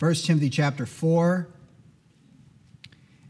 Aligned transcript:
1 0.00 0.14
Timothy 0.14 0.48
chapter 0.48 0.86
4. 0.86 1.46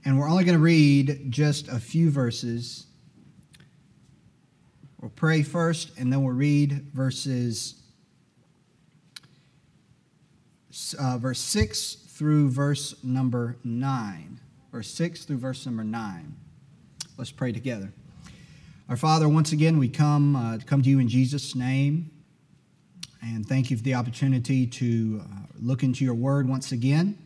And 0.05 0.17
we're 0.21 0.31
only 0.31 0.45
going 0.45 0.57
to 0.57 0.63
read 0.63 1.27
just 1.29 1.67
a 1.67 1.81
few 1.81 2.13
verses. 2.13 2.87
We'll 5.01 5.11
pray 5.11 5.43
first, 5.43 5.99
and 5.99 6.13
then 6.13 6.23
we'll 6.23 6.35
read 6.35 6.87
verses 6.95 7.83
uh, 10.97 11.19
verse 11.19 11.41
6 11.41 11.95
through 12.07 12.51
verse 12.51 12.95
number 13.03 13.57
9. 13.65 14.41
Verse 14.71 14.91
6 14.91 15.25
through 15.25 15.39
verse 15.39 15.67
number 15.67 15.83
9. 15.83 16.37
Let's 17.19 17.33
pray 17.33 17.51
together. 17.51 17.93
Our 18.89 18.97
Father, 18.97 19.29
once 19.29 19.51
again, 19.51 19.77
we 19.77 19.89
come, 19.89 20.37
uh, 20.37 20.59
come 20.65 20.83
to 20.83 20.89
you 20.89 21.01
in 21.01 21.09
Jesus' 21.09 21.57
name. 21.57 22.13
And 23.23 23.47
thank 23.47 23.71
you 23.71 23.77
for 23.77 23.83
the 23.83 23.95
opportunity 23.95 24.67
to 24.67 25.23
uh, 25.23 25.47
look 25.61 25.83
into 25.83 26.05
your 26.05 26.15
word 26.15 26.49
once 26.49 26.73
again. 26.73 27.19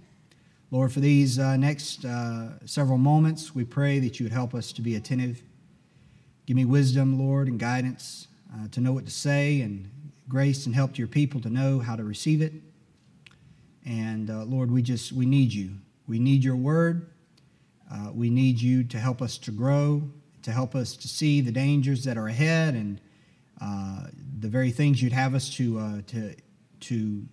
Lord, 0.70 0.92
for 0.92 0.98
these 1.00 1.38
uh, 1.38 1.56
next 1.56 2.04
uh, 2.04 2.66
several 2.66 2.98
moments, 2.98 3.54
we 3.54 3.64
pray 3.64 4.00
that 4.00 4.18
you 4.18 4.24
would 4.24 4.32
help 4.32 4.54
us 4.54 4.72
to 4.72 4.82
be 4.82 4.96
attentive. 4.96 5.40
Give 6.46 6.56
me 6.56 6.64
wisdom, 6.64 7.18
Lord, 7.18 7.46
and 7.46 7.60
guidance 7.60 8.26
uh, 8.52 8.68
to 8.72 8.80
know 8.80 8.92
what 8.92 9.04
to 9.04 9.10
say, 9.12 9.60
and 9.60 9.88
grace 10.28 10.66
and 10.66 10.74
help 10.74 10.94
to 10.94 10.98
your 10.98 11.08
people 11.08 11.40
to 11.42 11.48
know 11.48 11.78
how 11.78 11.94
to 11.94 12.02
receive 12.02 12.42
it. 12.42 12.54
And 13.86 14.30
uh, 14.30 14.44
Lord, 14.44 14.70
we 14.70 14.82
just 14.82 15.12
we 15.12 15.26
need 15.26 15.52
you. 15.52 15.70
We 16.08 16.18
need 16.18 16.42
your 16.42 16.56
word. 16.56 17.10
Uh, 17.92 18.10
we 18.12 18.30
need 18.30 18.60
you 18.60 18.82
to 18.84 18.98
help 18.98 19.22
us 19.22 19.38
to 19.38 19.52
grow, 19.52 20.02
to 20.42 20.50
help 20.50 20.74
us 20.74 20.96
to 20.96 21.06
see 21.06 21.40
the 21.40 21.52
dangers 21.52 22.02
that 22.04 22.16
are 22.16 22.26
ahead, 22.26 22.74
and 22.74 23.00
uh, 23.64 24.08
the 24.40 24.48
very 24.48 24.70
things 24.70 25.02
you'd 25.02 25.12
have 25.12 25.34
us 25.34 25.48
to 25.56 25.78
uh, 25.78 26.00
to 26.06 26.34
to 26.80 27.24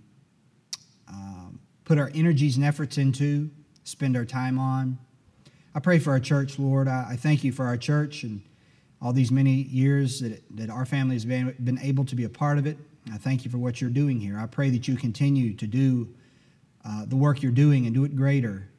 um, 1.09 1.59
put 1.84 1.98
our 1.98 2.09
energies 2.16 2.55
and 2.55 2.66
efforts 2.66 2.98
into, 2.98 3.49
spend 3.84 4.16
our 4.16 4.23
time 4.23 4.57
on. 4.57 4.98
I 5.76 5.79
pray 5.79 5.99
for 5.99 6.12
our 6.12 6.20
church, 6.20 6.57
Lord. 6.57 6.88
I, 6.88 7.07
I 7.12 7.15
thank 7.18 7.43
you 7.43 7.51
for 7.51 7.65
our 7.65 7.76
church 7.76 8.23
and 8.23 8.41
all 9.01 9.12
these 9.12 9.32
many 9.32 9.51
years 9.51 10.21
that, 10.21 10.41
that 10.55 10.70
our 10.70 10.85
family 10.85 11.15
has 11.15 11.26
been, 11.26 11.54
been 11.63 11.79
able 11.79 12.05
to 12.05 12.15
be 12.15 12.23
a 12.23 12.29
part 12.29 12.57
of 12.57 12.66
it. 12.66 12.77
I 13.12 13.18
thank 13.18 13.43
you 13.43 13.51
for 13.51 13.57
what 13.57 13.82
you're 13.82 13.90
doing 13.90 14.20
here. 14.20 14.40
I 14.40 14.45
pray 14.45 14.70
that 14.70 14.88
you 14.88 14.95
continue 14.95 15.54
to 15.55 15.68
do 15.68 16.07
uh, 16.85 17.05
the 17.05 17.16
work 17.16 17.41
you're 17.41 17.51
doing 17.51 17.85
and 17.85 17.95
do 17.95 18.05
it 18.05 18.16
greater 18.16 18.70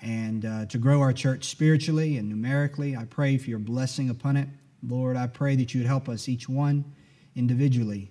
and 0.00 0.46
uh, 0.46 0.66
to 0.66 0.78
grow 0.78 1.00
our 1.00 1.12
church 1.12 1.44
spiritually 1.44 2.16
and 2.16 2.28
numerically. 2.28 2.96
I 2.96 3.04
pray 3.04 3.36
for 3.36 3.50
your 3.50 3.58
blessing 3.58 4.08
upon 4.08 4.36
it. 4.36 4.48
Lord, 4.86 5.16
I 5.16 5.26
pray 5.26 5.56
that 5.56 5.74
you 5.74 5.80
would 5.80 5.86
help 5.86 6.08
us, 6.08 6.28
each 6.28 6.48
one 6.48 6.84
individually, 7.34 8.10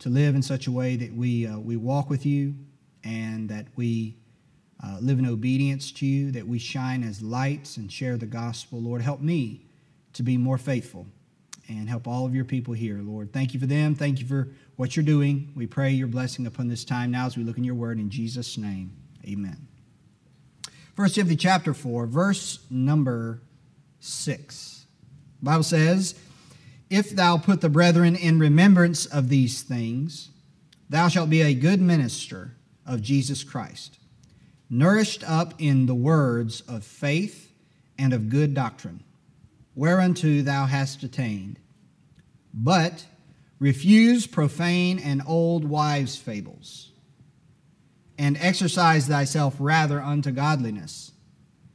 to 0.00 0.08
live 0.08 0.34
in 0.34 0.42
such 0.42 0.66
a 0.66 0.72
way 0.72 0.96
that 0.96 1.12
we, 1.12 1.46
uh, 1.46 1.58
we 1.58 1.76
walk 1.76 2.10
with 2.10 2.24
you 2.24 2.54
and 3.02 3.48
that 3.48 3.66
we 3.76 4.16
uh, 4.82 4.98
live 5.00 5.18
in 5.18 5.26
obedience 5.26 5.92
to 5.92 6.06
you, 6.06 6.30
that 6.32 6.46
we 6.46 6.58
shine 6.58 7.02
as 7.02 7.22
lights 7.22 7.76
and 7.76 7.90
share 7.90 8.16
the 8.16 8.26
gospel. 8.26 8.80
Lord, 8.80 9.02
help 9.02 9.20
me 9.20 9.66
to 10.12 10.22
be 10.22 10.36
more 10.36 10.58
faithful 10.58 11.06
and 11.68 11.88
help 11.88 12.06
all 12.06 12.26
of 12.26 12.34
your 12.34 12.44
people 12.44 12.74
here, 12.74 13.00
Lord. 13.02 13.32
Thank 13.32 13.54
you 13.54 13.60
for 13.60 13.66
them. 13.66 13.94
Thank 13.94 14.20
you 14.20 14.26
for 14.26 14.48
what 14.76 14.96
you're 14.96 15.04
doing. 15.04 15.52
We 15.54 15.66
pray 15.66 15.90
your 15.90 16.08
blessing 16.08 16.46
upon 16.46 16.68
this 16.68 16.84
time 16.84 17.10
now 17.10 17.26
as 17.26 17.36
we 17.36 17.44
look 17.44 17.58
in 17.58 17.64
your 17.64 17.74
word 17.74 17.98
in 17.98 18.10
Jesus' 18.10 18.58
name. 18.58 18.92
Amen. 19.26 19.68
First 20.94 21.14
Timothy 21.14 21.36
chapter 21.36 21.74
4, 21.74 22.06
verse 22.06 22.58
number 22.70 23.40
6. 24.00 24.83
Bible 25.44 25.62
says, 25.62 26.14
If 26.88 27.10
thou 27.10 27.36
put 27.36 27.60
the 27.60 27.68
brethren 27.68 28.16
in 28.16 28.38
remembrance 28.38 29.04
of 29.04 29.28
these 29.28 29.62
things, 29.62 30.30
thou 30.88 31.08
shalt 31.08 31.30
be 31.30 31.42
a 31.42 31.54
good 31.54 31.80
minister 31.80 32.56
of 32.86 33.02
Jesus 33.02 33.44
Christ, 33.44 33.98
nourished 34.70 35.22
up 35.28 35.54
in 35.58 35.86
the 35.86 35.94
words 35.94 36.62
of 36.62 36.82
faith 36.82 37.52
and 37.98 38.12
of 38.12 38.30
good 38.30 38.54
doctrine, 38.54 39.04
whereunto 39.74 40.40
thou 40.42 40.66
hast 40.66 41.02
attained. 41.02 41.58
But 42.52 43.06
refuse 43.58 44.26
profane 44.26 44.98
and 44.98 45.22
old 45.26 45.64
wives' 45.64 46.16
fables, 46.16 46.90
and 48.16 48.36
exercise 48.40 49.08
thyself 49.08 49.56
rather 49.58 50.00
unto 50.00 50.30
godliness. 50.30 51.12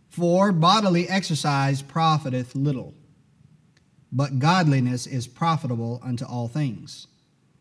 For 0.10 0.52
bodily 0.52 1.08
exercise 1.08 1.82
profiteth 1.82 2.56
little, 2.56 2.96
but 4.12 4.40
godliness 4.40 5.06
is 5.06 5.28
profitable 5.28 6.02
unto 6.04 6.26
all 6.26 6.48
things, 6.48 7.08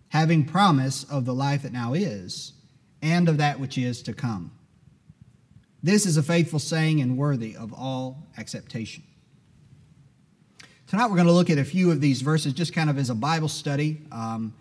having 0.09 0.45
promise 0.45 1.05
of 1.05 1.25
the 1.25 1.35
life 1.35 1.63
that 1.63 1.73
now 1.73 1.93
is 1.95 2.53
and 3.03 3.29
of 3.29 3.37
that 3.37 3.61
which 3.61 3.77
is 3.79 4.03
to 4.03 4.13
come. 4.13 4.51
This 5.83 6.07
is 6.07 6.17
a 6.17 6.23
faithful 6.23 6.59
saying 6.59 7.01
and 7.01 7.17
worthy 7.17 7.55
of 7.55 7.73
all 7.73 8.27
acceptation. 8.37 9.05
Tonight 10.87 11.09
we're 11.09 11.17
going 11.17 11.27
to 11.27 11.33
look 11.33 11.51
at 11.51 11.59
a 11.59 11.65
few 11.65 11.91
of 11.91 12.01
these 12.01 12.23
verses 12.23 12.53
just 12.53 12.73
kind 12.73 12.89
of 12.89 12.99
as 12.99 13.11
a 13.11 13.15
Bible 13.15 13.49
study. 13.49 14.01
Um, 14.11 14.55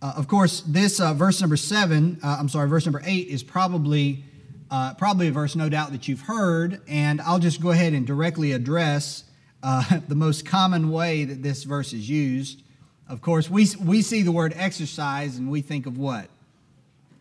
uh, 0.00 0.14
of 0.16 0.26
course, 0.26 0.62
this 0.62 0.98
uh, 0.98 1.14
verse 1.14 1.40
number 1.40 1.56
seven, 1.56 2.18
uh, 2.24 2.38
I'm 2.40 2.48
sorry, 2.48 2.68
verse 2.68 2.86
number 2.86 3.02
eight 3.04 3.28
is 3.28 3.42
probably 3.42 4.24
uh, 4.70 4.94
probably 4.94 5.28
a 5.28 5.32
verse, 5.32 5.54
no 5.54 5.68
doubt, 5.68 5.92
that 5.92 6.08
you've 6.08 6.22
heard, 6.22 6.80
and 6.88 7.20
I'll 7.20 7.38
just 7.38 7.60
go 7.60 7.72
ahead 7.72 7.92
and 7.92 8.06
directly 8.06 8.52
address 8.52 9.24
uh, 9.62 10.00
the 10.08 10.14
most 10.14 10.44
common 10.44 10.90
way 10.90 11.24
that 11.24 11.42
this 11.42 11.64
verse 11.64 11.92
is 11.92 12.08
used. 12.08 12.62
Of 13.08 13.20
course, 13.20 13.50
we 13.50 13.66
we 13.80 14.02
see 14.02 14.22
the 14.22 14.32
word 14.32 14.54
exercise 14.56 15.36
and 15.36 15.50
we 15.50 15.60
think 15.60 15.86
of 15.86 15.98
what? 15.98 16.28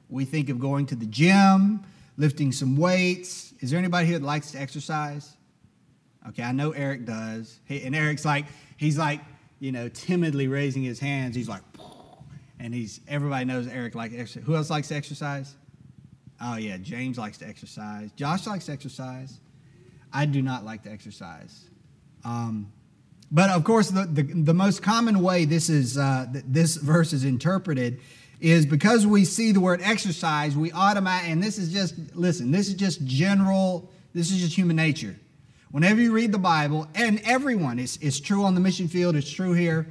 We 0.09 0.25
think 0.25 0.49
of 0.49 0.59
going 0.59 0.85
to 0.87 0.95
the 0.95 1.05
gym, 1.05 1.83
lifting 2.17 2.51
some 2.51 2.77
weights. 2.77 3.53
Is 3.61 3.71
there 3.71 3.79
anybody 3.79 4.07
here 4.07 4.19
that 4.19 4.25
likes 4.25 4.51
to 4.51 4.59
exercise? 4.59 5.35
Okay, 6.29 6.43
I 6.43 6.51
know 6.51 6.71
Eric 6.71 7.05
does. 7.05 7.59
He, 7.65 7.81
and 7.83 7.95
Eric's 7.95 8.25
like, 8.25 8.45
he's 8.77 8.97
like, 8.97 9.21
you 9.59 9.71
know, 9.71 9.89
timidly 9.89 10.47
raising 10.47 10.83
his 10.83 10.99
hands. 10.99 11.35
He's 11.35 11.49
like, 11.49 11.63
and 12.59 12.73
he's, 12.73 13.01
everybody 13.07 13.45
knows 13.45 13.67
Eric 13.67 13.95
likes 13.95 14.13
exercise. 14.13 14.43
Who 14.45 14.55
else 14.55 14.69
likes 14.69 14.89
to 14.89 14.95
exercise? 14.95 15.55
Oh, 16.39 16.57
yeah, 16.57 16.77
James 16.77 17.17
likes 17.17 17.37
to 17.39 17.47
exercise. 17.47 18.11
Josh 18.15 18.47
likes 18.47 18.65
to 18.65 18.71
exercise. 18.71 19.39
I 20.13 20.25
do 20.25 20.41
not 20.41 20.65
like 20.65 20.83
to 20.83 20.91
exercise. 20.91 21.69
Um, 22.23 22.71
but 23.31 23.49
of 23.49 23.63
course, 23.63 23.89
the, 23.89 24.03
the, 24.03 24.23
the, 24.23 24.53
most 24.53 24.83
common 24.83 25.21
way 25.21 25.45
this 25.45 25.69
is 25.69 25.97
uh, 25.97 26.27
this 26.31 26.75
verse 26.75 27.13
is 27.13 27.23
interpreted 27.23 27.99
is 28.41 28.65
because 28.65 29.05
we 29.05 29.23
see 29.23 29.51
the 29.51 29.59
word 29.59 29.81
exercise, 29.83 30.57
we 30.57 30.71
automatically, 30.71 31.31
and 31.31 31.43
this 31.43 31.57
is 31.57 31.71
just, 31.71 31.95
listen, 32.15 32.51
this 32.51 32.67
is 32.67 32.73
just 32.73 33.05
general, 33.05 33.89
this 34.13 34.31
is 34.31 34.39
just 34.39 34.57
human 34.57 34.75
nature. 34.75 35.15
Whenever 35.69 36.01
you 36.01 36.11
read 36.11 36.31
the 36.31 36.39
Bible, 36.39 36.87
and 36.95 37.21
everyone, 37.23 37.79
it's, 37.79 37.97
it's 37.97 38.19
true 38.19 38.43
on 38.43 38.55
the 38.55 38.59
mission 38.59 38.87
field, 38.87 39.15
it's 39.15 39.29
true 39.31 39.53
here. 39.53 39.87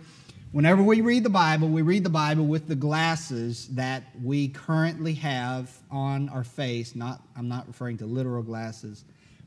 Whenever 0.52 0.82
we 0.82 1.00
read 1.00 1.22
the 1.22 1.30
Bible, 1.30 1.68
we 1.68 1.82
read 1.82 2.02
the 2.02 2.10
Bible 2.10 2.44
with 2.44 2.66
the 2.66 2.74
glasses 2.74 3.68
that 3.68 4.02
we 4.20 4.48
currently 4.48 5.14
have 5.14 5.72
on 5.92 6.28
our 6.28 6.42
face. 6.42 6.96
Not, 6.96 7.22
I'm 7.36 7.48
not 7.48 7.68
referring 7.68 7.98
to 7.98 8.06
literal 8.06 8.42
glasses, 8.42 9.04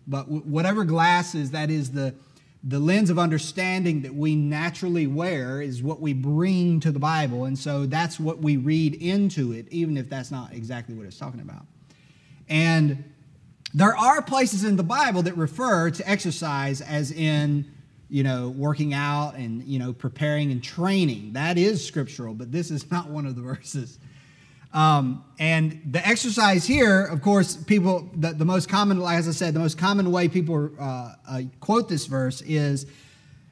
but 0.07 0.29
whatever 0.29 0.85
glasses 0.85 1.51
that 1.51 1.69
is 1.69 1.91
the, 1.91 2.15
the 2.63 2.79
lens 2.79 3.09
of 3.09 3.19
understanding 3.19 4.03
that 4.03 4.15
we 4.15 4.35
naturally 4.35 5.05
wear 5.05 5.61
is 5.61 5.83
what 5.83 5.99
we 5.99 6.13
bring 6.13 6.79
to 6.79 6.91
the 6.91 6.99
Bible. 6.99 7.43
And 7.43 7.59
so 7.59 7.85
that's 7.85 8.19
what 8.19 8.39
we 8.39 8.55
read 8.55 8.95
into 8.95 9.51
it, 9.51 9.67
even 9.69 9.97
if 9.97 10.09
that's 10.09 10.31
not 10.31 10.53
exactly 10.53 10.95
what 10.95 11.05
it's 11.05 11.17
talking 11.17 11.41
about. 11.41 11.65
And 12.47 13.03
there 13.73 13.97
are 13.97 14.21
places 14.21 14.63
in 14.63 14.77
the 14.77 14.83
Bible 14.83 15.23
that 15.23 15.35
refer 15.35 15.89
to 15.91 16.09
exercise 16.09 16.79
as 16.79 17.11
in, 17.11 17.69
you 18.09 18.23
know, 18.23 18.49
working 18.49 18.93
out 18.93 19.35
and, 19.35 19.63
you 19.63 19.79
know, 19.79 19.91
preparing 19.91 20.51
and 20.51 20.63
training. 20.63 21.33
That 21.33 21.57
is 21.57 21.85
scriptural, 21.85 22.33
but 22.33 22.51
this 22.51 22.71
is 22.71 22.89
not 22.89 23.09
one 23.09 23.25
of 23.25 23.35
the 23.35 23.41
verses. 23.55 23.99
Um, 24.73 25.23
and 25.37 25.81
the 25.91 26.05
exercise 26.05 26.65
here, 26.65 27.05
of 27.05 27.21
course, 27.21 27.55
people, 27.55 28.09
the, 28.15 28.33
the 28.33 28.45
most 28.45 28.69
common, 28.69 29.01
as 29.03 29.27
I 29.27 29.31
said, 29.31 29.53
the 29.53 29.59
most 29.59 29.77
common 29.77 30.11
way 30.11 30.27
people 30.27 30.71
uh, 30.79 31.13
uh, 31.29 31.41
quote 31.59 31.89
this 31.89 32.07
verse 32.07 32.41
is 32.41 32.87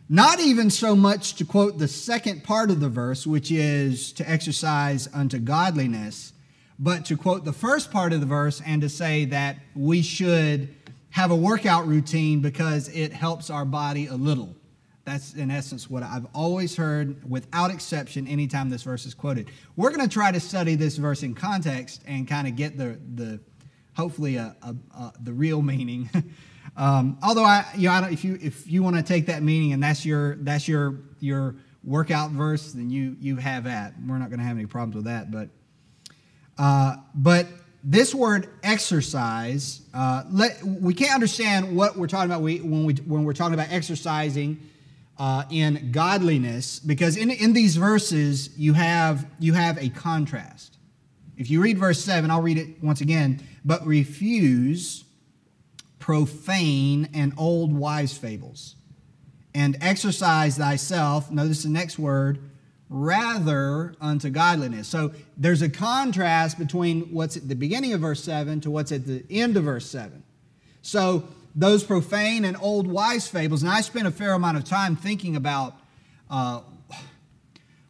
not 0.10 0.40
even 0.40 0.70
so 0.72 0.96
much 0.96 1.36
to 1.36 1.46
quote 1.46 1.78
the 1.78 1.88
second 1.88 2.44
part 2.44 2.72
of 2.72 2.80
the 2.80 2.90
verse, 2.90 3.28
which 3.28 3.52
is 3.52 4.12
to 4.14 4.30
exercise 4.30 5.08
unto 5.14 5.38
godliness, 5.38 6.34
but 6.80 7.06
to 7.06 7.16
quote 7.16 7.46
the 7.46 7.54
first 7.54 7.92
part 7.92 8.14
of 8.14 8.20
the 8.20 8.26
verse 8.26 8.60
and 8.66 8.82
to 8.82 8.90
say 8.90 9.26
that 9.26 9.58
we 9.76 10.02
should 10.02 10.74
have 11.12 11.30
a 11.30 11.36
workout 11.36 11.88
routine 11.88 12.42
because 12.42 12.90
it 12.90 13.14
helps 13.14 13.50
our 13.50 13.66
body 13.66 14.08
a 14.08 14.16
little. 14.16 14.56
That's 15.04 15.34
in 15.34 15.50
essence 15.50 15.90
what 15.90 16.04
I've 16.04 16.28
always 16.34 16.76
heard 16.76 17.28
without 17.30 17.72
exception 17.72 18.28
anytime 18.28 18.70
this 18.70 18.84
verse 18.84 19.06
is 19.06 19.14
quoted. 19.14 19.50
We're 19.76 19.90
going 19.90 20.08
to 20.08 20.14
try 20.14 20.32
to 20.32 20.40
study 20.40 20.76
this 20.76 20.98
verse 20.98 21.24
in 21.24 21.34
context 21.34 22.04
and 22.06 22.28
kind 22.28 22.48
of 22.48 22.56
get 22.56 22.78
the, 22.78 23.00
the 23.16 23.40
hopefully 23.96 24.36
a, 24.36 24.56
a, 24.62 24.76
a 24.96 25.14
the 25.22 25.34
real 25.34 25.62
meaning. 25.62 26.10
um, 26.78 27.18
although 27.24 27.44
I, 27.44 27.66
you 27.76 27.88
know, 27.88 27.94
I 27.96 28.10
if 28.10 28.24
you 28.24 28.38
if 28.42 28.70
you 28.70 28.84
want 28.84 28.96
to 28.96 29.04
take 29.04 29.26
that 29.26 29.42
meaning 29.42 29.74
and 29.74 29.82
that's 29.82 30.06
your 30.06 30.36
that's 30.36 30.68
your 30.68 31.00
your 31.20 31.56
workout 31.84 32.30
verse, 32.32 32.72
then 32.72 32.92
you 32.92 33.18
you 33.20 33.38
have 33.38 33.64
that. 33.64 33.94
We're 34.08 34.20
not 34.20 34.30
going 34.30 34.40
to 34.40 34.46
have 34.46 34.58
any 34.58 34.68
problems 34.68 34.96
with 34.96 35.06
that. 35.06 35.32
But 35.32 35.50
uh, 36.60 36.98
but 37.16 37.48
this 37.84 38.14
word 38.14 38.48
exercise, 38.62 39.82
uh, 39.94 40.24
let, 40.30 40.64
we 40.64 40.94
can't 40.94 41.14
understand 41.14 41.76
what 41.76 41.98
we're 41.98 42.08
talking 42.08 42.30
about 42.30 42.42
we, 42.42 42.60
when, 42.60 42.86
we, 42.86 42.94
when 42.94 43.24
we're 43.24 43.34
talking 43.34 43.56
about 43.56 43.72
exercising 43.72 44.60
uh, 45.22 45.44
in 45.52 45.92
godliness, 45.92 46.80
because 46.80 47.16
in, 47.16 47.30
in 47.30 47.54
these 47.54 47.76
verses, 47.76 48.58
you 48.58 48.74
have, 48.74 49.28
you 49.38 49.54
have 49.54 49.78
a 49.78 49.88
contrast. 49.90 50.80
If 51.38 51.48
you 51.52 51.62
read 51.62 51.78
verse 51.78 52.04
7, 52.04 52.32
I'll 52.32 52.42
read 52.42 52.58
it 52.58 52.84
once 52.84 53.02
again. 53.02 53.40
But 53.64 53.86
refuse 53.86 55.04
profane 56.00 57.08
and 57.14 57.34
old 57.38 57.72
wives' 57.72 58.18
fables, 58.18 58.78
and 59.54 59.78
exercise 59.80 60.58
thyself, 60.58 61.30
notice 61.30 61.62
the 61.62 61.70
next 61.70 62.00
word, 62.00 62.40
rather 62.90 63.94
unto 64.02 64.32
godliness. 64.32 64.88
So 64.88 65.14
there's 65.38 65.62
a 65.62 65.70
contrast 65.70 66.58
between 66.58 67.14
what's 67.14 67.38
at 67.38 67.48
the 67.48 67.54
beginning 67.54 67.94
of 67.94 68.02
verse 68.02 68.24
7 68.24 68.60
to 68.62 68.72
what's 68.72 68.92
at 68.92 69.06
the 69.06 69.24
end 69.30 69.56
of 69.56 69.66
verse 69.66 69.86
7. 69.86 70.24
So 70.82 71.28
those 71.56 71.84
profane 71.84 72.46
and 72.46 72.58
old 72.60 72.88
wise 72.88 73.28
fables, 73.28 73.62
and 73.64 73.72
I 73.72 73.82
spent 73.82 74.08
a 74.08 74.12
fair 74.12 74.34
amount 74.34 74.58
of 74.58 74.64
time 74.64 74.96
thinking 74.96 75.36
about, 75.36 75.76
uh, 76.30 76.62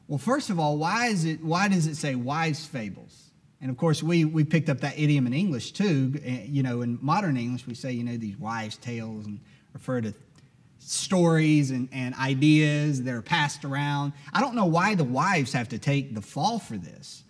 well, 0.08 0.18
first 0.18 0.50
of 0.50 0.60
all, 0.60 0.78
why 0.78 1.08
is 1.08 1.26
it? 1.26 1.44
Why 1.44 1.68
does 1.68 1.88
it 1.88 1.96
say 1.96 2.16
wise 2.16 2.66
fables? 2.66 3.32
And 3.62 3.70
of 3.70 3.78
course, 3.78 4.02
we 4.02 4.26
we 4.26 4.44
picked 4.44 4.70
up 4.70 4.80
that 4.80 4.98
idiom 4.98 5.28
in 5.28 5.34
English 5.34 5.72
too. 5.74 6.20
Eh, 6.24 6.46
you 6.48 6.64
know, 6.64 6.82
in 6.82 6.98
modern 7.02 7.38
English, 7.38 7.68
we 7.68 7.76
say 7.76 7.92
you 7.92 8.04
know 8.04 8.18
these 8.18 8.38
wives' 8.38 8.78
tales 8.78 9.26
and 9.26 9.40
refer 9.74 10.02
to 10.02 10.14
stories 10.80 11.70
and, 11.72 11.88
and 11.92 12.16
ideas 12.16 13.04
that 13.04 13.14
are 13.14 13.22
passed 13.22 13.64
around. 13.64 14.14
I 14.34 14.42
don't 14.42 14.56
know 14.56 14.66
why 14.66 14.96
the 14.96 15.04
wives 15.04 15.54
have 15.54 15.70
to 15.70 15.78
take 15.78 16.16
the 16.16 16.22
fall 16.22 16.60
for 16.60 16.76
this. 16.76 17.24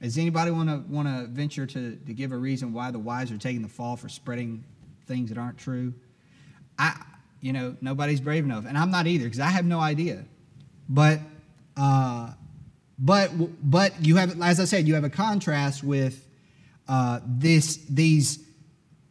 Does 0.00 0.18
anybody 0.18 0.50
want 0.50 0.68
to 0.68 0.84
want 0.88 1.08
to 1.08 1.26
venture 1.26 1.66
to, 1.66 1.96
to 1.96 2.14
give 2.14 2.32
a 2.32 2.36
reason 2.36 2.72
why 2.72 2.90
the 2.90 2.98
wives 2.98 3.32
are 3.32 3.38
taking 3.38 3.62
the 3.62 3.68
fall 3.68 3.96
for 3.96 4.08
spreading 4.08 4.62
things 5.08 5.30
that 5.30 5.38
aren't 5.38 5.58
true? 5.58 5.92
I, 6.78 6.94
you 7.40 7.52
know, 7.52 7.76
nobody's 7.80 8.20
brave 8.20 8.44
enough, 8.44 8.64
and 8.66 8.78
I'm 8.78 8.90
not 8.90 9.06
either 9.06 9.24
because 9.24 9.40
I 9.40 9.48
have 9.48 9.64
no 9.64 9.80
idea. 9.80 10.24
But, 10.88 11.20
uh, 11.76 12.30
but, 12.98 13.30
but 13.68 14.04
you 14.04 14.16
have, 14.16 14.40
as 14.40 14.60
I 14.60 14.64
said, 14.64 14.86
you 14.86 14.94
have 14.94 15.04
a 15.04 15.10
contrast 15.10 15.82
with 15.82 16.24
uh, 16.86 17.20
this 17.26 17.76
these 17.88 18.38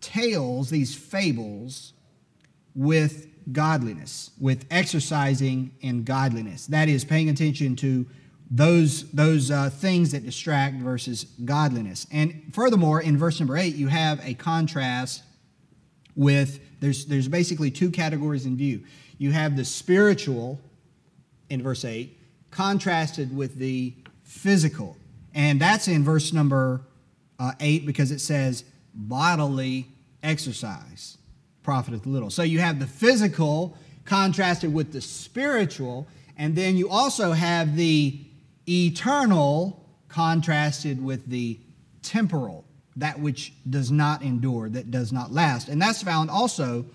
tales, 0.01 0.69
these 0.69 0.95
fables, 0.95 1.93
with 2.73 3.27
godliness, 3.51 4.31
with 4.39 4.65
exercising 4.71 5.71
in 5.81 6.03
godliness. 6.03 6.67
That 6.67 6.89
is, 6.89 7.05
paying 7.05 7.29
attention 7.29 7.75
to 7.77 8.05
those, 8.49 9.09
those 9.11 9.51
uh, 9.51 9.69
things 9.69 10.11
that 10.11 10.25
distract 10.25 10.77
versus 10.77 11.25
godliness. 11.45 12.07
And 12.11 12.43
furthermore, 12.53 13.01
in 13.01 13.17
verse 13.17 13.39
number 13.39 13.57
eight, 13.57 13.75
you 13.75 13.87
have 13.87 14.25
a 14.25 14.33
contrast 14.33 15.23
with, 16.17 16.59
there's, 16.81 17.05
there's 17.05 17.29
basically 17.29 17.71
two 17.71 17.89
categories 17.89 18.45
in 18.45 18.57
view. 18.57 18.83
You 19.17 19.31
have 19.31 19.55
the 19.55 19.63
spiritual 19.63 20.59
in 21.49 21.61
verse 21.61 21.85
8, 21.85 22.17
contrasted 22.51 23.35
with 23.35 23.55
the 23.55 23.93
physical. 24.23 24.97
And 25.33 25.59
that's 25.59 25.87
in 25.87 26.03
verse 26.03 26.33
number 26.33 26.81
uh, 27.39 27.53
8 27.59 27.85
because 27.85 28.11
it 28.11 28.19
says 28.19 28.63
bodily 28.93 29.87
exercise 30.23 31.17
profiteth 31.63 32.05
little. 32.05 32.29
So 32.29 32.43
you 32.43 32.59
have 32.59 32.79
the 32.79 32.87
physical 32.87 33.77
contrasted 34.05 34.73
with 34.73 34.93
the 34.93 35.01
spiritual, 35.01 36.07
and 36.37 36.55
then 36.55 36.77
you 36.77 36.89
also 36.89 37.33
have 37.33 37.75
the 37.75 38.19
eternal 38.67 39.85
contrasted 40.07 41.03
with 41.03 41.29
the 41.29 41.59
temporal, 42.01 42.63
that 42.97 43.19
which 43.19 43.53
does 43.69 43.91
not 43.91 44.21
endure, 44.21 44.69
that 44.69 44.91
does 44.91 45.11
not 45.11 45.31
last. 45.31 45.69
And 45.69 45.81
that's 45.81 46.01
found 46.03 46.29
also 46.29 46.85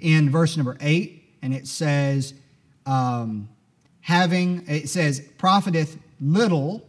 in 0.00 0.30
verse 0.30 0.56
number 0.56 0.76
eight, 0.80 1.24
and 1.42 1.54
it 1.54 1.66
says, 1.66 2.34
um, 2.84 3.48
having, 4.00 4.64
it 4.68 4.88
says, 4.88 5.20
profiteth 5.38 5.98
little, 6.20 6.88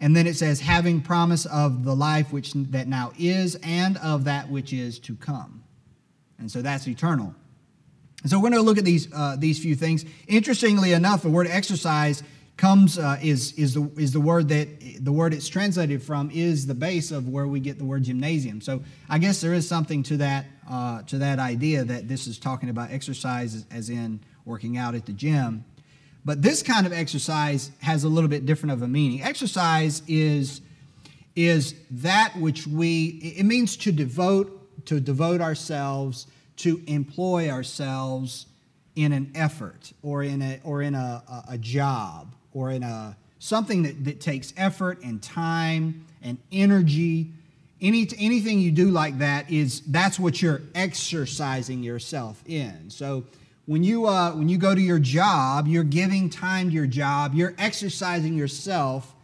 and 0.00 0.14
then 0.14 0.26
it 0.26 0.36
says, 0.36 0.60
having 0.60 1.00
promise 1.00 1.46
of 1.46 1.84
the 1.84 1.94
life 1.94 2.32
which 2.32 2.52
that 2.52 2.86
now 2.86 3.12
is 3.18 3.56
and 3.62 3.96
of 3.98 4.24
that 4.24 4.48
which 4.48 4.72
is 4.72 4.98
to 5.00 5.16
come. 5.16 5.64
And 6.38 6.50
so 6.50 6.62
that's 6.62 6.86
eternal. 6.86 7.34
And 8.22 8.30
so 8.30 8.38
we're 8.38 8.50
going 8.50 8.60
to 8.60 8.62
look 8.62 8.78
at 8.78 8.84
these, 8.84 9.12
uh, 9.12 9.36
these 9.38 9.60
few 9.60 9.74
things. 9.74 10.04
Interestingly 10.26 10.92
enough, 10.92 11.22
the 11.22 11.30
word 11.30 11.46
exercise 11.46 12.22
comes 12.58 12.98
uh, 12.98 13.16
is, 13.22 13.52
is, 13.52 13.74
the, 13.74 13.90
is 13.96 14.12
the 14.12 14.20
word 14.20 14.48
that 14.48 14.68
the 15.00 15.12
word 15.12 15.32
it's 15.32 15.48
translated 15.48 16.02
from 16.02 16.30
is 16.32 16.66
the 16.66 16.74
base 16.74 17.12
of 17.12 17.28
where 17.28 17.46
we 17.46 17.60
get 17.60 17.78
the 17.78 17.84
word 17.84 18.02
gymnasium. 18.02 18.60
So 18.60 18.82
I 19.08 19.18
guess 19.18 19.40
there 19.40 19.54
is 19.54 19.66
something 19.66 20.02
to 20.04 20.18
that 20.18 20.44
uh, 20.68 21.02
to 21.02 21.18
that 21.18 21.38
idea 21.38 21.84
that 21.84 22.08
this 22.08 22.26
is 22.26 22.38
talking 22.38 22.68
about 22.68 22.90
exercise 22.90 23.64
as 23.70 23.88
in 23.88 24.20
working 24.44 24.76
out 24.76 24.94
at 24.94 25.06
the 25.06 25.12
gym. 25.12 25.64
But 26.24 26.42
this 26.42 26.62
kind 26.62 26.86
of 26.86 26.92
exercise 26.92 27.70
has 27.80 28.04
a 28.04 28.08
little 28.08 28.28
bit 28.28 28.44
different 28.44 28.72
of 28.72 28.82
a 28.82 28.88
meaning. 28.88 29.22
Exercise 29.22 30.02
is 30.06 30.60
is 31.36 31.74
that 31.90 32.34
which 32.36 32.66
we 32.66 33.34
it 33.36 33.44
means 33.44 33.76
to 33.78 33.92
devote 33.92 34.84
to 34.86 35.00
devote 35.00 35.40
ourselves, 35.40 36.26
to 36.56 36.82
employ 36.86 37.50
ourselves 37.50 38.46
in 38.96 39.12
an 39.12 39.30
effort 39.34 39.92
or 40.02 40.24
in 40.24 40.42
a, 40.42 40.60
or 40.64 40.82
in 40.82 40.94
a, 40.94 41.44
a, 41.48 41.58
job 41.58 42.34
or 42.58 42.72
in 42.72 42.82
a, 42.82 43.16
something 43.38 43.84
that, 43.84 44.04
that 44.04 44.20
takes 44.20 44.52
effort 44.56 45.00
and 45.04 45.22
time 45.22 46.04
and 46.22 46.38
energy. 46.50 47.30
Any, 47.80 48.08
anything 48.18 48.58
you 48.58 48.72
do 48.72 48.90
like 48.90 49.18
that 49.18 49.48
is 49.50 49.82
that's 49.82 50.18
what 50.18 50.42
you're 50.42 50.62
exercising 50.74 51.84
yourself 51.84 52.42
in. 52.46 52.90
So 52.90 53.24
when 53.66 53.84
you, 53.84 54.06
uh, 54.06 54.32
when 54.32 54.48
you 54.48 54.58
go 54.58 54.74
to 54.74 54.80
your 54.80 54.98
job, 54.98 55.68
you're 55.68 55.84
giving 55.84 56.28
time 56.28 56.70
to 56.70 56.74
your 56.74 56.86
job, 56.88 57.34
you're 57.34 57.54
exercising 57.58 58.34
yourself 58.34 59.14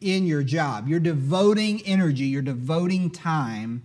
in 0.00 0.26
your 0.26 0.42
job. 0.42 0.88
You're 0.88 0.98
devoting 0.98 1.82
energy, 1.82 2.24
you're 2.24 2.42
devoting 2.42 3.10
time 3.10 3.84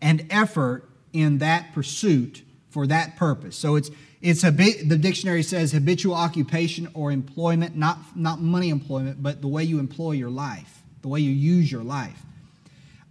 and 0.00 0.24
effort 0.30 0.88
in 1.12 1.38
that 1.38 1.72
pursuit 1.72 2.42
for 2.70 2.86
that 2.86 3.16
purpose. 3.16 3.56
So 3.56 3.74
it's 3.74 3.90
it's 4.20 4.44
a 4.44 4.52
bit, 4.52 4.88
the 4.88 4.96
dictionary 4.96 5.42
says 5.42 5.72
habitual 5.72 6.14
occupation 6.14 6.88
or 6.94 7.12
employment, 7.12 7.76
not 7.76 7.98
not 8.16 8.40
money 8.40 8.70
employment, 8.70 9.22
but 9.22 9.40
the 9.40 9.48
way 9.48 9.64
you 9.64 9.78
employ 9.78 10.12
your 10.12 10.30
life, 10.30 10.82
the 11.02 11.08
way 11.08 11.20
you 11.20 11.30
use 11.30 11.70
your 11.70 11.84
life, 11.84 12.22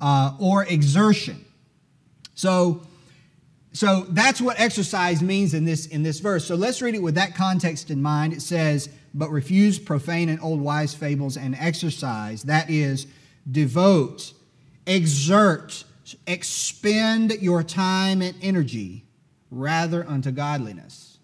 uh, 0.02 0.36
or 0.40 0.66
exertion. 0.66 1.46
So. 2.36 2.81
So 3.74 4.06
that's 4.08 4.39
what 4.39 4.58
exercise 4.58 5.22
means 5.22 5.53
in 5.53 5.65
this 5.65 5.86
in 5.88 6.01
this 6.01 6.22
verse. 6.22 6.46
So 6.46 6.56
let's 6.56 6.82
read 6.82 6.96
it 6.96 7.01
with 7.01 7.15
that 7.15 7.36
context 7.36 7.91
in 7.91 8.01
mind. 8.01 8.32
It 8.32 8.41
says, 8.41 8.88
"But 9.13 9.30
refuse 9.32 9.80
profane 9.80 10.30
and 10.30 10.39
old 10.41 10.62
wise 10.62 10.94
fables 10.94 11.36
and 11.36 11.56
exercise, 11.56 12.44
that 12.44 12.70
is, 12.70 13.06
devote, 13.51 14.32
exert, 14.88 15.84
expend 16.25 17.34
your 17.41 17.63
time 17.63 18.22
and 18.22 18.36
energy 18.41 19.05
rather 19.56 20.06
unto 20.08 20.32
godliness. 20.32 21.18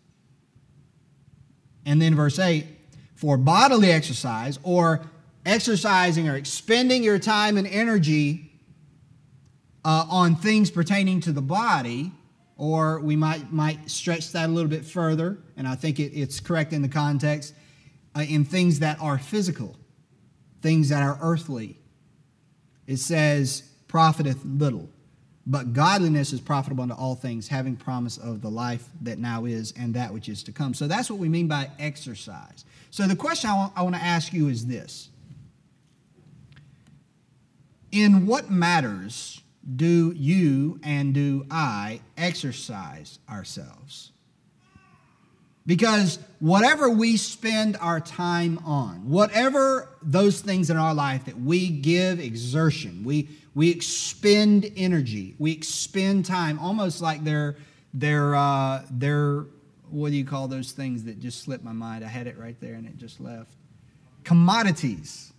And 1.85 2.01
then 2.01 2.15
verse 2.15 2.39
8 2.39 2.65
for 3.15 3.37
bodily 3.37 3.91
exercise 3.91 4.57
or 4.63 5.01
exercising 5.45 6.27
or 6.27 6.35
expending 6.35 7.03
your 7.03 7.19
time 7.19 7.57
and 7.57 7.67
energy 7.67 8.51
uh, 9.83 10.05
on 10.09 10.35
things 10.35 10.71
pertaining 10.71 11.19
to 11.21 11.31
the 11.31 11.41
body, 11.41 12.11
or 12.57 12.99
we 12.99 13.15
might, 13.15 13.51
might 13.51 13.89
stretch 13.89 14.31
that 14.31 14.49
a 14.49 14.51
little 14.51 14.69
bit 14.69 14.85
further, 14.85 15.37
and 15.57 15.67
I 15.67 15.75
think 15.75 15.99
it, 15.99 16.13
it's 16.13 16.39
correct 16.39 16.73
in 16.73 16.81
the 16.81 16.89
context, 16.89 17.53
uh, 18.15 18.21
in 18.21 18.45
things 18.45 18.79
that 18.79 18.99
are 18.99 19.17
physical, 19.17 19.75
things 20.61 20.89
that 20.89 21.01
are 21.01 21.17
earthly. 21.21 21.79
It 22.85 22.97
says, 22.97 23.63
profiteth 23.87 24.43
little. 24.45 24.89
But 25.47 25.73
godliness 25.73 26.33
is 26.33 26.39
profitable 26.39 26.83
unto 26.83 26.93
all 26.93 27.15
things, 27.15 27.47
having 27.47 27.75
promise 27.75 28.17
of 28.17 28.41
the 28.41 28.49
life 28.49 28.87
that 29.01 29.17
now 29.17 29.45
is 29.45 29.73
and 29.75 29.93
that 29.95 30.13
which 30.13 30.29
is 30.29 30.43
to 30.43 30.51
come. 30.51 30.73
So 30.73 30.87
that's 30.87 31.09
what 31.09 31.19
we 31.19 31.29
mean 31.29 31.47
by 31.47 31.69
exercise. 31.79 32.63
So 32.91 33.07
the 33.07 33.15
question 33.15 33.49
I 33.49 33.55
want, 33.55 33.73
I 33.75 33.81
want 33.81 33.95
to 33.95 34.01
ask 34.03 34.33
you 34.33 34.49
is 34.49 34.67
this 34.67 35.09
In 37.91 38.27
what 38.27 38.51
matters 38.51 39.41
do 39.75 40.11
you 40.15 40.79
and 40.83 41.13
do 41.13 41.45
I 41.49 42.01
exercise 42.17 43.19
ourselves? 43.29 44.11
Because 45.65 46.17
whatever 46.39 46.89
we 46.89 47.17
spend 47.17 47.77
our 47.79 47.99
time 47.99 48.59
on, 48.65 49.09
whatever 49.09 49.89
those 50.01 50.41
things 50.41 50.71
in 50.71 50.77
our 50.77 50.93
life 50.93 51.25
that 51.25 51.39
we 51.39 51.69
give 51.69 52.19
exertion, 52.19 53.03
we, 53.03 53.29
we 53.53 53.69
expend 53.69 54.71
energy, 54.77 55.35
we 55.37 55.51
expend 55.51 56.25
time, 56.25 56.57
almost 56.59 57.01
like 57.01 57.23
they're, 57.23 57.57
they're, 57.93 58.33
uh, 58.33 58.83
they're, 58.91 59.45
what 59.89 60.11
do 60.11 60.15
you 60.15 60.23
call 60.23 60.47
those 60.47 60.71
things 60.71 61.03
that 61.03 61.19
just 61.19 61.43
slipped 61.43 61.63
my 61.63 61.73
mind? 61.73 62.05
I 62.05 62.07
had 62.07 62.27
it 62.27 62.37
right 62.37 62.55
there 62.61 62.75
and 62.75 62.87
it 62.87 62.97
just 62.97 63.19
left. 63.19 63.53
Commodities. 64.23 65.33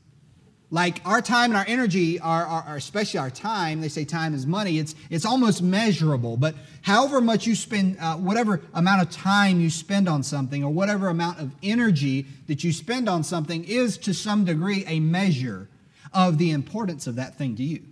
like 0.73 1.03
our 1.05 1.21
time 1.21 1.51
and 1.51 1.57
our 1.59 1.67
energy, 1.69 2.19
our, 2.19 2.47
our, 2.47 2.77
especially 2.77 3.21
our 3.21 3.31
time, 3.31 3.83
they 3.83 3.91
say 3.91 4.07
time 4.07 4.33
is 4.33 4.47
money, 4.47 4.79
it's, 4.79 4.95
it's 5.11 5.27
almost 5.27 5.63
measurable. 5.63 6.39
But 6.39 6.55
however 6.81 7.21
much 7.21 7.47
you 7.47 7.55
spend, 7.55 7.99
uh, 8.01 8.17
whatever 8.17 8.63
amount 8.73 9.03
of 9.03 9.11
time 9.11 9.61
you 9.61 9.69
spend 9.69 10.09
on 10.09 10.23
something, 10.23 10.65
or 10.65 10.73
whatever 10.73 11.09
amount 11.09 11.41
of 11.41 11.53
energy 11.63 12.27
that 12.47 12.65
you 12.65 12.73
spend 12.73 13.07
on 13.07 13.23
something, 13.23 13.65
is 13.65 13.99
to 13.99 14.15
some 14.15 14.47
degree 14.47 14.83
a 14.87 14.99
measure 14.99 15.69
of 16.15 16.39
the 16.39 16.51
importance 16.51 17.07
of 17.07 17.17
that 17.17 17.37
thing 17.37 17.55
to 17.57 17.63
you. 17.63 17.83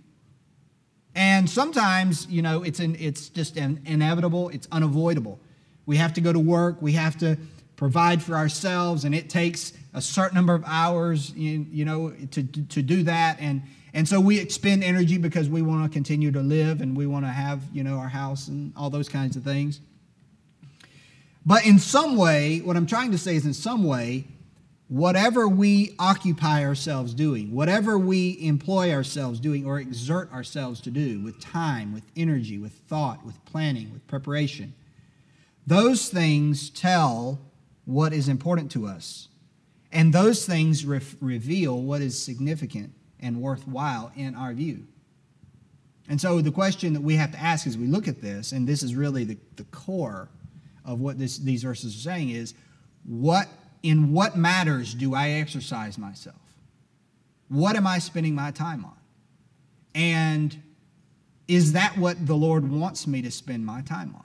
And 1.15 1.49
sometimes, 1.49 2.27
you 2.27 2.41
know, 2.41 2.63
it's, 2.63 2.79
an, 2.79 2.95
it's 2.99 3.29
just 3.29 3.57
an 3.57 3.81
inevitable, 3.85 4.49
it's 4.49 4.67
unavoidable. 4.71 5.39
We 5.85 5.97
have 5.97 6.13
to 6.13 6.21
go 6.21 6.31
to 6.31 6.39
work, 6.39 6.81
we 6.81 6.93
have 6.93 7.17
to 7.19 7.37
provide 7.75 8.21
for 8.21 8.35
ourselves, 8.35 9.03
and 9.03 9.13
it 9.13 9.29
takes 9.29 9.73
a 9.93 10.01
certain 10.01 10.35
number 10.35 10.53
of 10.53 10.63
hours, 10.65 11.31
you, 11.31 11.65
you 11.71 11.83
know, 11.83 12.11
to, 12.31 12.43
to 12.43 12.81
do 12.81 13.03
that. 13.03 13.37
And, 13.39 13.63
and 13.93 14.07
so 14.07 14.21
we 14.21 14.39
expend 14.39 14.83
energy 14.83 15.17
because 15.17 15.49
we 15.49 15.61
want 15.61 15.83
to 15.83 15.89
continue 15.89 16.31
to 16.31 16.41
live 16.41 16.81
and 16.81 16.95
we 16.95 17.07
want 17.07 17.25
to 17.25 17.29
have, 17.31 17.63
you 17.73 17.83
know, 17.83 17.97
our 17.97 18.07
house 18.07 18.47
and 18.47 18.71
all 18.77 18.89
those 18.89 19.09
kinds 19.09 19.35
of 19.35 19.43
things. 19.43 19.81
But 21.45 21.65
in 21.65 21.79
some 21.79 22.15
way, 22.15 22.59
what 22.59 22.77
I'm 22.77 22.85
trying 22.85 23.11
to 23.11 23.17
say 23.17 23.35
is 23.35 23.45
in 23.45 23.53
some 23.53 23.83
way, 23.83 24.25
whatever 24.91 25.47
we 25.47 25.95
occupy 25.99 26.65
ourselves 26.65 27.13
doing, 27.13 27.49
whatever 27.53 27.97
we 27.97 28.37
employ 28.41 28.91
ourselves 28.91 29.39
doing 29.39 29.65
or 29.65 29.79
exert 29.79 30.29
ourselves 30.33 30.81
to 30.81 30.91
do 30.91 31.21
with 31.21 31.39
time, 31.39 31.93
with 31.93 32.03
energy, 32.17 32.57
with 32.57 32.73
thought, 32.89 33.25
with 33.25 33.43
planning, 33.45 33.89
with 33.93 34.05
preparation, 34.07 34.73
those 35.65 36.09
things 36.09 36.69
tell 36.69 37.39
what 37.85 38.11
is 38.11 38.27
important 38.27 38.69
to 38.69 38.85
us. 38.85 39.29
And 39.93 40.11
those 40.11 40.45
things 40.45 40.85
re- 40.85 40.99
reveal 41.21 41.81
what 41.81 42.01
is 42.01 42.21
significant 42.21 42.91
and 43.17 43.41
worthwhile 43.41 44.11
in 44.17 44.35
our 44.35 44.53
view. 44.53 44.85
And 46.09 46.19
so 46.19 46.41
the 46.41 46.51
question 46.51 46.91
that 46.91 47.01
we 47.01 47.15
have 47.15 47.31
to 47.31 47.39
ask 47.39 47.65
as 47.65 47.77
we 47.77 47.87
look 47.87 48.09
at 48.09 48.21
this, 48.21 48.51
and 48.51 48.67
this 48.67 48.83
is 48.83 48.93
really 48.93 49.23
the, 49.23 49.37
the 49.55 49.63
core 49.65 50.27
of 50.83 50.99
what 50.99 51.17
this, 51.17 51.37
these 51.37 51.63
verses 51.63 51.95
are 51.95 51.99
saying, 51.99 52.31
is 52.31 52.55
what 53.05 53.47
in 53.83 54.11
what 54.11 54.35
matters 54.35 54.93
do 54.93 55.15
I 55.15 55.29
exercise 55.29 55.97
myself? 55.97 56.35
What 57.49 57.75
am 57.75 57.85
I 57.85 57.99
spending 57.99 58.35
my 58.35 58.51
time 58.51 58.85
on? 58.85 58.97
And 59.93 60.61
is 61.47 61.73
that 61.73 61.97
what 61.97 62.25
the 62.25 62.35
Lord 62.35 62.69
wants 62.69 63.07
me 63.07 63.21
to 63.23 63.31
spend 63.31 63.65
my 63.65 63.81
time 63.81 64.15
on? 64.15 64.23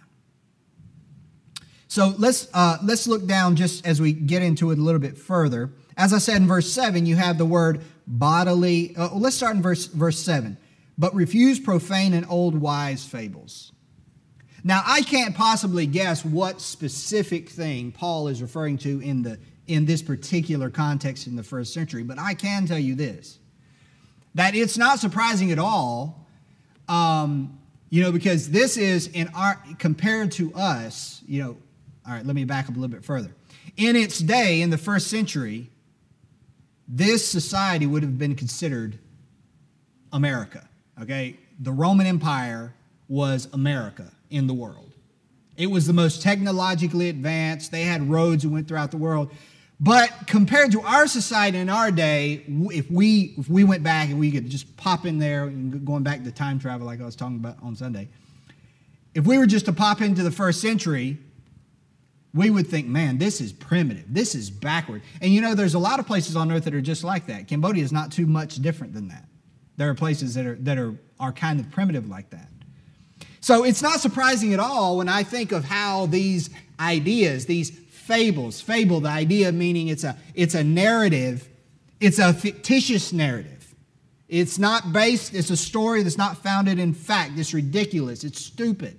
So 1.89 2.15
let's, 2.19 2.49
uh, 2.53 2.79
let's 2.83 3.07
look 3.07 3.27
down 3.27 3.57
just 3.57 3.87
as 3.87 4.01
we 4.01 4.13
get 4.13 4.43
into 4.43 4.71
it 4.71 4.79
a 4.79 4.83
little 4.83 5.01
bit 5.01 5.17
further. 5.17 5.73
As 5.97 6.13
I 6.13 6.19
said 6.19 6.37
in 6.37 6.47
verse 6.47 6.71
7, 6.71 7.07
you 7.07 7.17
have 7.17 7.39
the 7.39 7.47
word 7.47 7.83
bodily. 8.07 8.95
Uh, 8.97 9.15
let's 9.15 9.37
start 9.37 9.57
in 9.57 9.63
verse, 9.63 9.87
verse 9.87 10.19
7. 10.19 10.59
But 10.99 11.15
refuse 11.15 11.59
profane 11.59 12.13
and 12.13 12.27
old 12.29 12.61
wise 12.61 13.05
fables. 13.05 13.73
Now, 14.67 14.83
I 14.85 15.03
can't 15.03 15.33
possibly 15.33 15.87
guess 15.87 16.25
what 16.25 16.61
specific 16.61 17.49
thing 17.49 17.93
Paul 17.93 18.27
is 18.27 18.43
referring 18.43 18.79
to 18.79 19.01
in, 19.01 19.23
the, 19.23 19.39
in 19.69 19.87
this 19.87 20.03
particular 20.03 20.71
context 20.71 21.29
in 21.29 21.37
the 21.37 21.45
first 21.45 21.73
century, 21.73 22.03
but 22.03 22.19
I 22.19 22.35
can 22.35 22.67
tell 22.67 22.79
you 22.79 22.97
this 22.97 23.39
that 24.35 24.57
it's 24.57 24.77
not 24.77 24.99
surprising 24.99 25.53
at 25.53 25.61
all, 25.61 26.27
um, 26.89 27.57
you 27.91 28.03
know, 28.03 28.11
because 28.11 28.51
this 28.51 28.77
is 28.77 29.07
in 29.07 29.29
our, 29.37 29.63
compared 29.79 30.33
to 30.33 30.53
us, 30.55 31.23
you 31.29 31.45
know, 31.45 31.57
all 32.05 32.15
right, 32.15 32.27
let 32.27 32.35
me 32.35 32.45
back 32.45 32.69
up 32.69 32.73
a 32.77 32.79
little 32.79 32.95
bit 32.95 33.05
further. 33.05 33.31
In 33.77 33.95
its 33.95 34.19
day, 34.19 34.63
in 34.63 34.71
the 34.71 34.79
first 34.79 35.07
century, 35.07 35.71
this 36.89 37.25
society 37.25 37.87
would 37.87 38.03
have 38.03 38.19
been 38.19 38.35
considered 38.35 38.99
America. 40.13 40.69
Okay? 41.01 41.37
The 41.61 41.73
Roman 41.73 42.07
Empire 42.07 42.75
was 43.09 43.49
America 43.53 44.11
in 44.31 44.47
the 44.47 44.55
world. 44.55 44.93
It 45.57 45.69
was 45.69 45.87
the 45.87 45.93
most 45.93 46.23
technologically 46.23 47.09
advanced. 47.09 47.71
They 47.71 47.83
had 47.83 48.09
roads 48.11 48.43
that 48.43 48.51
went 48.51 48.69
throughout 48.69 48.91
the 48.91 48.99
world. 48.99 49.31
But 49.79 50.11
compared 50.27 50.73
to 50.73 50.81
our 50.81 51.07
society 51.07 51.59
in 51.59 51.69
our 51.69 51.91
day, 51.91 52.45
if 52.49 52.91
we 52.91 53.35
if 53.37 53.49
we 53.49 53.63
went 53.63 53.83
back 53.83 54.09
and 54.09 54.19
we 54.19 54.31
could 54.31 54.49
just 54.49 54.75
pop 54.77 55.05
in 55.05 55.19
there, 55.19 55.49
going 55.49 56.03
back 56.03 56.25
to 56.25 56.33
time 56.33 56.59
travel 56.59 56.87
like 56.87 57.01
I 57.01 57.05
was 57.05 57.17
talking 57.17 57.37
about 57.37 57.57
on 57.63 57.77
Sunday, 57.77 58.09
if 59.15 59.27
we 59.27 59.37
were 59.37 59.47
just 59.47 59.67
to 59.67 59.73
pop 59.73 60.01
into 60.01 60.23
the 60.23 60.31
first 60.31 60.63
century, 60.63 61.19
we 62.33 62.51
would 62.51 62.67
think, 62.67 62.87
man, 62.87 63.19
this 63.19 63.41
is 63.41 63.53
primitive. 63.53 64.05
This 64.09 64.35
is 64.35 64.51
backward. 64.51 65.03
And 65.21 65.33
you 65.33 65.43
know, 65.43 65.55
there's 65.55 65.75
a 65.75 65.79
lot 65.79 66.01
of 66.01 66.07
places 66.07 66.37
on 66.37 66.51
earth 66.53 66.65
that 66.65 66.75
are 66.75 66.81
just 66.81 67.05
like 67.05 67.27
that. 67.27 67.49
Cambodia 67.49 67.85
is 67.85 67.93
not 67.93 68.13
too 68.13 68.27
much 68.27 68.57
different 68.57 68.95
than 68.95 69.09
that. 69.09 69.27
There 69.77 69.91
are 69.91 69.95
places 69.95 70.35
that 70.35 70.47
are, 70.47 70.55
that 70.57 70.79
are, 70.79 70.95
are 71.21 71.33
kind 71.33 71.61
of 71.61 71.71
primitive 71.71 72.09
like 72.09 72.31
that. 72.31 72.49
So 73.47 73.63
it's 73.63 73.81
not 73.81 74.01
surprising 74.01 74.55
at 74.55 74.59
all 74.59 74.97
when 74.97 75.09
I 75.09 75.23
think 75.23 75.53
of 75.53 75.65
how 75.65 76.07
these 76.07 76.51
ideas, 76.81 77.47
these 77.47 77.71
fables, 77.71 78.61
fable, 78.61 78.99
the 78.99 79.09
idea 79.09 79.53
meaning 79.53 79.87
it's 79.87 80.03
a, 80.03 80.17
it's 80.35 80.57
a 80.57 80.65
narrative, 80.65 81.49
it's 82.01 82.19
a 82.19 82.35
fictitious 82.35 83.13
narrative. 83.13 83.73
It's 84.29 84.59
not 84.59 84.93
based, 84.93 85.33
it's 85.33 85.51
a 85.51 85.57
story 85.57 86.03
that's 86.03 86.19
not 86.19 86.39
founded 86.39 86.81
in 86.81 86.93
fact. 86.93 87.39
It's 87.39 87.55
ridiculous, 87.55 88.25
it's 88.25 88.45
stupid. 88.45 88.99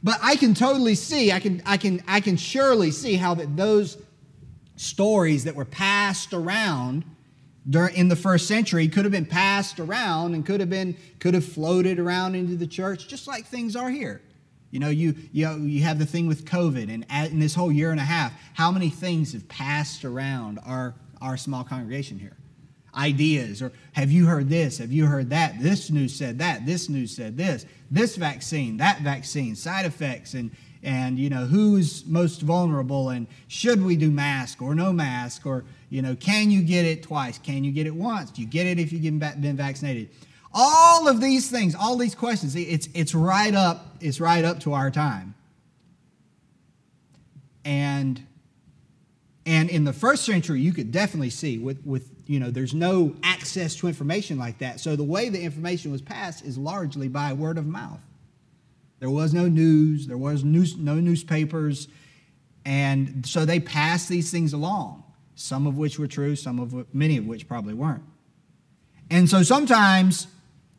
But 0.00 0.20
I 0.22 0.36
can 0.36 0.54
totally 0.54 0.94
see, 0.94 1.32
I 1.32 1.40
can, 1.40 1.60
I 1.66 1.76
can, 1.76 2.04
I 2.06 2.20
can 2.20 2.36
surely 2.36 2.92
see 2.92 3.16
how 3.16 3.34
that 3.34 3.56
those 3.56 3.98
stories 4.76 5.42
that 5.42 5.56
were 5.56 5.64
passed 5.64 6.32
around 6.32 7.04
during, 7.68 7.94
in 7.94 8.08
the 8.08 8.16
first 8.16 8.46
century 8.46 8.88
could 8.88 9.04
have 9.04 9.12
been 9.12 9.26
passed 9.26 9.78
around 9.80 10.34
and 10.34 10.46
could 10.46 10.60
have 10.60 10.70
been 10.70 10.96
could 11.18 11.34
have 11.34 11.44
floated 11.44 11.98
around 11.98 12.34
into 12.34 12.56
the 12.56 12.66
church 12.66 13.08
just 13.08 13.26
like 13.26 13.46
things 13.46 13.76
are 13.76 13.90
here. 13.90 14.22
You 14.70 14.78
know, 14.78 14.88
you 14.88 15.14
you, 15.32 15.46
know, 15.46 15.56
you 15.56 15.82
have 15.82 15.98
the 15.98 16.06
thing 16.06 16.26
with 16.26 16.44
COVID, 16.44 16.92
and 16.92 17.32
in 17.32 17.40
this 17.40 17.54
whole 17.54 17.72
year 17.72 17.90
and 17.90 18.00
a 18.00 18.04
half, 18.04 18.32
how 18.54 18.70
many 18.70 18.88
things 18.88 19.32
have 19.32 19.48
passed 19.48 20.04
around 20.04 20.58
our 20.64 20.94
our 21.20 21.36
small 21.36 21.64
congregation 21.64 22.18
here? 22.18 22.36
ideas 22.94 23.62
or 23.62 23.72
have 23.92 24.10
you 24.10 24.26
heard 24.26 24.48
this 24.48 24.78
have 24.78 24.92
you 24.92 25.06
heard 25.06 25.30
that 25.30 25.54
this 25.60 25.90
news 25.90 26.14
said 26.14 26.38
that 26.38 26.66
this 26.66 26.88
news 26.88 27.14
said 27.14 27.36
this 27.36 27.64
this 27.90 28.16
vaccine 28.16 28.76
that 28.76 29.00
vaccine 29.02 29.54
side 29.54 29.86
effects 29.86 30.34
and 30.34 30.50
and 30.82 31.18
you 31.18 31.30
know 31.30 31.44
who's 31.44 32.04
most 32.06 32.42
vulnerable 32.42 33.10
and 33.10 33.26
should 33.48 33.82
we 33.82 33.96
do 33.96 34.10
mask 34.10 34.60
or 34.60 34.74
no 34.74 34.92
mask 34.92 35.46
or 35.46 35.64
you 35.90 36.00
know 36.00 36.16
can 36.16 36.50
you 36.50 36.62
get 36.62 36.84
it 36.86 37.02
twice 37.02 37.38
can 37.38 37.62
you 37.62 37.70
get 37.70 37.86
it 37.86 37.94
once 37.94 38.30
do 38.30 38.40
you 38.40 38.48
get 38.48 38.66
it 38.66 38.78
if 38.78 38.92
you've 38.92 39.02
been 39.02 39.56
vaccinated 39.56 40.08
all 40.54 41.06
of 41.06 41.20
these 41.20 41.50
things 41.50 41.74
all 41.74 41.96
these 41.96 42.14
questions 42.14 42.56
it's 42.56 42.88
it's 42.94 43.14
right 43.14 43.54
up 43.54 43.96
it's 44.00 44.20
right 44.20 44.44
up 44.44 44.60
to 44.60 44.72
our 44.72 44.90
time 44.90 45.34
and 47.64 48.24
and 49.44 49.68
in 49.68 49.84
the 49.84 49.92
first 49.92 50.24
century 50.24 50.60
you 50.60 50.72
could 50.72 50.90
definitely 50.90 51.30
see 51.30 51.58
with 51.58 51.84
with 51.84 52.10
you 52.30 52.38
know, 52.38 52.52
there's 52.52 52.74
no 52.74 53.16
access 53.24 53.74
to 53.74 53.88
information 53.88 54.38
like 54.38 54.58
that. 54.58 54.78
So 54.78 54.94
the 54.94 55.02
way 55.02 55.30
the 55.30 55.42
information 55.42 55.90
was 55.90 56.00
passed 56.00 56.44
is 56.44 56.56
largely 56.56 57.08
by 57.08 57.32
word 57.32 57.58
of 57.58 57.66
mouth. 57.66 57.98
There 59.00 59.10
was 59.10 59.34
no 59.34 59.48
news, 59.48 60.06
there 60.06 60.16
was 60.16 60.44
news, 60.44 60.76
no 60.76 60.94
newspapers, 60.94 61.88
and 62.64 63.26
so 63.26 63.44
they 63.44 63.58
passed 63.58 64.08
these 64.08 64.30
things 64.30 64.52
along. 64.52 64.99
Some 65.40 65.66
of 65.66 65.78
which 65.78 65.98
were 65.98 66.06
true, 66.06 66.36
some 66.36 66.58
of 66.58 66.72
which, 66.72 66.86
many 66.92 67.16
of 67.16 67.26
which 67.26 67.48
probably 67.48 67.74
weren't. 67.74 68.02
And 69.10 69.28
so 69.28 69.42
sometimes 69.42 70.26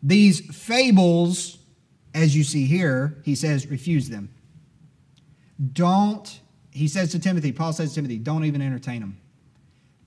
these 0.04 0.40
fables, 0.56 1.58
as 2.14 2.36
you 2.36 2.44
see 2.44 2.66
here, 2.66 3.18
he 3.24 3.36
says, 3.36 3.68
refuse 3.68 4.10
them. 4.10 4.30
Don't, 5.74 6.40
he 6.72 6.88
says 6.88 7.12
to 7.12 7.20
Timothy, 7.20 7.52
Paul 7.52 7.74
says 7.74 7.90
to 7.90 7.96
Timothy, 7.96 8.18
don't 8.18 8.46
even 8.46 8.62
entertain 8.62 9.02
them 9.02 9.22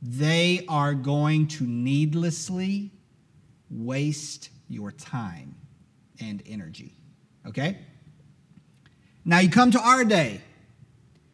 they 0.05 0.65
are 0.69 0.93
going 0.93 1.49
to 1.49 1.65
needlessly 1.65 2.91
waste 3.71 4.51
your 4.69 4.93
time 4.93 5.57
and 6.21 6.43
energy. 6.47 6.93
Okay? 7.47 7.79
Now 9.25 9.39
you 9.39 9.49
come 9.49 9.71
to 9.71 9.81
our 9.81 10.05
day. 10.05 10.43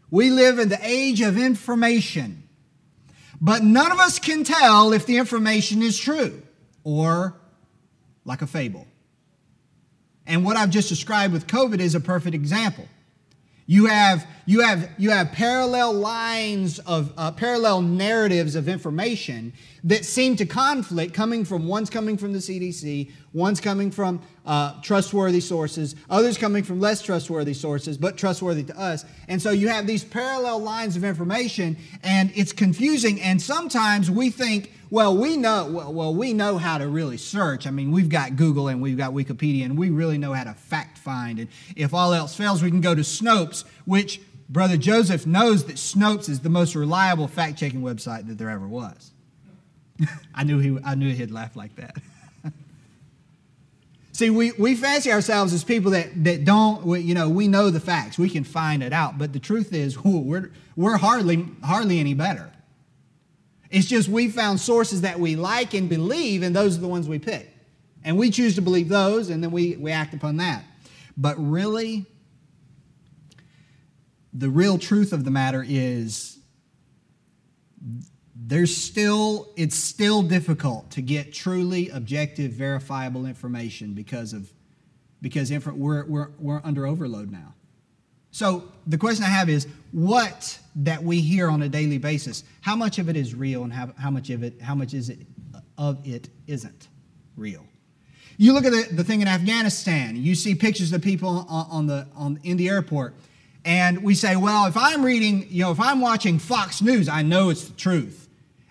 We 0.09 0.31
live 0.31 0.61
in 0.61 0.69
the 0.69 0.79
age 0.83 1.21
of 1.21 1.37
information, 1.37 2.40
but 3.41 3.63
none 3.63 3.91
of 3.91 3.99
us 3.99 4.19
can 4.19 4.45
tell 4.45 4.93
if 4.93 5.07
the 5.07 5.17
information 5.17 5.83
is 5.83 5.99
true 5.99 6.43
or 6.85 7.35
like 8.25 8.43
a 8.43 8.47
fable. 8.47 8.87
And 10.27 10.45
what 10.45 10.57
I've 10.57 10.71
just 10.71 10.89
described 10.89 11.33
with 11.33 11.47
COVID 11.47 11.81
is 11.81 11.95
a 11.95 12.01
perfect 12.01 12.35
example. 12.35 12.87
You 13.67 13.87
have, 13.87 14.27
you 14.47 14.61
have, 14.61 14.91
you 14.99 15.11
have 15.11 15.33
parallel 15.33 15.93
lines 15.95 16.81
of 16.81 17.13
uh, 17.17 17.31
parallel 17.31 17.83
narratives 17.83 18.57
of 18.57 18.69
information 18.69 19.53
that 19.85 20.05
seem 20.05 20.37
to 20.37 20.47
conflict 20.47 21.15
coming 21.15 21.45
from 21.45 21.67
one's 21.67 21.91
coming 21.91 22.17
from 22.17 22.33
the 22.33 22.39
CDC, 22.39 23.11
one's 23.33 23.61
coming 23.61 23.91
from 23.91 24.21
uh, 24.45 24.81
trustworthy 24.83 25.41
sources, 25.41 25.97
others 26.09 26.37
coming 26.37 26.63
from 26.63 26.81
less 26.81 27.03
trustworthy 27.03 27.55
sources, 27.55 27.97
but 27.97 28.17
trustworthy 28.17 28.65
to 28.65 28.79
us. 28.79 29.05
And 29.29 29.41
so 29.41 29.51
you 29.51 29.69
have 29.69 29.87
these 29.87 30.05
parallel 30.05 30.61
lines 30.61 30.97
of 30.97 31.05
information, 31.05 31.77
and 32.03 32.33
it's 32.35 32.53
confusing. 32.53 33.21
And 33.21 33.41
sometimes 33.41 34.11
we 34.11 34.31
think 34.31 34.73
well, 34.93 35.17
we 35.17 35.37
know 35.37 35.71
well, 35.71 35.93
well, 35.93 36.15
we 36.15 36.33
know 36.33 36.59
how 36.59 36.79
to 36.79 36.89
really 36.89 37.17
search. 37.17 37.67
I 37.67 37.71
mean, 37.71 37.93
we've 37.93 38.09
got 38.09 38.35
Google 38.35 38.67
and 38.67 38.83
we've 38.83 38.97
got 38.97 39.13
Wikipedia, 39.13 39.65
and 39.65 39.79
we 39.79 39.91
really 39.91 40.19
know 40.19 40.33
how 40.33 40.45
to 40.45 40.53
fact 40.53 40.99
find. 40.99 41.39
And 41.39 41.49
if 41.77 41.95
all 41.95 42.13
else 42.13 42.35
fails, 42.35 42.61
we 42.61 42.71
can 42.71 42.81
go 42.81 42.95
to 42.97 43.03
Snopes, 43.03 43.65
which 43.85 44.21
Brother 44.49 44.77
Joseph 44.77 45.29
knows 45.29 45.65
that 45.67 45.77
Snopes 45.77 46.29
is 46.29 46.41
the 46.41 46.49
most 46.49 46.75
reliable 46.75 47.29
fact 47.29 47.57
checking 47.57 47.83
website 47.83 48.27
that 48.27 48.37
there 48.37 48.51
ever 48.51 48.67
was. 48.67 49.13
I 50.35 50.45
knew 50.45 50.59
he 50.59 50.79
I 50.85 50.95
knew 50.95 51.13
he'd 51.13 51.31
laugh 51.31 51.57
like 51.57 51.77
that. 51.77 51.97
See, 54.21 54.29
we, 54.29 54.53
we 54.53 54.75
fancy 54.75 55.11
ourselves 55.11 55.55
as 55.55 55.65
people 55.65 55.93
that, 55.93 56.25
that 56.25 56.45
don't, 56.45 56.85
we, 56.85 57.01
you 57.01 57.15
know, 57.15 57.31
we 57.31 57.49
know 57.49 57.71
the 57.71 57.81
facts. 57.81 58.19
We 58.19 58.29
can 58.29 58.45
find 58.45 58.83
it 58.83 58.93
out. 58.93 59.17
But 59.17 59.33
the 59.33 59.39
truth 59.39 59.73
is, 59.73 59.99
we're, 60.05 60.51
we're 60.77 60.99
hardly, 60.99 61.49
hardly 61.65 62.01
any 62.01 62.13
better. 62.13 62.51
It's 63.71 63.87
just 63.87 64.11
we 64.11 64.29
found 64.29 64.61
sources 64.61 65.01
that 65.01 65.19
we 65.19 65.37
like 65.37 65.73
and 65.73 65.89
believe, 65.89 66.43
and 66.43 66.55
those 66.55 66.77
are 66.77 66.81
the 66.83 66.89
ones 66.89 67.09
we 67.09 67.19
pick. 67.19 67.51
And 68.05 68.19
we 68.19 68.31
choose 68.31 68.57
to 68.57 68.61
believe 68.61 68.91
those, 68.91 69.31
and 69.31 69.43
then 69.43 69.53
we, 69.53 69.77
we 69.77 69.91
act 69.91 70.13
upon 70.13 70.37
that. 70.37 70.65
But 71.17 71.37
really, 71.39 72.05
the 74.35 74.51
real 74.51 74.77
truth 74.77 75.15
of 75.15 75.25
the 75.25 75.31
matter 75.31 75.65
is 75.67 76.39
there's 78.51 78.77
still 78.77 79.49
it's 79.57 79.77
still 79.77 80.23
difficult 80.23 80.91
to 80.91 81.01
get 81.01 81.33
truly 81.33 81.89
objective 81.91 82.51
verifiable 82.51 83.25
information 83.25 83.95
because 83.95 84.33
of 84.33 84.53
because 85.23 85.53
we're, 85.53 86.05
we're, 86.07 86.29
we're 86.39 86.61
under 86.65 86.87
overload 86.87 87.31
now. 87.31 87.55
So 88.33 88.65
the 88.87 88.99
question 88.99 89.25
i 89.25 89.29
have 89.29 89.49
is 89.49 89.69
what 89.93 90.59
that 90.77 91.03
we 91.03 91.21
hear 91.21 91.49
on 91.49 91.63
a 91.63 91.69
daily 91.69 91.99
basis 91.99 92.43
how 92.61 92.75
much 92.75 92.99
of 92.99 93.09
it 93.09 93.17
is 93.17 93.35
real 93.35 93.63
and 93.63 93.73
how, 93.73 93.93
how 93.97 94.11
much 94.11 94.31
of 94.31 94.43
it 94.43 94.61
how 94.61 94.75
much 94.75 94.95
is 94.95 95.11
it 95.11 95.19
of 95.79 96.05
it 96.07 96.29
isn't 96.47 96.89
real? 97.37 97.65
You 98.37 98.53
look 98.53 98.65
at 98.65 98.73
the, 98.73 98.89
the 98.95 99.05
thing 99.05 99.21
in 99.21 99.29
afghanistan 99.29 100.17
you 100.17 100.35
see 100.35 100.57
pictures 100.57 100.93
of 100.93 101.03
people 101.03 101.47
on, 101.49 101.67
on 101.71 101.87
the 101.87 102.09
on 102.17 102.41
in 102.43 102.57
the 102.57 102.69
airport 102.69 103.15
and 103.65 104.03
we 104.03 104.15
say 104.15 104.35
well 104.37 104.67
if 104.67 104.77
i'm 104.77 105.05
reading 105.05 105.47
you 105.51 105.65
know 105.65 105.73
if 105.73 105.81
i'm 105.81 106.01
watching 106.01 106.39
fox 106.39 106.81
news 106.81 107.09
i 107.09 107.23
know 107.23 107.51
it's 107.51 107.69
the 107.69 107.75
truth 107.75 108.30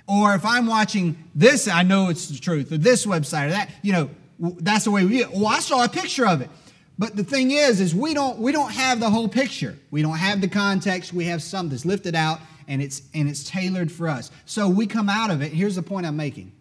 or 0.09 0.33
if 0.33 0.43
I'm 0.43 0.65
watching 0.65 1.15
this, 1.35 1.67
I 1.67 1.83
know 1.83 2.09
it's 2.09 2.27
the 2.27 2.39
truth, 2.39 2.71
or 2.71 2.77
this 2.77 3.05
website, 3.05 3.47
or 3.47 3.51
that, 3.51 3.69
you 3.83 3.93
know, 3.93 4.09
that's 4.39 4.85
the 4.85 4.91
way 4.91 5.05
we 5.05 5.23
Well, 5.25 5.47
I 5.47 5.59
saw 5.59 5.83
a 5.83 5.89
picture 5.89 6.25
of 6.25 6.41
it. 6.41 6.49
But 6.97 7.15
the 7.15 7.23
thing 7.23 7.51
is, 7.51 7.79
is 7.79 7.95
we 7.95 8.13
don't 8.13 8.39
we 8.39 8.51
don't 8.51 8.71
have 8.71 8.99
the 8.99 9.09
whole 9.09 9.29
picture. 9.29 9.77
We 9.91 10.01
don't 10.01 10.17
have 10.17 10.41
the 10.41 10.49
context. 10.49 11.13
We 11.13 11.25
have 11.25 11.41
some 11.41 11.69
that's 11.69 11.85
lifted 11.85 12.15
out 12.15 12.39
and 12.67 12.81
it's 12.81 13.03
and 13.13 13.29
it's 13.29 13.43
tailored 13.43 13.91
for 13.91 14.09
us. 14.09 14.31
So 14.45 14.67
we 14.67 14.85
come 14.87 15.07
out 15.07 15.29
of 15.29 15.41
it. 15.41 15.53
Here's 15.53 15.75
the 15.75 15.81
point 15.81 16.05
I'm 16.05 16.17
making. 16.17 16.51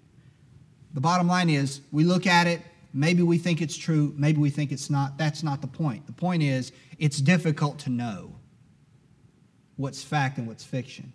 The 0.94 1.00
bottom 1.00 1.26
line 1.26 1.50
is 1.50 1.80
we 1.90 2.04
look 2.04 2.26
at 2.26 2.46
it, 2.46 2.62
maybe 2.92 3.22
we 3.22 3.38
think 3.38 3.60
it's 3.60 3.76
true, 3.76 4.14
maybe 4.16 4.38
we 4.38 4.50
think 4.50 4.72
it's 4.72 4.90
not. 4.90 5.18
That's 5.18 5.42
not 5.42 5.60
the 5.60 5.66
point. 5.66 6.06
The 6.06 6.12
point 6.12 6.42
is 6.42 6.72
it's 6.98 7.18
difficult 7.18 7.78
to 7.80 7.90
know 7.90 8.34
what's 9.76 10.02
fact 10.02 10.38
and 10.38 10.46
what's 10.46 10.64
fiction. 10.64 11.12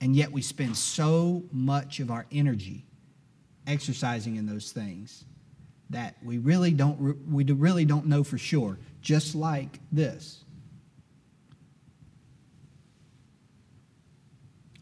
And 0.00 0.14
yet 0.14 0.30
we 0.30 0.42
spend 0.42 0.76
so 0.76 1.44
much 1.52 2.00
of 2.00 2.10
our 2.10 2.26
energy 2.30 2.84
exercising 3.66 4.36
in 4.36 4.46
those 4.46 4.72
things 4.72 5.24
that 5.90 6.16
we 6.22 6.38
really 6.38 6.72
don't 6.72 7.30
we 7.30 7.44
really 7.44 7.84
don't 7.84 8.06
know 8.06 8.24
for 8.24 8.38
sure 8.38 8.78
just 9.00 9.34
like 9.34 9.78
this. 9.92 10.42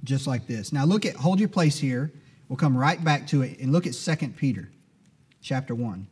Just 0.02 0.26
like 0.26 0.46
this. 0.46 0.72
Now 0.72 0.84
look 0.84 1.06
at 1.06 1.14
hold 1.16 1.40
your 1.40 1.48
place 1.48 1.78
here. 1.78 2.12
We'll 2.48 2.56
come 2.56 2.76
right 2.76 3.02
back 3.02 3.26
to 3.28 3.42
it 3.42 3.58
and 3.58 3.72
look 3.72 3.86
at 3.86 3.94
2 3.94 4.28
peter 4.36 4.70
chapter 5.40 5.74
1 5.74 6.06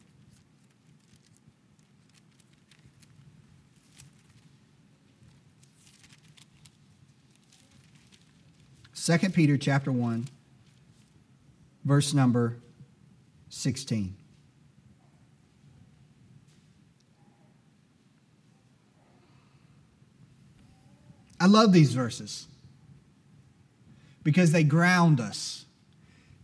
2 9.05 9.19
Peter 9.31 9.57
chapter 9.57 9.91
1, 9.91 10.29
verse 11.85 12.15
number 12.15 12.59
16. 13.49 14.15
I 21.41 21.47
love 21.47 21.73
these 21.73 21.93
verses 21.95 22.47
because 24.23 24.53
they 24.53 24.63
ground 24.63 25.19
us. 25.19 25.65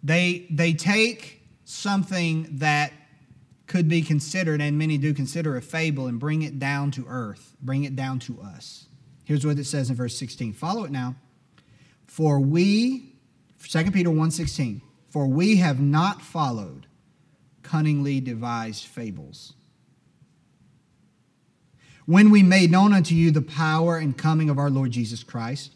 They, 0.03 0.49
they 0.51 0.73
take 0.73 1.47
something 1.64 2.49
that 2.59 2.92
could 3.68 3.88
be 3.88 4.03
considered, 4.03 4.61
and 4.61 4.77
many 4.77 4.99
do 4.99 5.14
consider 5.14 5.57
a 5.57 5.62
fable, 5.62 6.09
and 6.09 6.18
bring 6.18 6.42
it 6.42 6.59
down 6.59 6.90
to 6.92 7.07
earth, 7.07 7.55
bring 7.62 7.85
it 7.85 7.94
down 7.94 8.18
to 8.21 8.40
us. 8.40 8.87
Here's 9.25 9.47
what 9.47 9.61
it 9.61 9.64
says 9.64 9.90
in 9.90 9.94
verse 9.94 10.18
16. 10.18 10.55
Follow 10.55 10.83
it 10.83 10.90
now. 10.90 11.14
For 12.09 12.40
we, 12.40 13.14
2 13.62 13.90
Peter 13.92 14.09
1.16, 14.09 14.81
for 15.09 15.29
we 15.29 15.57
have 15.57 15.79
not 15.79 16.21
followed 16.21 16.87
cunningly 17.62 18.21
devised 18.21 18.87
fables. 18.87 19.53
When 22.07 22.31
we 22.31 22.42
made 22.42 22.71
known 22.71 22.94
unto 22.94 23.14
you 23.14 23.31
the 23.31 23.42
power 23.42 23.99
and 23.99 24.16
coming 24.16 24.49
of 24.49 24.59
our 24.59 24.71
Lord 24.71 24.90
Jesus 24.90 25.23
Christ, 25.23 25.73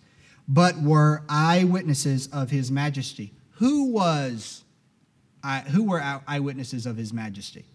but 0.49 0.81
were 0.81 1.23
eyewitnesses 1.29 2.27
of 2.29 2.51
his 2.51 2.71
majesty. 2.71 3.35
Who 3.57 3.93
was 3.93 4.65
who 5.71 5.85
were 5.85 6.01
eyewitnesses 6.27 6.87
of 6.87 6.97
his 6.97 7.13
majesty? 7.13 7.67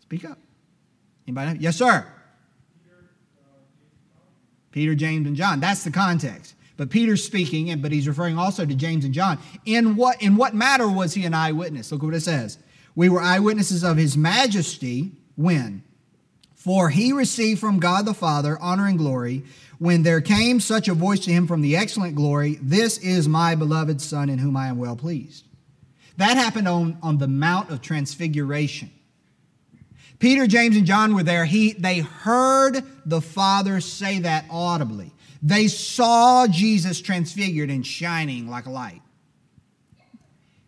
Speak 0.00 0.24
up. 0.24 0.38
Anybody? 1.26 1.54
Know? 1.54 1.60
Yes, 1.60 1.76
sir. 1.76 2.06
Peter, 4.72 4.94
James, 4.94 5.26
and 5.26 5.36
John. 5.36 5.60
That's 5.60 5.84
the 5.84 5.90
context. 5.90 6.54
But 6.76 6.90
Peter's 6.90 7.22
speaking, 7.22 7.80
but 7.80 7.92
he's 7.92 8.08
referring 8.08 8.38
also 8.38 8.66
to 8.66 8.74
James 8.74 9.04
and 9.04 9.14
John. 9.14 9.38
In 9.64 9.94
what, 9.94 10.20
in 10.20 10.36
what 10.36 10.54
matter 10.54 10.88
was 10.88 11.14
he 11.14 11.24
an 11.24 11.34
eyewitness? 11.34 11.92
Look 11.92 12.02
what 12.02 12.14
it 12.14 12.22
says. 12.22 12.58
We 12.94 13.08
were 13.08 13.20
eyewitnesses 13.20 13.84
of 13.84 13.96
his 13.96 14.16
majesty 14.16 15.12
when? 15.36 15.84
For 16.54 16.90
he 16.90 17.12
received 17.12 17.60
from 17.60 17.80
God 17.80 18.06
the 18.06 18.14
Father 18.14 18.58
honor 18.60 18.86
and 18.86 18.98
glory 18.98 19.44
when 19.78 20.04
there 20.04 20.20
came 20.20 20.60
such 20.60 20.86
a 20.86 20.94
voice 20.94 21.18
to 21.20 21.32
him 21.32 21.48
from 21.48 21.60
the 21.60 21.76
excellent 21.76 22.14
glory, 22.14 22.56
This 22.62 22.98
is 22.98 23.28
my 23.28 23.56
beloved 23.56 24.00
Son 24.00 24.28
in 24.28 24.38
whom 24.38 24.56
I 24.56 24.68
am 24.68 24.78
well 24.78 24.94
pleased. 24.94 25.44
That 26.18 26.36
happened 26.36 26.68
on, 26.68 26.98
on 27.02 27.18
the 27.18 27.26
Mount 27.26 27.70
of 27.70 27.80
Transfiguration. 27.80 28.92
Peter, 30.22 30.46
James, 30.46 30.76
and 30.76 30.86
John 30.86 31.16
were 31.16 31.24
there. 31.24 31.44
He, 31.44 31.72
they 31.72 31.98
heard 31.98 32.84
the 33.04 33.20
Father 33.20 33.80
say 33.80 34.20
that 34.20 34.44
audibly. 34.48 35.10
They 35.42 35.66
saw 35.66 36.46
Jesus 36.46 37.00
transfigured 37.00 37.70
and 37.70 37.84
shining 37.84 38.48
like 38.48 38.66
a 38.66 38.70
light. 38.70 39.02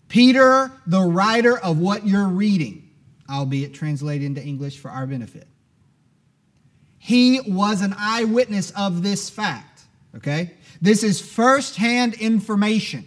Peter, 0.09 0.73
the 0.89 1.03
writer 1.03 1.57
of 1.57 1.79
what 1.79 2.05
you're 2.05 2.27
reading, 2.27 2.91
albeit 3.31 3.75
translated 3.75 4.27
into 4.27 4.43
English 4.43 4.81
for 4.81 4.91
our 4.91 5.07
benefit, 5.07 5.47
he 6.99 7.41
was 7.47 7.81
an 7.81 7.95
eyewitness 7.97 8.73
of 8.73 9.05
this 9.05 9.31
fact. 9.31 9.83
Okay? 10.17 10.55
This 10.83 11.05
is 11.05 11.21
firsthand 11.21 12.15
information. 12.15 13.05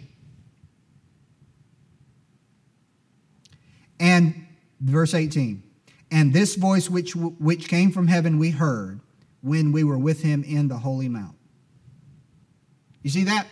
And 4.00 4.46
verse 4.80 5.12
18 5.12 5.67
and 6.10 6.32
this 6.32 6.54
voice 6.54 6.88
which, 6.88 7.14
which 7.14 7.68
came 7.68 7.90
from 7.92 8.06
heaven 8.06 8.38
we 8.38 8.50
heard 8.50 9.00
when 9.42 9.72
we 9.72 9.84
were 9.84 9.98
with 9.98 10.22
him 10.22 10.42
in 10.44 10.68
the 10.68 10.78
holy 10.78 11.08
mount. 11.08 11.36
You 13.02 13.10
see 13.10 13.24
that? 13.24 13.46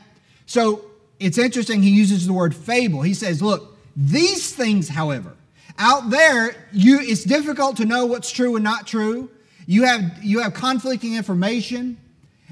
So 0.46 0.84
it's 1.18 1.38
interesting, 1.38 1.82
he 1.82 1.90
uses 1.90 2.26
the 2.26 2.32
word 2.32 2.54
fable. 2.54 3.02
He 3.02 3.14
says, 3.14 3.42
Look, 3.42 3.76
these 3.94 4.54
things, 4.54 4.88
however, 4.88 5.34
out 5.78 6.10
there, 6.10 6.54
you, 6.72 6.98
it's 7.00 7.24
difficult 7.24 7.76
to 7.78 7.84
know 7.84 8.06
what's 8.06 8.30
true 8.30 8.56
and 8.56 8.64
not 8.64 8.86
true. 8.86 9.30
You 9.66 9.84
have, 9.84 10.22
you 10.22 10.40
have 10.40 10.54
conflicting 10.54 11.14
information, 11.14 11.98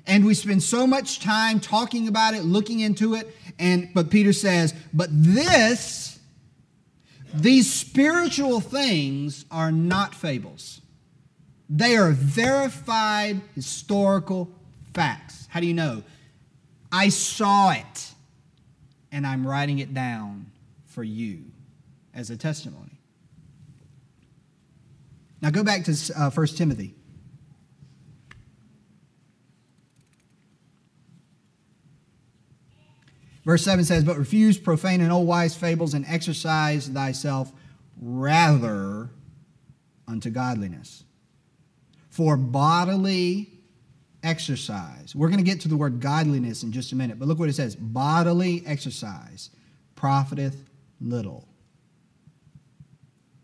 and 0.06 0.24
we 0.24 0.34
spend 0.34 0.62
so 0.62 0.86
much 0.86 1.20
time 1.20 1.60
talking 1.60 2.08
about 2.08 2.34
it, 2.34 2.42
looking 2.42 2.80
into 2.80 3.14
it. 3.14 3.34
And 3.58 3.88
but 3.94 4.10
Peter 4.10 4.32
says, 4.32 4.74
But 4.92 5.08
this 5.12 6.13
these 7.34 7.72
spiritual 7.72 8.60
things 8.60 9.44
are 9.50 9.72
not 9.72 10.14
fables. 10.14 10.80
They 11.68 11.96
are 11.96 12.10
verified 12.10 13.40
historical 13.54 14.50
facts. 14.92 15.48
How 15.50 15.60
do 15.60 15.66
you 15.66 15.74
know? 15.74 16.04
I 16.92 17.08
saw 17.08 17.72
it 17.72 18.12
and 19.10 19.26
I'm 19.26 19.46
writing 19.46 19.80
it 19.80 19.92
down 19.92 20.46
for 20.86 21.02
you 21.02 21.44
as 22.14 22.30
a 22.30 22.36
testimony. 22.36 23.00
Now 25.40 25.50
go 25.50 25.64
back 25.64 25.84
to 25.84 25.96
uh, 26.16 26.30
1 26.30 26.46
Timothy. 26.48 26.94
Verse 33.44 33.62
7 33.62 33.84
says, 33.84 34.04
But 34.04 34.16
refuse 34.16 34.58
profane 34.58 35.00
and 35.00 35.12
old 35.12 35.26
wise 35.26 35.54
fables 35.54 35.94
and 35.94 36.04
exercise 36.08 36.88
thyself 36.88 37.52
rather 38.00 39.10
unto 40.08 40.30
godliness. 40.30 41.04
For 42.08 42.36
bodily 42.36 43.50
exercise, 44.22 45.14
we're 45.14 45.28
going 45.28 45.38
to 45.38 45.44
get 45.44 45.60
to 45.60 45.68
the 45.68 45.76
word 45.76 46.00
godliness 46.00 46.62
in 46.62 46.72
just 46.72 46.92
a 46.92 46.96
minute, 46.96 47.18
but 47.18 47.28
look 47.28 47.38
what 47.38 47.48
it 47.48 47.54
says 47.54 47.76
bodily 47.76 48.62
exercise 48.66 49.50
profiteth 49.94 50.64
little. 51.00 51.46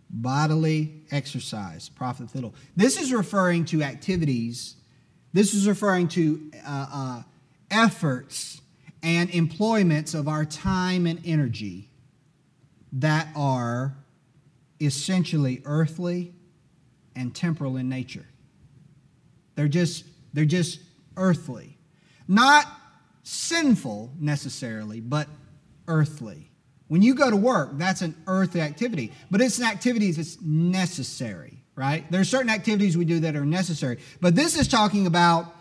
Bodily 0.08 1.02
exercise 1.10 1.88
profiteth 1.88 2.34
little. 2.34 2.54
This 2.74 2.98
is 2.98 3.12
referring 3.12 3.66
to 3.66 3.82
activities, 3.82 4.76
this 5.32 5.52
is 5.54 5.68
referring 5.68 6.08
to 6.08 6.50
uh, 6.66 6.86
uh, 6.92 7.22
efforts 7.70 8.60
and 9.02 9.30
employments 9.30 10.14
of 10.14 10.28
our 10.28 10.44
time 10.44 11.06
and 11.06 11.20
energy 11.24 11.90
that 12.92 13.28
are 13.36 13.96
essentially 14.80 15.62
earthly 15.64 16.34
and 17.14 17.34
temporal 17.34 17.76
in 17.76 17.88
nature. 17.88 18.26
They're 19.54 19.68
just, 19.68 20.04
they're 20.32 20.44
just 20.44 20.80
earthly. 21.16 21.76
Not 22.26 22.66
sinful 23.22 24.12
necessarily, 24.18 25.00
but 25.00 25.28
earthly. 25.86 26.50
When 26.88 27.02
you 27.02 27.14
go 27.14 27.30
to 27.30 27.36
work, 27.36 27.70
that's 27.74 28.02
an 28.02 28.16
earthly 28.26 28.60
activity, 28.60 29.12
but 29.30 29.40
it's 29.40 29.58
an 29.58 29.64
activity 29.64 30.10
that's 30.10 30.40
necessary, 30.40 31.62
right? 31.76 32.10
There 32.10 32.20
are 32.20 32.24
certain 32.24 32.50
activities 32.50 32.96
we 32.96 33.04
do 33.04 33.20
that 33.20 33.36
are 33.36 33.46
necessary. 33.46 33.98
But 34.20 34.34
this 34.34 34.58
is 34.58 34.66
talking 34.66 35.06
about 35.06 35.54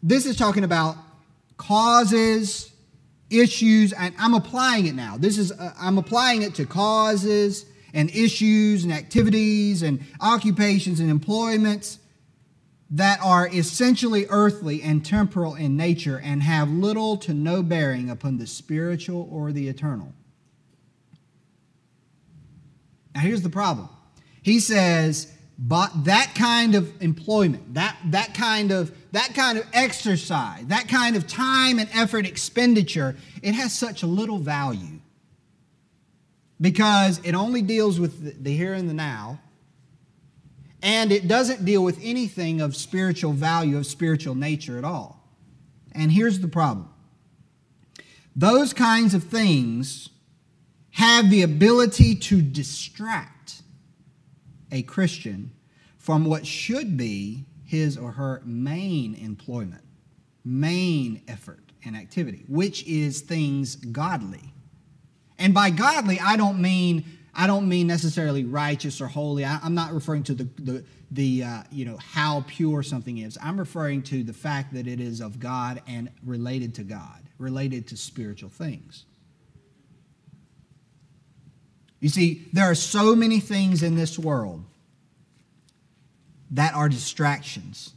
this 0.00 0.26
is 0.26 0.36
talking 0.36 0.62
about 0.62 0.96
causes, 1.56 2.70
issues, 3.30 3.92
and 3.92 4.14
I'm 4.18 4.34
applying 4.34 4.86
it 4.86 4.94
now. 4.94 5.16
This 5.18 5.38
is 5.38 5.52
uh, 5.52 5.72
I'm 5.78 5.98
applying 5.98 6.42
it 6.42 6.54
to 6.56 6.66
causes 6.66 7.66
and 7.94 8.10
issues 8.10 8.84
and 8.84 8.92
activities 8.92 9.82
and 9.82 10.00
occupations 10.20 11.00
and 11.00 11.10
employments 11.10 11.98
that 12.90 13.18
are 13.22 13.48
essentially 13.48 14.26
earthly 14.30 14.82
and 14.82 15.04
temporal 15.04 15.54
in 15.54 15.76
nature 15.76 16.20
and 16.24 16.42
have 16.42 16.70
little 16.70 17.16
to 17.18 17.34
no 17.34 17.62
bearing 17.62 18.08
upon 18.08 18.38
the 18.38 18.46
spiritual 18.46 19.28
or 19.30 19.52
the 19.52 19.68
eternal. 19.68 20.12
Now, 23.14 23.20
here's 23.20 23.42
the 23.42 23.50
problem. 23.50 23.88
He 24.42 24.60
says, 24.60 25.32
but 25.58 26.04
that 26.04 26.34
kind 26.34 26.74
of 26.74 27.02
employment, 27.02 27.74
that, 27.74 27.96
that, 28.06 28.32
kind 28.32 28.70
of, 28.70 28.96
that 29.12 29.34
kind 29.34 29.58
of 29.58 29.66
exercise, 29.72 30.66
that 30.66 30.88
kind 30.88 31.16
of 31.16 31.26
time 31.26 31.78
and 31.78 31.88
effort 31.94 32.26
expenditure, 32.26 33.16
it 33.42 33.54
has 33.54 33.72
such 33.72 34.02
little 34.02 34.38
value 34.38 35.00
because 36.60 37.20
it 37.24 37.34
only 37.34 37.62
deals 37.62 38.00
with 38.00 38.42
the 38.42 38.50
here 38.50 38.74
and 38.74 38.88
the 38.88 38.94
now, 38.94 39.40
and 40.82 41.12
it 41.12 41.28
doesn't 41.28 41.64
deal 41.64 41.82
with 41.82 41.98
anything 42.02 42.60
of 42.60 42.76
spiritual 42.76 43.32
value, 43.32 43.78
of 43.78 43.86
spiritual 43.86 44.34
nature 44.34 44.78
at 44.78 44.84
all. 44.84 45.28
And 45.92 46.12
here's 46.12 46.40
the 46.40 46.48
problem 46.48 46.88
those 48.36 48.72
kinds 48.72 49.14
of 49.14 49.24
things 49.24 50.10
have 50.90 51.30
the 51.30 51.42
ability 51.42 52.14
to 52.14 52.42
distract 52.42 53.62
a 54.70 54.82
Christian 54.82 55.50
from 55.96 56.24
what 56.24 56.46
should 56.46 56.96
be 56.96 57.44
his 57.68 57.98
or 57.98 58.12
her 58.12 58.40
main 58.46 59.14
employment, 59.14 59.84
main 60.42 61.20
effort 61.28 61.60
and 61.84 61.94
activity, 61.94 62.42
which 62.48 62.82
is 62.86 63.20
things 63.20 63.76
godly. 63.76 64.54
And 65.38 65.52
by 65.52 65.68
godly, 65.68 66.18
I 66.18 66.36
don't 66.36 66.60
mean 66.60 67.04
I 67.34 67.46
don't 67.46 67.68
mean 67.68 67.86
necessarily 67.86 68.44
righteous 68.44 69.00
or 69.00 69.06
holy. 69.06 69.44
I, 69.44 69.60
am 69.62 69.74
not 69.74 69.92
referring 69.92 70.22
to 70.24 70.34
the 70.34 70.48
the, 70.58 70.84
the 71.10 71.44
uh, 71.44 71.62
you 71.70 71.84
know 71.84 71.98
how 71.98 72.42
pure 72.48 72.82
something 72.82 73.18
is. 73.18 73.36
I'm 73.40 73.58
referring 73.58 74.02
to 74.04 74.24
the 74.24 74.32
fact 74.32 74.72
that 74.72 74.86
it 74.86 74.98
is 74.98 75.20
of 75.20 75.38
God 75.38 75.82
and 75.86 76.10
related 76.24 76.74
to 76.76 76.84
God, 76.84 77.22
related 77.36 77.86
to 77.88 77.98
spiritual 77.98 78.48
things. 78.48 79.04
You 82.00 82.08
see, 82.08 82.48
there 82.54 82.64
are 82.64 82.74
so 82.74 83.14
many 83.14 83.40
things 83.40 83.82
in 83.82 83.94
this 83.94 84.18
world 84.18 84.64
that 86.50 86.74
are 86.74 86.88
distractions 86.88 87.92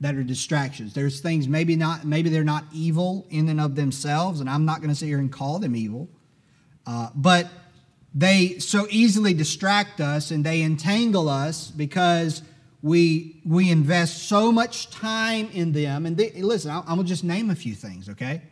that 0.00 0.14
are 0.14 0.22
distractions. 0.22 0.92
There's 0.92 1.20
things 1.20 1.48
maybe 1.48 1.76
not 1.76 2.04
maybe 2.04 2.28
they're 2.28 2.44
not 2.44 2.64
evil 2.72 3.26
in 3.30 3.48
and 3.48 3.60
of 3.60 3.74
themselves, 3.74 4.40
and 4.40 4.50
I'm 4.50 4.64
not 4.64 4.80
going 4.80 4.90
to 4.90 4.94
sit 4.94 5.06
here 5.06 5.18
and 5.18 5.32
call 5.32 5.58
them 5.58 5.74
evil, 5.74 6.08
uh, 6.86 7.08
but 7.14 7.48
they 8.14 8.58
so 8.58 8.86
easily 8.90 9.34
distract 9.34 10.00
us 10.00 10.30
and 10.30 10.44
they 10.44 10.62
entangle 10.62 11.28
us 11.28 11.70
because 11.70 12.42
we 12.82 13.40
we 13.44 13.70
invest 13.70 14.24
so 14.28 14.52
much 14.52 14.90
time 14.90 15.48
in 15.52 15.72
them. 15.72 16.06
And 16.06 16.16
they, 16.16 16.30
listen, 16.30 16.70
I'm 16.70 16.84
gonna 16.84 17.04
just 17.04 17.24
name 17.24 17.50
a 17.50 17.54
few 17.54 17.74
things, 17.74 18.08
okay? 18.10 18.42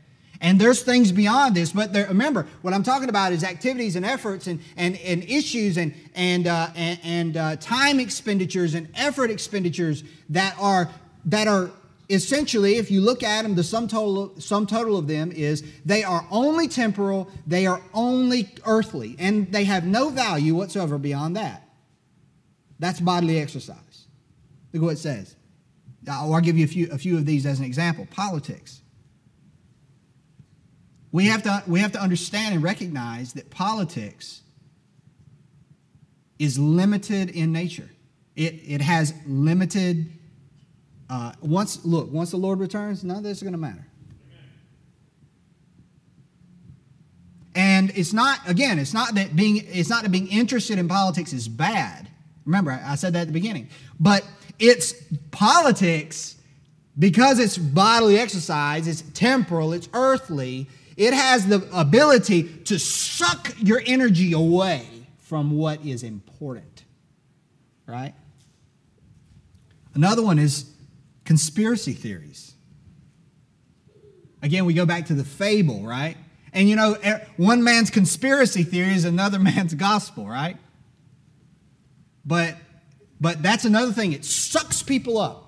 And 0.44 0.60
there's 0.60 0.82
things 0.82 1.10
beyond 1.10 1.54
this, 1.54 1.72
but 1.72 1.94
there, 1.94 2.06
remember, 2.06 2.46
what 2.60 2.74
I'm 2.74 2.82
talking 2.82 3.08
about 3.08 3.32
is 3.32 3.42
activities 3.42 3.96
and 3.96 4.04
efforts 4.04 4.46
and, 4.46 4.60
and, 4.76 4.94
and 4.98 5.24
issues 5.24 5.78
and, 5.78 5.94
and, 6.14 6.46
uh, 6.46 6.68
and, 6.76 7.00
and 7.02 7.36
uh, 7.38 7.56
time 7.56 7.98
expenditures 7.98 8.74
and 8.74 8.86
effort 8.94 9.30
expenditures 9.30 10.04
that 10.28 10.54
are 10.60 10.90
that 11.24 11.48
are 11.48 11.70
essentially, 12.10 12.76
if 12.76 12.90
you 12.90 13.00
look 13.00 13.22
at 13.22 13.40
them, 13.40 13.54
the 13.54 13.64
sum 13.64 13.88
total, 13.88 14.38
sum 14.38 14.66
total 14.66 14.98
of 14.98 15.08
them 15.08 15.32
is 15.32 15.64
they 15.86 16.04
are 16.04 16.26
only 16.30 16.68
temporal, 16.68 17.30
they 17.46 17.66
are 17.66 17.80
only 17.94 18.50
earthly, 18.66 19.16
and 19.18 19.50
they 19.50 19.64
have 19.64 19.86
no 19.86 20.10
value 20.10 20.54
whatsoever 20.54 20.98
beyond 20.98 21.36
that. 21.36 21.66
That's 22.78 23.00
bodily 23.00 23.40
exercise. 23.40 24.08
Look 24.74 24.82
what 24.82 24.92
it 24.92 24.98
says. 24.98 25.36
I'll 26.06 26.38
give 26.42 26.58
you 26.58 26.66
a 26.66 26.68
few, 26.68 26.90
a 26.92 26.98
few 26.98 27.16
of 27.16 27.24
these 27.24 27.46
as 27.46 27.60
an 27.60 27.64
example. 27.64 28.06
Politics. 28.10 28.82
We 31.14 31.26
have, 31.26 31.44
to, 31.44 31.62
we 31.68 31.78
have 31.78 31.92
to 31.92 32.00
understand 32.00 32.56
and 32.56 32.62
recognize 32.64 33.34
that 33.34 33.48
politics 33.48 34.42
is 36.40 36.58
limited 36.58 37.30
in 37.30 37.52
nature. 37.52 37.88
It, 38.34 38.54
it 38.66 38.80
has 38.80 39.14
limited 39.24 40.10
uh, 41.08 41.30
once, 41.40 41.84
look, 41.84 42.10
once 42.10 42.32
the 42.32 42.36
Lord 42.36 42.58
returns, 42.58 43.04
none 43.04 43.18
of 43.18 43.22
this 43.22 43.36
is 43.36 43.42
going 43.44 43.52
to 43.52 43.58
matter. 43.58 43.86
And 47.54 47.92
it's 47.94 48.12
not, 48.12 48.40
again, 48.48 48.80
it's 48.80 48.92
not 48.92 49.14
that 49.14 49.36
being, 49.36 49.62
it's 49.68 49.88
not 49.88 50.02
that 50.02 50.10
being 50.10 50.26
interested 50.26 50.80
in 50.80 50.88
politics 50.88 51.32
is 51.32 51.46
bad. 51.46 52.08
Remember, 52.44 52.72
I 52.84 52.96
said 52.96 53.12
that 53.12 53.20
at 53.20 53.26
the 53.28 53.32
beginning. 53.32 53.68
But 54.00 54.26
it's 54.58 54.94
politics 55.30 56.34
because 56.98 57.38
it's 57.38 57.56
bodily 57.56 58.18
exercise, 58.18 58.88
it's 58.88 59.02
temporal, 59.14 59.72
it's 59.72 59.88
earthly, 59.92 60.68
it 60.96 61.12
has 61.12 61.46
the 61.46 61.66
ability 61.72 62.44
to 62.64 62.78
suck 62.78 63.54
your 63.58 63.82
energy 63.84 64.32
away 64.32 64.86
from 65.18 65.50
what 65.52 65.84
is 65.84 66.02
important. 66.02 66.84
Right? 67.86 68.14
Another 69.94 70.22
one 70.22 70.38
is 70.38 70.70
conspiracy 71.24 71.92
theories. 71.92 72.54
Again, 74.42 74.64
we 74.64 74.74
go 74.74 74.86
back 74.86 75.06
to 75.06 75.14
the 75.14 75.24
fable, 75.24 75.82
right? 75.82 76.16
And 76.52 76.68
you 76.68 76.76
know, 76.76 76.96
one 77.36 77.64
man's 77.64 77.90
conspiracy 77.90 78.62
theory 78.62 78.94
is 78.94 79.04
another 79.04 79.38
man's 79.40 79.74
gospel, 79.74 80.26
right? 80.26 80.56
But 82.24 82.56
but 83.20 83.42
that's 83.42 83.64
another 83.64 83.92
thing. 83.92 84.12
It 84.12 84.24
sucks 84.24 84.82
people 84.82 85.18
up. 85.18 85.44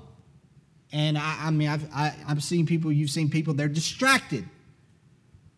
And 0.92 1.18
I, 1.18 1.36
I 1.42 1.50
mean, 1.50 1.68
I've, 1.68 1.84
I, 1.92 2.04
have 2.04 2.24
i 2.24 2.28
have 2.28 2.42
seen 2.42 2.64
people, 2.64 2.90
you've 2.90 3.10
seen 3.10 3.28
people, 3.28 3.54
they're 3.54 3.68
distracted. 3.68 4.48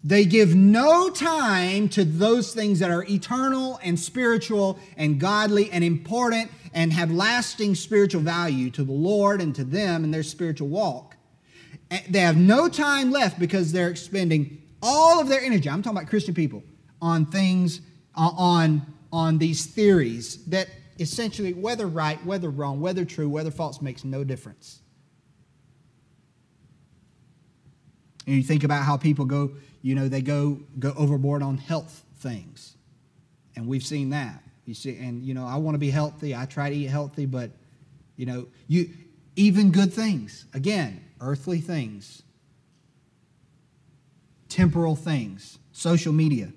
They 0.04 0.24
give 0.24 0.54
no 0.54 1.10
time 1.10 1.88
to 1.90 2.04
those 2.04 2.54
things 2.54 2.78
that 2.78 2.90
are 2.90 3.04
eternal 3.04 3.80
and 3.82 3.98
spiritual 3.98 4.78
and 4.96 5.18
godly 5.18 5.70
and 5.70 5.82
important 5.82 6.50
and 6.72 6.92
have 6.92 7.10
lasting 7.10 7.74
spiritual 7.74 8.20
value 8.20 8.70
to 8.70 8.84
the 8.84 8.92
Lord 8.92 9.40
and 9.40 9.54
to 9.56 9.64
them 9.64 10.04
in 10.04 10.10
their 10.10 10.22
spiritual 10.22 10.68
walk. 10.68 11.16
They 12.08 12.20
have 12.20 12.36
no 12.36 12.68
time 12.68 13.10
left 13.10 13.38
because 13.38 13.72
they're 13.72 13.90
expending 13.90 14.62
all 14.82 15.20
of 15.20 15.28
their 15.28 15.40
energy. 15.40 15.68
I'm 15.68 15.82
talking 15.82 15.98
about 15.98 16.08
Christian 16.08 16.34
people 16.34 16.62
on 17.00 17.26
things, 17.26 17.80
uh, 18.16 18.30
on, 18.36 18.82
on 19.12 19.38
these 19.38 19.66
theories 19.66 20.44
that 20.46 20.68
essentially, 20.98 21.54
whether 21.54 21.86
right, 21.86 22.24
whether 22.24 22.50
wrong, 22.50 22.80
whether 22.80 23.04
true, 23.04 23.28
whether 23.28 23.50
false, 23.50 23.80
makes 23.80 24.04
no 24.04 24.24
difference. 24.24 24.80
And 28.26 28.36
you 28.36 28.42
think 28.42 28.64
about 28.64 28.84
how 28.84 28.96
people 28.96 29.24
go, 29.24 29.52
you 29.88 29.94
know, 29.94 30.08
they 30.08 30.20
go 30.20 30.60
go 30.78 30.92
overboard 30.98 31.42
on 31.42 31.56
health 31.56 32.04
things. 32.18 32.76
And 33.56 33.66
we've 33.66 33.84
seen 33.84 34.10
that. 34.10 34.42
You 34.66 34.74
see, 34.74 34.98
and 34.98 35.22
you 35.22 35.32
know, 35.32 35.46
I 35.46 35.56
want 35.56 35.76
to 35.76 35.78
be 35.78 35.90
healthy. 35.90 36.36
I 36.36 36.44
try 36.44 36.68
to 36.68 36.76
eat 36.76 36.90
healthy, 36.90 37.24
but 37.24 37.52
you 38.16 38.26
know, 38.26 38.48
you 38.66 38.90
even 39.36 39.72
good 39.72 39.92
things. 39.92 40.44
Again, 40.52 41.02
earthly 41.20 41.60
things. 41.60 42.22
temporal 44.48 44.96
things, 44.96 45.58
social 45.72 46.12
media, 46.12 46.52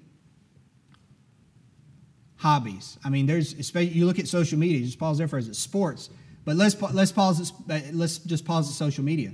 hobbies. 2.38 2.98
I 3.04 3.10
mean, 3.10 3.28
there's 3.28 3.74
you 3.76 4.06
look 4.06 4.20
at 4.20 4.28
social 4.28 4.60
media. 4.60 4.84
Just 4.84 5.00
pause 5.00 5.18
there 5.18 5.28
for 5.28 5.38
a 5.38 5.42
second. 5.42 5.54
Sports, 5.56 6.10
but 6.46 6.56
let's 6.58 6.80
let's 6.82 7.12
pause. 7.12 7.54
Let's 7.94 8.18
just 8.20 8.46
pause 8.46 8.68
the 8.68 8.74
social 8.74 9.04
media 9.04 9.32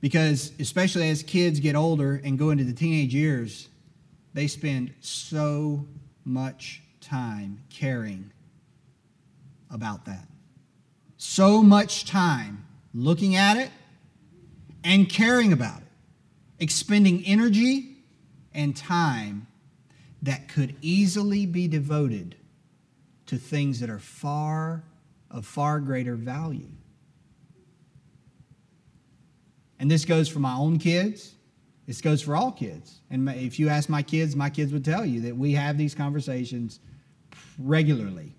because 0.00 0.52
especially 0.58 1.08
as 1.08 1.22
kids 1.22 1.60
get 1.60 1.74
older 1.74 2.20
and 2.22 2.38
go 2.38 2.50
into 2.50 2.64
the 2.64 2.72
teenage 2.72 3.14
years, 3.14 3.68
they 4.34 4.46
spend 4.46 4.92
so 5.00 5.86
much 6.24 6.82
time 7.00 7.62
caring 7.70 8.30
about 9.70 10.04
that. 10.04 10.26
So 11.16 11.62
much 11.62 12.04
time 12.04 12.66
looking 12.94 13.36
at 13.36 13.56
it 13.56 13.70
and 14.84 15.08
caring 15.08 15.52
about 15.52 15.80
it, 15.80 15.88
expending 16.58 17.24
energy 17.24 17.96
and 18.54 18.76
time 18.76 19.46
that 20.22 20.48
could 20.48 20.76
easily 20.80 21.46
be 21.46 21.68
devoted 21.68 22.36
to 23.26 23.36
things 23.36 23.80
that 23.80 23.90
are 23.90 23.98
far 23.98 24.84
of 25.30 25.44
far 25.44 25.80
greater 25.80 26.14
value. 26.14 26.68
And 29.78 29.90
this 29.90 30.04
goes 30.04 30.28
for 30.28 30.38
my 30.38 30.54
own 30.56 30.78
kids. 30.78 31.34
This 31.86 32.00
goes 32.00 32.20
for 32.22 32.34
all 32.34 32.50
kids. 32.50 33.00
And 33.10 33.28
if 33.28 33.58
you 33.58 33.68
ask 33.68 33.88
my 33.88 34.02
kids, 34.02 34.34
my 34.34 34.50
kids 34.50 34.72
would 34.72 34.84
tell 34.84 35.04
you 35.04 35.20
that 35.22 35.36
we 35.36 35.52
have 35.52 35.78
these 35.78 35.94
conversations 35.94 36.80
regularly 37.58 38.34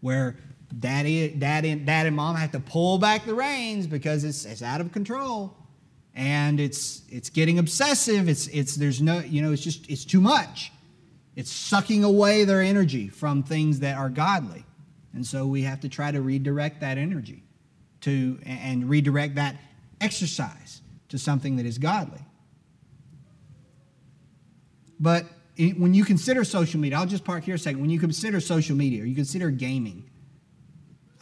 where 0.00 0.36
daddy, 0.78 1.28
daddy, 1.28 1.74
dad 1.76 2.06
and 2.06 2.16
mom 2.16 2.36
have 2.36 2.52
to 2.52 2.60
pull 2.60 2.98
back 2.98 3.24
the 3.24 3.34
reins 3.34 3.86
because 3.86 4.24
it's, 4.24 4.44
it's 4.44 4.62
out 4.62 4.80
of 4.80 4.92
control 4.92 5.56
and 6.14 6.58
it's, 6.58 7.02
it's 7.08 7.30
getting 7.30 7.58
obsessive. 7.58 8.28
It's, 8.28 8.48
it's, 8.48 8.74
there's 8.74 9.00
no, 9.00 9.20
you 9.20 9.42
know, 9.42 9.52
it's 9.52 9.62
just, 9.62 9.88
it's 9.88 10.04
too 10.04 10.20
much. 10.20 10.72
It's 11.36 11.52
sucking 11.52 12.02
away 12.02 12.44
their 12.44 12.62
energy 12.62 13.08
from 13.08 13.42
things 13.42 13.80
that 13.80 13.96
are 13.96 14.08
godly. 14.08 14.64
And 15.12 15.24
so 15.24 15.46
we 15.46 15.62
have 15.62 15.80
to 15.80 15.88
try 15.88 16.10
to 16.10 16.20
redirect 16.20 16.80
that 16.80 16.98
energy 16.98 17.42
to, 18.02 18.38
and 18.44 18.88
redirect 18.88 19.34
that 19.36 19.56
exercise 20.00 20.82
to 21.08 21.18
something 21.18 21.56
that 21.56 21.66
is 21.66 21.78
godly. 21.78 22.20
But 24.98 25.26
when 25.58 25.94
you 25.94 26.04
consider 26.04 26.44
social 26.44 26.80
media, 26.80 26.98
I'll 26.98 27.06
just 27.06 27.24
park 27.24 27.44
here 27.44 27.54
a 27.54 27.58
second. 27.58 27.80
When 27.80 27.90
you 27.90 27.98
consider 27.98 28.40
social 28.40 28.76
media 28.76 29.02
or 29.02 29.06
you 29.06 29.14
consider 29.14 29.50
gaming, 29.50 30.10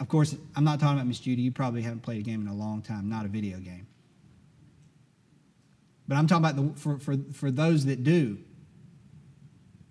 of 0.01 0.09
course, 0.09 0.35
I'm 0.57 0.65
not 0.65 0.81
talking 0.81 0.97
about 0.97 1.07
Miss 1.07 1.21
Judy. 1.21 1.43
You 1.43 1.53
probably 1.53 1.83
haven't 1.83 2.01
played 2.01 2.21
a 2.21 2.23
game 2.23 2.41
in 2.41 2.49
a 2.49 2.55
long 2.55 2.83
time, 2.83 3.09
not 3.09 3.25
a 3.25 3.29
video 3.29 3.59
game. 3.59 3.87
But 6.09 6.17
I'm 6.17 6.27
talking 6.27 6.45
about 6.45 6.57
the, 6.57 6.81
for, 6.81 6.99
for, 6.99 7.17
for 7.33 7.51
those 7.51 7.87
that 7.87 8.03
do. 8.03 8.39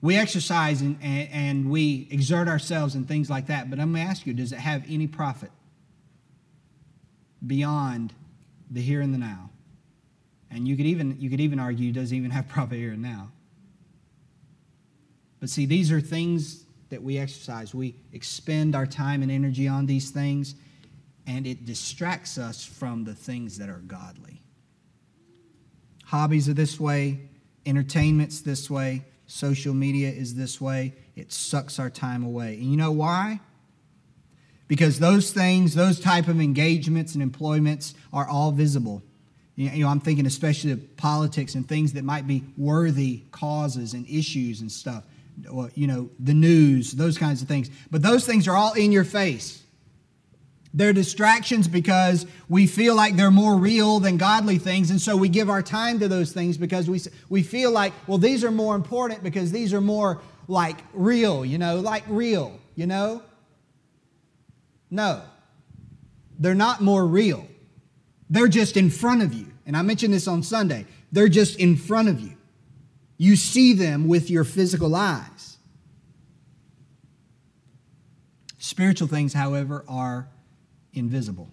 We 0.02 0.18
exercise 0.18 0.82
and, 0.82 0.98
and, 1.02 1.30
and 1.32 1.70
we 1.70 2.08
exert 2.12 2.50
ourselves 2.50 2.96
and 2.96 3.08
things 3.08 3.30
like 3.30 3.48
that. 3.48 3.70
But 3.70 3.80
I'm 3.80 3.94
going 3.94 4.04
to 4.06 4.10
ask 4.10 4.28
you 4.28 4.34
does 4.34 4.52
it 4.52 4.60
have 4.60 4.84
any 4.90 5.08
profit 5.08 5.52
beyond 7.46 8.14
the 8.74 8.82
here 8.82 9.02
and 9.02 9.14
the 9.14 9.18
now. 9.18 9.50
And 10.52 10.68
you 10.68 10.76
could 10.76 10.86
even, 10.86 11.20
you 11.20 11.30
could 11.30 11.40
even 11.40 11.60
argue 11.60 11.92
doesn't 11.92 12.16
even 12.16 12.32
have 12.32 12.48
profit 12.48 12.78
here 12.78 12.92
and 12.92 13.02
now. 13.02 13.32
But 15.40 15.50
see, 15.50 15.66
these 15.66 15.92
are 15.92 16.02
things 16.02 16.66
that 16.90 17.02
we 17.02 17.18
exercise. 17.18 17.74
We 17.74 17.96
expend 18.12 18.76
our 18.76 18.86
time 18.86 19.24
and 19.24 19.32
energy 19.32 19.68
on 19.68 19.86
these 19.86 20.12
things, 20.12 20.56
and 21.26 21.48
it 21.48 21.66
distracts 21.66 22.38
us 22.38 22.64
from 22.66 23.04
the 23.04 23.16
things 23.16 23.58
that 23.58 23.70
are 23.70 23.82
godly. 23.88 24.42
Hobbies 26.06 26.48
are 26.50 26.54
this 26.54 26.80
way, 26.80 27.30
entertainment's 27.66 28.42
this 28.42 28.70
way, 28.70 29.06
social 29.26 29.74
media 29.74 30.10
is 30.10 30.36
this 30.36 30.62
way. 30.62 30.94
It 31.16 31.32
sucks 31.32 31.80
our 31.80 31.90
time 31.90 32.24
away. 32.24 32.56
And 32.56 32.66
you 32.66 32.78
know 32.78 32.92
why? 32.92 33.40
Because 34.74 34.98
those 34.98 35.30
things, 35.30 35.76
those 35.76 36.00
type 36.00 36.28
of 36.28 36.42
engagements 36.42 37.14
and 37.14 37.22
employments 37.22 37.94
are 38.12 38.28
all 38.28 38.52
visible. 38.52 39.04
You 39.54 39.70
know, 39.84 39.88
I'm 39.88 40.00
thinking 40.00 40.26
especially 40.26 40.72
of 40.72 40.98
politics 40.98 41.54
and 41.54 41.70
things 41.70 41.94
that 41.94 42.04
might 42.04 42.26
be 42.26 42.44
worthy 42.58 43.22
causes 43.30 43.94
and 43.94 44.10
issues 44.10 44.62
and 44.62 44.72
stuff. 44.72 45.04
You 45.76 45.86
know, 45.86 46.10
the 46.20 46.34
news, 46.34 46.94
those 46.94 47.20
kinds 47.20 47.44
of 47.44 47.48
things. 47.48 47.70
But 47.92 48.02
those 48.02 48.26
things 48.26 48.48
are 48.48 48.56
all 48.56 48.74
in 48.74 48.92
your 48.92 49.04
face. 49.04 49.62
They're 50.74 50.92
distractions 50.92 51.68
because 51.68 52.26
we 52.50 52.66
feel 52.66 52.96
like 52.96 53.16
they're 53.16 53.30
more 53.30 53.56
real 53.56 54.00
than 54.00 54.18
godly 54.18 54.58
things. 54.58 54.90
And 54.90 55.00
so 55.00 55.16
we 55.16 55.30
give 55.30 55.52
our 55.52 55.62
time 55.62 56.00
to 56.00 56.08
those 56.08 56.32
things 56.32 56.58
because 56.58 56.90
we, 56.90 57.00
we 57.30 57.44
feel 57.44 57.70
like, 57.70 57.94
well, 58.08 58.18
these 58.18 58.44
are 58.44 58.50
more 58.50 58.76
important 58.76 59.22
because 59.22 59.52
these 59.52 59.72
are 59.72 59.82
more 59.82 60.20
like 60.48 60.78
real, 60.94 61.46
you 61.46 61.60
know, 61.60 61.80
like 61.80 62.06
real, 62.08 62.60
you 62.76 62.88
know? 62.88 63.22
No, 64.94 65.24
they're 66.38 66.54
not 66.54 66.80
more 66.80 67.04
real. 67.04 67.48
They're 68.30 68.48
just 68.48 68.78
in 68.78 68.92
front 68.92 69.24
of 69.24 69.34
you. 69.34 69.48
And 69.66 69.76
I 69.76 69.82
mentioned 69.82 70.14
this 70.14 70.28
on 70.28 70.44
Sunday. 70.44 70.86
They're 71.12 71.30
just 71.30 71.58
in 71.58 71.78
front 71.78 72.10
of 72.10 72.20
you. 72.20 72.38
You 73.18 73.36
see 73.36 73.74
them 73.74 74.08
with 74.08 74.30
your 74.30 74.44
physical 74.44 74.94
eyes. 74.94 75.58
Spiritual 78.60 79.08
things, 79.08 79.34
however, 79.34 79.84
are 79.88 80.28
invisible. 80.94 81.50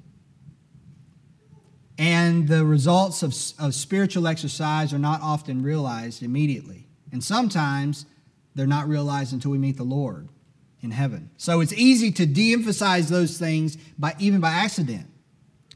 And 1.96 2.46
the 2.46 2.66
results 2.66 3.22
of, 3.22 3.34
of 3.58 3.74
spiritual 3.74 4.26
exercise 4.26 4.92
are 4.92 4.98
not 4.98 5.22
often 5.22 5.62
realized 5.62 6.22
immediately. 6.22 6.88
And 7.10 7.24
sometimes 7.24 8.04
they're 8.54 8.66
not 8.66 8.86
realized 8.86 9.32
until 9.32 9.50
we 9.50 9.56
meet 9.56 9.78
the 9.78 9.82
Lord 9.82 10.28
in 10.82 10.90
heaven. 10.90 11.30
So 11.36 11.60
it's 11.60 11.72
easy 11.72 12.10
to 12.12 12.26
de 12.26 12.52
emphasize 12.52 13.08
those 13.08 13.38
things 13.38 13.76
by, 13.98 14.14
even 14.18 14.40
by 14.40 14.50
accident. 14.50 15.06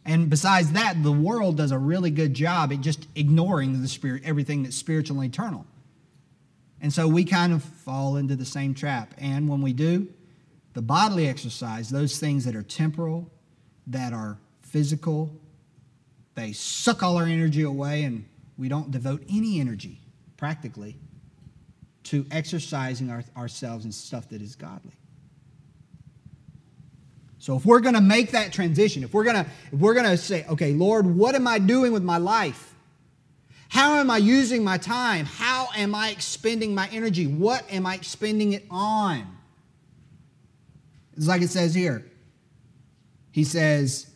And 0.04 0.28
besides 0.28 0.72
that, 0.72 1.02
the 1.02 1.12
world 1.12 1.56
does 1.56 1.72
a 1.72 1.78
really 1.78 2.10
good 2.10 2.34
job 2.34 2.72
at 2.72 2.80
just 2.80 3.06
ignoring 3.14 3.80
the 3.80 3.88
spirit, 3.88 4.22
everything 4.24 4.62
that's 4.62 4.76
spiritual 4.76 5.20
and 5.20 5.32
eternal. 5.32 5.66
And 6.80 6.92
so 6.92 7.08
we 7.08 7.24
kind 7.24 7.52
of 7.52 7.62
fall 7.62 8.16
into 8.16 8.36
the 8.36 8.44
same 8.44 8.74
trap. 8.74 9.14
And 9.16 9.48
when 9.48 9.62
we 9.62 9.72
do, 9.72 10.08
the 10.74 10.82
bodily 10.82 11.28
exercise, 11.28 11.88
those 11.88 12.18
things 12.18 12.44
that 12.44 12.54
are 12.54 12.62
temporal, 12.62 13.30
that 13.86 14.12
are 14.12 14.38
physical, 14.60 15.30
they 16.34 16.52
suck 16.52 17.02
all 17.02 17.16
our 17.16 17.26
energy 17.26 17.62
away, 17.62 18.02
and 18.02 18.26
we 18.58 18.68
don't 18.68 18.90
devote 18.90 19.22
any 19.30 19.60
energy, 19.60 20.00
practically, 20.36 20.98
to 22.04 22.26
exercising 22.30 23.10
our, 23.10 23.24
ourselves 23.36 23.84
in 23.84 23.92
stuff 23.92 24.28
that 24.28 24.42
is 24.42 24.54
godly. 24.54 24.92
So 27.38 27.56
if 27.56 27.66
we're 27.66 27.80
going 27.80 27.94
to 27.94 28.00
make 28.00 28.30
that 28.30 28.52
transition, 28.52 29.02
if 29.02 29.12
we're 29.12 29.24
going 29.24 29.44
to 29.44 29.50
if 29.70 29.78
we're 29.78 29.92
going 29.92 30.06
to 30.06 30.16
say, 30.16 30.46
"Okay, 30.48 30.72
Lord, 30.72 31.04
what 31.04 31.34
am 31.34 31.46
I 31.46 31.58
doing 31.58 31.92
with 31.92 32.02
my 32.02 32.16
life? 32.16 32.74
How 33.68 33.96
am 33.96 34.10
I 34.10 34.16
using 34.16 34.64
my 34.64 34.78
time? 34.78 35.26
How 35.26 35.68
am 35.76 35.94
I 35.94 36.08
expending 36.08 36.74
my 36.74 36.88
energy? 36.90 37.26
What 37.26 37.70
am 37.70 37.84
I 37.84 37.96
expending 37.96 38.54
it 38.54 38.64
on?" 38.70 39.26
It's 41.16 41.26
like 41.26 41.42
it 41.42 41.50
says 41.50 41.74
here. 41.74 42.06
He 43.30 43.44
says, 43.44 44.06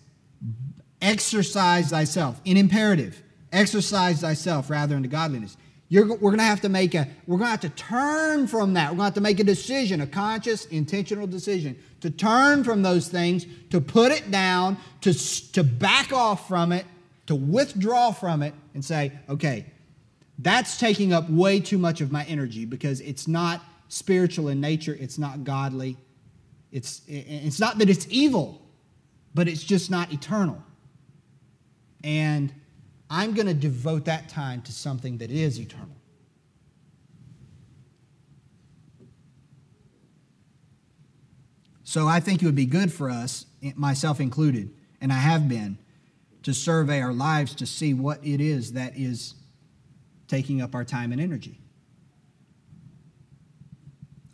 "Exercise 1.02 1.90
thyself." 1.90 2.40
In 2.46 2.56
imperative, 2.56 3.22
exercise 3.52 4.22
thyself 4.22 4.70
rather 4.70 4.96
into 4.96 5.08
godliness. 5.10 5.58
You're, 5.90 6.06
we're 6.06 6.30
going 6.30 6.38
to 6.38 6.44
have 6.44 6.60
to 6.62 6.68
make 6.68 6.94
a, 6.94 7.08
we're 7.26 7.38
going 7.38 7.46
to 7.46 7.50
have 7.50 7.60
to 7.60 7.70
turn 7.70 8.46
from 8.46 8.74
that. 8.74 8.90
We're 8.90 8.96
going 8.96 8.98
to 8.98 9.04
have 9.04 9.14
to 9.14 9.20
make 9.22 9.40
a 9.40 9.44
decision, 9.44 10.02
a 10.02 10.06
conscious, 10.06 10.66
intentional 10.66 11.26
decision 11.26 11.78
to 12.00 12.10
turn 12.10 12.62
from 12.62 12.82
those 12.82 13.08
things, 13.08 13.46
to 13.70 13.80
put 13.80 14.12
it 14.12 14.30
down, 14.30 14.76
to, 15.00 15.14
to 15.52 15.64
back 15.64 16.12
off 16.12 16.46
from 16.46 16.72
it, 16.72 16.84
to 17.26 17.34
withdraw 17.34 18.12
from 18.12 18.42
it 18.42 18.54
and 18.74 18.84
say, 18.84 19.12
okay, 19.28 19.66
that's 20.38 20.78
taking 20.78 21.12
up 21.12 21.28
way 21.30 21.58
too 21.58 21.78
much 21.78 22.00
of 22.00 22.12
my 22.12 22.24
energy 22.24 22.64
because 22.64 23.00
it's 23.00 23.26
not 23.26 23.62
spiritual 23.88 24.48
in 24.48 24.60
nature, 24.60 24.96
it's 25.00 25.18
not 25.18 25.42
godly. 25.42 25.96
It's, 26.70 27.00
it's 27.08 27.58
not 27.58 27.78
that 27.78 27.88
it's 27.88 28.06
evil, 28.10 28.60
but 29.34 29.48
it's 29.48 29.64
just 29.64 29.90
not 29.90 30.12
eternal. 30.12 30.62
And 32.04 32.52
I'm 33.10 33.34
going 33.34 33.46
to 33.46 33.54
devote 33.54 34.04
that 34.04 34.28
time 34.28 34.62
to 34.62 34.72
something 34.72 35.18
that 35.18 35.30
is 35.30 35.58
eternal. 35.58 35.96
So 41.84 42.06
I 42.06 42.20
think 42.20 42.42
it 42.42 42.44
would 42.44 42.54
be 42.54 42.66
good 42.66 42.92
for 42.92 43.08
us, 43.08 43.46
myself 43.74 44.20
included, 44.20 44.70
and 45.00 45.10
I 45.10 45.16
have 45.16 45.48
been, 45.48 45.78
to 46.42 46.52
survey 46.52 47.00
our 47.00 47.14
lives 47.14 47.54
to 47.56 47.66
see 47.66 47.94
what 47.94 48.18
it 48.22 48.42
is 48.42 48.74
that 48.74 48.96
is 48.96 49.34
taking 50.28 50.60
up 50.60 50.74
our 50.74 50.84
time 50.84 51.12
and 51.12 51.20
energy. 51.20 51.58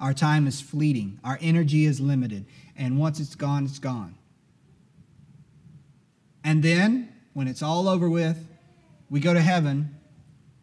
Our 0.00 0.12
time 0.12 0.48
is 0.48 0.60
fleeting, 0.60 1.20
our 1.22 1.38
energy 1.40 1.84
is 1.84 2.00
limited, 2.00 2.44
and 2.76 2.98
once 2.98 3.20
it's 3.20 3.36
gone, 3.36 3.64
it's 3.66 3.78
gone. 3.78 4.16
And 6.42 6.60
then, 6.62 7.12
when 7.34 7.46
it's 7.46 7.62
all 7.62 7.88
over 7.88 8.10
with, 8.10 8.44
we 9.14 9.20
go 9.20 9.32
to 9.32 9.40
heaven 9.40 9.94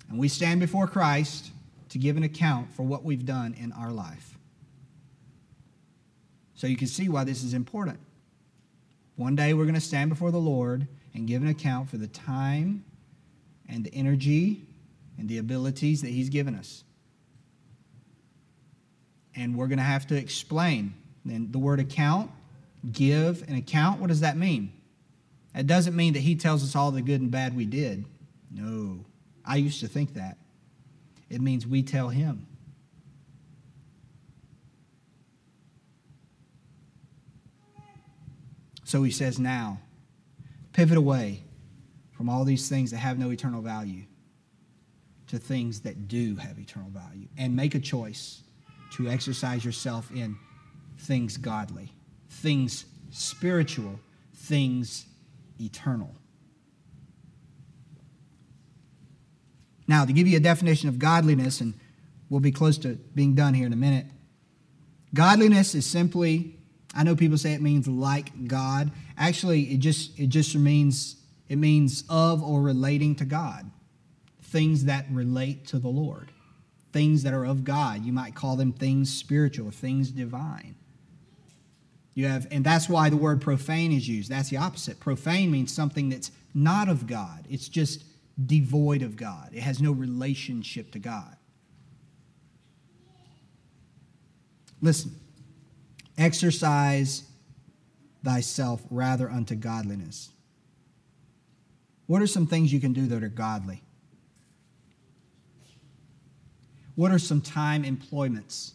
and 0.10 0.20
we 0.20 0.28
stand 0.28 0.60
before 0.60 0.86
Christ 0.86 1.52
to 1.88 1.98
give 1.98 2.18
an 2.18 2.24
account 2.24 2.70
for 2.74 2.84
what 2.84 3.02
we've 3.02 3.26
done 3.26 3.56
in 3.58 3.72
our 3.72 3.92
life. 3.92 4.38
So 6.56 6.68
you 6.68 6.76
can 6.76 6.88
see 6.88 7.08
why 7.08 7.24
this 7.24 7.46
is 7.46 7.54
important. 7.54 7.98
One 9.16 9.38
day 9.38 9.54
we're 9.54 9.64
going 9.64 9.76
to 9.76 9.80
stand 9.80 10.10
before 10.10 10.32
the 10.32 10.38
Lord 10.38 10.86
and 11.14 11.30
give 11.30 11.42
an 11.42 11.48
account 11.48 11.90
for 11.90 11.96
the 11.96 12.10
time 12.10 12.84
and 13.70 13.86
the 13.86 13.94
energy 13.94 14.66
and 15.18 15.30
the 15.30 15.38
abilities 15.38 16.02
that 16.02 16.10
He's 16.10 16.28
given 16.28 16.54
us. 16.54 16.84
And 19.34 19.56
we're 19.56 19.68
going 19.68 19.78
to 19.78 19.84
have 19.86 20.08
to 20.08 20.18
explain. 20.18 20.94
And 21.24 21.54
the 21.54 21.60
word 21.60 21.80
account, 21.80 22.30
give 22.92 23.48
an 23.48 23.56
account, 23.56 24.02
what 24.02 24.08
does 24.08 24.20
that 24.20 24.36
mean? 24.36 24.74
It 25.56 25.68
doesn't 25.68 25.96
mean 25.96 26.12
that 26.16 26.20
He 26.24 26.36
tells 26.36 26.66
us 26.66 26.76
all 26.76 26.92
the 26.92 27.02
good 27.02 27.22
and 27.22 27.32
bad 27.32 27.56
we 27.56 27.66
did. 27.66 28.04
No. 28.52 29.06
I 29.46 29.56
used 29.56 29.80
to 29.80 29.88
think 29.88 30.14
that. 30.16 30.38
It 31.30 31.42
means 31.42 31.66
we 31.66 31.82
tell 31.82 32.10
Him. 32.10 32.48
So 38.84 39.04
He 39.04 39.12
says, 39.12 39.40
now, 39.40 39.80
pivot 40.74 40.98
away 40.98 41.44
from 42.12 42.30
all 42.30 42.44
these 42.44 42.68
things 42.70 42.92
that 42.92 42.98
have 42.98 43.18
no 43.18 43.32
eternal 43.32 43.62
value 43.62 44.04
to 45.28 45.40
things 45.40 45.82
that 45.82 46.10
do 46.10 46.36
have 46.36 46.60
eternal 46.60 46.90
value 46.90 47.28
and 47.38 47.56
make 47.56 47.74
a 47.74 47.80
choice 47.80 48.44
to 48.92 49.08
exercise 49.08 49.64
yourself 49.64 50.12
in 50.12 50.36
things 51.00 51.38
godly, 51.38 51.94
things 52.30 52.86
spiritual, 53.12 54.00
things 54.36 55.06
eternal. 55.60 56.14
Now, 59.92 60.06
to 60.06 60.14
give 60.14 60.26
you 60.26 60.38
a 60.38 60.40
definition 60.40 60.88
of 60.88 61.00
godliness, 61.00 61.60
and 61.60 61.74
we'll 62.30 62.40
be 62.40 62.54
close 62.54 62.78
to 62.78 62.98
being 63.14 63.36
done 63.36 63.54
here 63.54 63.66
in 63.66 63.74
a 63.74 63.76
minute, 63.76 64.06
godliness 65.14 65.76
is 65.76 65.86
simply, 65.86 66.56
I 66.96 67.04
know 67.04 67.14
people 67.14 67.38
say 67.38 67.52
it 67.52 67.62
means 67.62 67.90
like 67.90 68.48
God. 68.48 68.90
Actually, 69.18 69.64
it 69.64 69.80
just, 69.80 70.18
it 70.18 70.28
just 70.28 70.56
means, 70.56 71.18
it 71.50 71.58
means 71.58 72.06
of 72.08 72.42
or 72.42 72.62
relating 72.62 73.16
to 73.16 73.26
God. 73.26 73.70
Things 74.44 74.86
that 74.86 75.08
relate 75.12 75.68
to 75.68 75.78
the 75.78 75.90
Lord. 75.90 76.32
Things 76.94 77.24
that 77.24 77.34
are 77.34 77.44
of 77.44 77.66
God. 77.66 78.06
You 78.06 78.14
might 78.14 78.34
call 78.34 78.56
them 78.56 78.72
things 78.72 79.14
spiritual, 79.14 79.72
things 79.72 80.10
divine. 80.10 80.76
You 82.14 82.28
have, 82.28 82.48
and 82.50 82.64
that's 82.64 82.88
why 82.88 83.10
the 83.10 83.18
word 83.18 83.42
profane 83.42 83.92
is 83.92 84.08
used. 84.08 84.32
That's 84.32 84.48
the 84.48 84.56
opposite. 84.56 85.02
Profane 85.02 85.52
means 85.52 85.74
something 85.74 86.08
that's 86.08 86.32
not 86.54 86.88
of 86.88 87.08
God. 87.08 87.46
It's 87.50 87.68
just 87.68 88.06
devoid 88.48 89.02
of 89.02 89.16
God, 89.16 89.50
it 89.54 89.62
has 89.62 89.82
no 89.82 89.92
relationship 89.92 90.92
to 90.92 91.00
God. 91.00 91.36
Listen, 94.82 95.16
exercise 96.18 97.24
thyself 98.24 98.82
rather 98.90 99.30
unto 99.30 99.56
godliness. 99.56 100.30
What 102.08 102.22
are 102.22 102.28
some 102.28 102.48
things 102.48 102.74
you 102.74 102.80
can 102.80 102.94
do 102.94 103.08
that 103.08 103.24
are 103.24 103.30
godly? 103.30 103.82
What 106.96 107.12
are 107.12 107.20
some 107.20 107.42
time 107.42 107.86
employments 107.86 108.74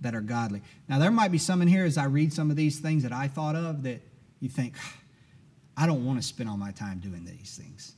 that 0.00 0.14
are 0.14 0.20
godly? 0.20 0.62
Now, 0.88 0.98
there 0.98 1.10
might 1.10 1.32
be 1.32 1.38
some 1.38 1.60
in 1.60 1.68
here 1.68 1.84
as 1.84 1.98
I 1.98 2.04
read 2.04 2.32
some 2.32 2.50
of 2.50 2.56
these 2.56 2.78
things 2.78 3.02
that 3.02 3.12
I 3.12 3.28
thought 3.28 3.56
of 3.56 3.82
that 3.82 4.00
you 4.40 4.48
think, 4.48 4.74
ah, 4.78 4.94
I 5.76 5.86
don't 5.86 6.04
want 6.04 6.20
to 6.20 6.26
spend 6.26 6.48
all 6.48 6.56
my 6.56 6.70
time 6.70 6.98
doing 6.98 7.24
these 7.24 7.56
things. 7.60 7.92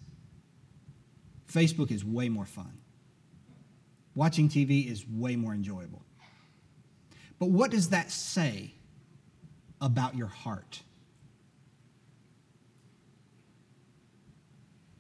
Facebook 1.52 1.90
is 1.90 2.04
way 2.04 2.28
more 2.28 2.44
fun. 2.44 2.78
Watching 4.14 4.48
TV 4.48 4.90
is 4.90 5.06
way 5.08 5.36
more 5.36 5.54
enjoyable. 5.54 6.02
But 7.38 7.50
what 7.50 7.70
does 7.70 7.90
that 7.90 8.10
say 8.10 8.72
about 9.80 10.16
your 10.16 10.26
heart? 10.26 10.82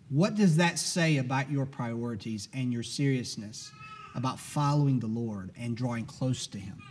What 0.08 0.36
does 0.36 0.56
that 0.56 0.78
say 0.78 1.18
about 1.18 1.50
your 1.50 1.66
priorities 1.66 2.48
and 2.54 2.72
your 2.72 2.82
seriousness 2.82 3.70
about 4.14 4.38
following 4.38 5.00
the 5.00 5.06
Lord 5.06 5.50
and 5.58 5.76
drawing 5.76 6.06
close 6.06 6.46
to 6.46 6.58
Him? 6.58 6.82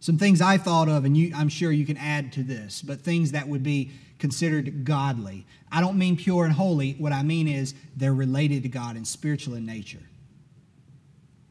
Some 0.00 0.16
things 0.16 0.40
I 0.40 0.56
thought 0.56 0.88
of, 0.88 1.04
and 1.04 1.16
you, 1.16 1.32
I'm 1.34 1.48
sure 1.48 1.72
you 1.72 1.84
can 1.84 1.96
add 1.96 2.32
to 2.34 2.42
this, 2.42 2.80
but 2.80 3.00
things 3.00 3.32
that 3.32 3.48
would 3.48 3.62
be 3.62 3.90
considered 4.18 4.84
godly. 4.84 5.46
I 5.70 5.80
don't 5.80 5.98
mean 5.98 6.16
pure 6.16 6.44
and 6.44 6.52
holy. 6.52 6.92
What 6.92 7.12
I 7.12 7.22
mean 7.22 7.48
is 7.48 7.74
they're 7.96 8.14
related 8.14 8.62
to 8.64 8.68
God 8.68 8.96
and 8.96 9.06
spiritual 9.06 9.54
in 9.54 9.64
nature. 9.64 10.02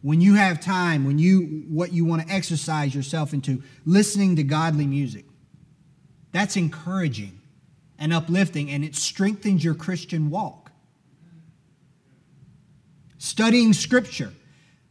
When 0.01 0.21
you 0.21 0.36
have 0.36 0.60
time, 0.60 1.06
when 1.06 1.17
you 1.19 1.65
what 1.69 1.91
you 1.91 2.06
want 2.06 2.27
to 2.27 2.34
exercise 2.34 2.93
yourself 2.93 3.34
into 3.34 3.63
listening 3.86 4.36
to 4.36 4.43
godly 4.43 4.86
music, 4.86 5.25
that's 6.32 6.56
encouraging 6.56 7.41
and 7.97 8.13
uplifting 8.13 8.69
and 8.69 8.84
it 8.84 8.95
strengthens 8.95 9.63
your 9.63 9.73
Christian 9.73 10.30
walk. 10.30 10.71
Studying 13.17 13.73
scripture, 13.73 14.32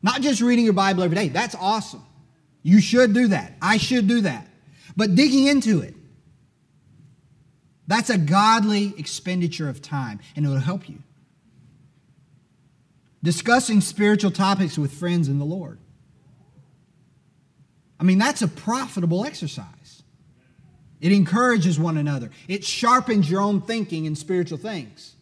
not 0.02 0.20
just 0.20 0.40
reading 0.40 0.64
your 0.64 0.74
Bible 0.74 1.04
every 1.04 1.14
day, 1.14 1.28
that's 1.28 1.54
awesome. 1.54 2.04
You 2.62 2.80
should 2.80 3.14
do 3.14 3.28
that. 3.28 3.52
I 3.62 3.76
should 3.76 4.08
do 4.08 4.22
that. 4.22 4.48
But 4.96 5.14
digging 5.14 5.46
into 5.46 5.80
it, 5.82 5.94
that's 7.86 8.10
a 8.10 8.18
godly 8.18 8.94
expenditure 8.98 9.68
of 9.68 9.80
time, 9.80 10.20
and 10.34 10.44
it 10.44 10.48
will 10.48 10.58
help 10.58 10.88
you. 10.88 10.98
Discussing 13.22 13.80
spiritual 13.80 14.30
topics 14.30 14.76
with 14.76 14.92
friends 14.92 15.28
in 15.28 15.38
the 15.38 15.44
Lord. 15.44 15.78
I 17.98 18.04
mean, 18.04 18.18
that's 18.18 18.42
a 18.42 18.48
profitable 18.48 19.24
exercise. 19.24 20.02
It 21.00 21.12
encourages 21.12 21.78
one 21.78 21.96
another, 21.96 22.30
it 22.48 22.64
sharpens 22.64 23.30
your 23.30 23.40
own 23.40 23.60
thinking 23.60 24.06
in 24.06 24.16
spiritual 24.16 24.58
things. 24.58 25.14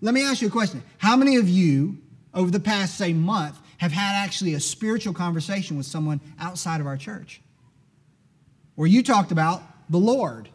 Let 0.00 0.14
me 0.14 0.24
ask 0.24 0.42
you 0.42 0.48
a 0.48 0.50
question. 0.50 0.82
How 0.98 1.16
many 1.16 1.36
of 1.36 1.48
you, 1.48 1.98
over 2.34 2.50
the 2.50 2.58
past, 2.58 2.98
say, 2.98 3.12
month, 3.12 3.56
have 3.78 3.92
had 3.92 4.24
actually 4.24 4.54
a 4.54 4.60
spiritual 4.60 5.14
conversation 5.14 5.76
with 5.76 5.86
someone 5.86 6.20
outside 6.40 6.80
of 6.80 6.86
our 6.88 6.96
church? 6.96 7.40
Where 8.74 8.88
you 8.88 9.04
talked 9.04 9.30
about 9.30 9.62
the 9.90 9.98
Lord 9.98 10.48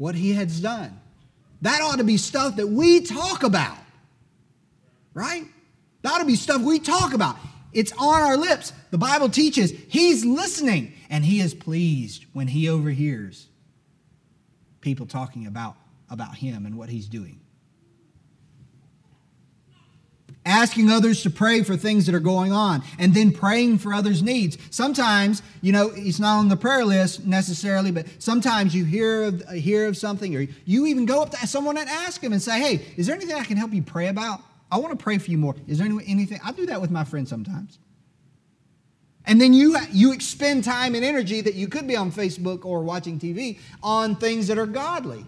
what 0.00 0.14
he 0.14 0.32
has 0.32 0.60
done. 0.62 0.98
That 1.60 1.82
ought 1.82 1.98
to 1.98 2.04
be 2.04 2.16
stuff 2.16 2.56
that 2.56 2.66
we 2.66 3.02
talk 3.02 3.42
about, 3.42 3.76
right? 5.12 5.44
That 6.00 6.12
ought 6.12 6.18
to 6.20 6.24
be 6.24 6.36
stuff 6.36 6.62
we 6.62 6.78
talk 6.78 7.12
about. 7.12 7.36
It's 7.74 7.92
on 7.92 8.22
our 8.22 8.38
lips. 8.38 8.72
The 8.92 8.96
Bible 8.96 9.28
teaches 9.28 9.74
he's 9.88 10.24
listening 10.24 10.94
and 11.10 11.22
he 11.22 11.40
is 11.40 11.52
pleased 11.52 12.24
when 12.32 12.46
he 12.46 12.66
overhears 12.70 13.46
people 14.80 15.04
talking 15.04 15.46
about, 15.46 15.76
about 16.08 16.34
him 16.34 16.64
and 16.64 16.78
what 16.78 16.88
he's 16.88 17.06
doing 17.06 17.38
asking 20.46 20.90
others 20.90 21.22
to 21.22 21.30
pray 21.30 21.62
for 21.62 21.76
things 21.76 22.06
that 22.06 22.14
are 22.14 22.20
going 22.20 22.52
on, 22.52 22.82
and 22.98 23.12
then 23.14 23.30
praying 23.30 23.78
for 23.78 23.92
others' 23.92 24.22
needs. 24.22 24.56
Sometimes, 24.70 25.42
you 25.60 25.72
know, 25.72 25.92
it's 25.94 26.18
not 26.18 26.38
on 26.38 26.48
the 26.48 26.56
prayer 26.56 26.84
list 26.84 27.26
necessarily, 27.26 27.90
but 27.90 28.06
sometimes 28.18 28.74
you 28.74 28.84
hear 28.84 29.24
of, 29.24 29.48
hear 29.50 29.86
of 29.86 29.96
something, 29.96 30.34
or 30.34 30.46
you 30.64 30.86
even 30.86 31.04
go 31.04 31.22
up 31.22 31.30
to 31.30 31.46
someone 31.46 31.76
and 31.76 31.88
ask 31.88 32.20
them 32.20 32.32
and 32.32 32.40
say, 32.40 32.58
hey, 32.58 32.86
is 32.96 33.06
there 33.06 33.16
anything 33.16 33.36
I 33.36 33.44
can 33.44 33.56
help 33.56 33.72
you 33.72 33.82
pray 33.82 34.08
about? 34.08 34.40
I 34.72 34.78
want 34.78 34.96
to 34.98 35.02
pray 35.02 35.18
for 35.18 35.30
you 35.30 35.38
more. 35.38 35.56
Is 35.66 35.78
there 35.78 35.86
anything? 35.86 36.40
I 36.44 36.52
do 36.52 36.66
that 36.66 36.80
with 36.80 36.90
my 36.90 37.04
friends 37.04 37.28
sometimes. 37.28 37.78
And 39.26 39.40
then 39.40 39.52
you, 39.52 39.76
you 39.92 40.12
expend 40.12 40.64
time 40.64 40.94
and 40.94 41.04
energy 41.04 41.40
that 41.40 41.54
you 41.54 41.68
could 41.68 41.86
be 41.86 41.96
on 41.96 42.10
Facebook 42.10 42.64
or 42.64 42.82
watching 42.82 43.18
TV 43.18 43.58
on 43.82 44.16
things 44.16 44.46
that 44.46 44.58
are 44.58 44.66
godly. 44.66 45.26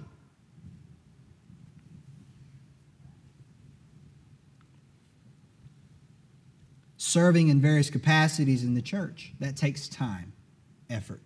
Serving 7.13 7.49
in 7.49 7.61
various 7.61 7.91
capacities 7.91 8.65
in 8.65 8.75
the 8.75 8.83
church. 8.83 9.33
That 9.39 9.57
takes 9.57 9.87
time, 9.89 10.33
effort, 10.89 11.21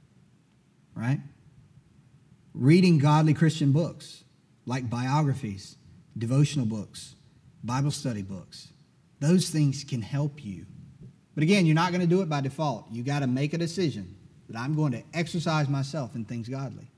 right? 0.94 1.20
Reading 2.54 2.98
godly 2.98 3.34
Christian 3.34 3.72
books 3.72 4.24
like 4.66 4.90
biographies, 4.90 5.76
devotional 6.18 6.66
books, 6.66 7.14
Bible 7.62 7.90
study 7.90 8.22
books. 8.22 8.68
Those 9.20 9.48
things 9.48 9.84
can 9.84 10.02
help 10.02 10.44
you. 10.44 10.66
But 11.34 11.42
again, 11.42 11.66
you're 11.66 11.74
not 11.74 11.92
going 11.92 12.00
to 12.00 12.06
do 12.06 12.22
it 12.22 12.28
by 12.28 12.40
default. 12.40 12.86
You 12.90 13.02
got 13.02 13.20
to 13.20 13.26
make 13.26 13.54
a 13.54 13.58
decision 13.58 14.16
that 14.48 14.58
I'm 14.58 14.74
going 14.74 14.92
to 14.92 15.02
exercise 15.14 15.68
myself 15.68 16.14
in 16.14 16.24
things 16.24 16.48
godly. 16.48 16.90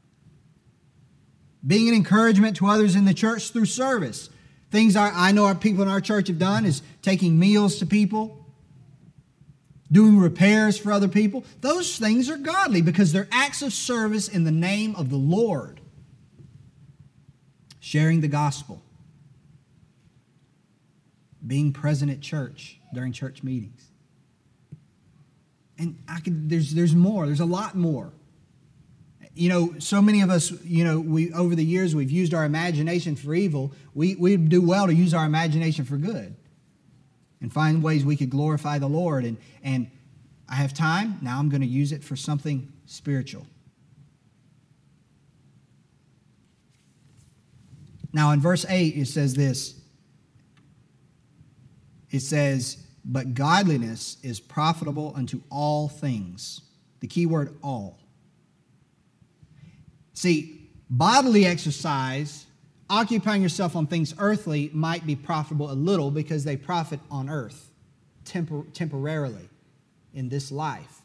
Being 1.67 1.89
an 1.89 1.95
encouragement 1.95 2.57
to 2.57 2.67
others 2.67 2.95
in 2.95 3.05
the 3.05 3.15
church 3.15 3.51
through 3.51 3.67
service. 3.67 4.31
Things 4.71 4.97
I 4.97 5.33
know 5.33 5.47
our 5.47 5.55
people 5.55 5.83
in 5.83 5.89
our 5.89 6.01
church 6.01 6.29
have 6.29 6.39
done 6.39 6.65
is 6.65 6.83
taking 7.03 7.39
meals 7.39 7.79
to 7.79 7.87
people, 7.87 8.47
doing 9.91 10.19
repairs 10.19 10.79
for 10.79 10.93
other 10.93 11.09
people, 11.09 11.45
those 11.61 11.99
things 11.99 12.29
are 12.31 12.37
godly 12.37 12.83
because 12.83 13.13
they're 13.13 13.29
acts 13.33 13.63
of 13.63 13.73
service 13.73 14.29
in 14.29 14.45
the 14.45 14.51
name 14.51 14.95
of 14.97 15.11
the 15.11 15.17
Lord. 15.17 15.81
Sharing 17.81 18.21
the 18.21 18.29
gospel. 18.29 18.83
being 21.47 21.73
present 21.73 22.11
at 22.11 22.21
church 22.21 22.79
during 22.93 23.13
church 23.13 23.43
meetings. 23.43 23.91
And 25.79 25.99
I 26.09 26.21
could 26.21 26.51
there's 26.51 26.75
there's 26.75 26.95
more, 26.95 27.27
there's 27.27 27.41
a 27.41 27.47
lot 27.47 27.75
more. 27.75 28.13
You 29.35 29.49
know, 29.49 29.75
so 29.79 30.03
many 30.03 30.21
of 30.21 30.31
us, 30.31 30.51
you 30.65 30.85
know, 30.85 30.99
we 30.99 31.33
over 31.33 31.55
the 31.55 31.65
years 31.65 31.95
we've 31.95 32.11
used 32.11 32.35
our 32.35 32.45
imagination 32.45 33.17
for 33.17 33.35
evil. 33.35 33.73
We 33.95 34.17
we 34.17 34.37
do 34.37 34.61
well 34.61 34.87
to 34.87 34.95
use 34.95 35.15
our 35.15 35.25
imagination 35.25 35.85
for 35.85 35.97
good 35.97 36.37
and 37.41 37.53
find 37.53 37.83
ways 37.83 38.05
we 38.05 38.17
could 38.17 38.31
glorify 38.31 38.79
the 38.79 38.89
Lord. 38.89 39.25
And 39.25 39.37
and 39.63 39.91
I 40.49 40.55
have 40.55 40.73
time, 40.73 41.19
now 41.21 41.39
I'm 41.39 41.49
going 41.49 41.61
to 41.61 41.67
use 41.67 41.93
it 41.93 42.03
for 42.03 42.17
something 42.17 42.73
spiritual. 42.87 43.47
Now, 48.13 48.31
in 48.31 48.41
verse 48.41 48.65
8, 48.69 48.97
it 48.97 49.07
says 49.07 49.35
this 49.35 49.79
it 52.11 52.21
says, 52.21 52.79
But 53.05 53.35
godliness 53.35 54.17
is 54.23 54.41
profitable 54.41 55.13
unto 55.15 55.43
all 55.51 55.89
things. 55.89 56.63
The 57.01 57.07
key 57.07 57.27
word 57.27 57.55
all. 57.63 57.99
See, 60.15 60.71
bodily 60.91 61.47
exercise, 61.47 62.47
occupying 62.91 63.43
yourself 63.43 63.77
on 63.77 63.87
things 63.87 64.15
earthly, 64.19 64.71
might 64.73 65.07
be 65.07 65.17
profitable 65.17 65.71
a 65.71 65.75
little 65.75 66.11
because 66.11 66.45
they 66.45 66.57
profit 66.57 67.01
on 67.11 67.29
earth 67.29 67.71
tempor- 68.25 68.73
temporarily 68.73 69.49
in 70.15 70.29
this 70.29 70.51
life. 70.51 71.03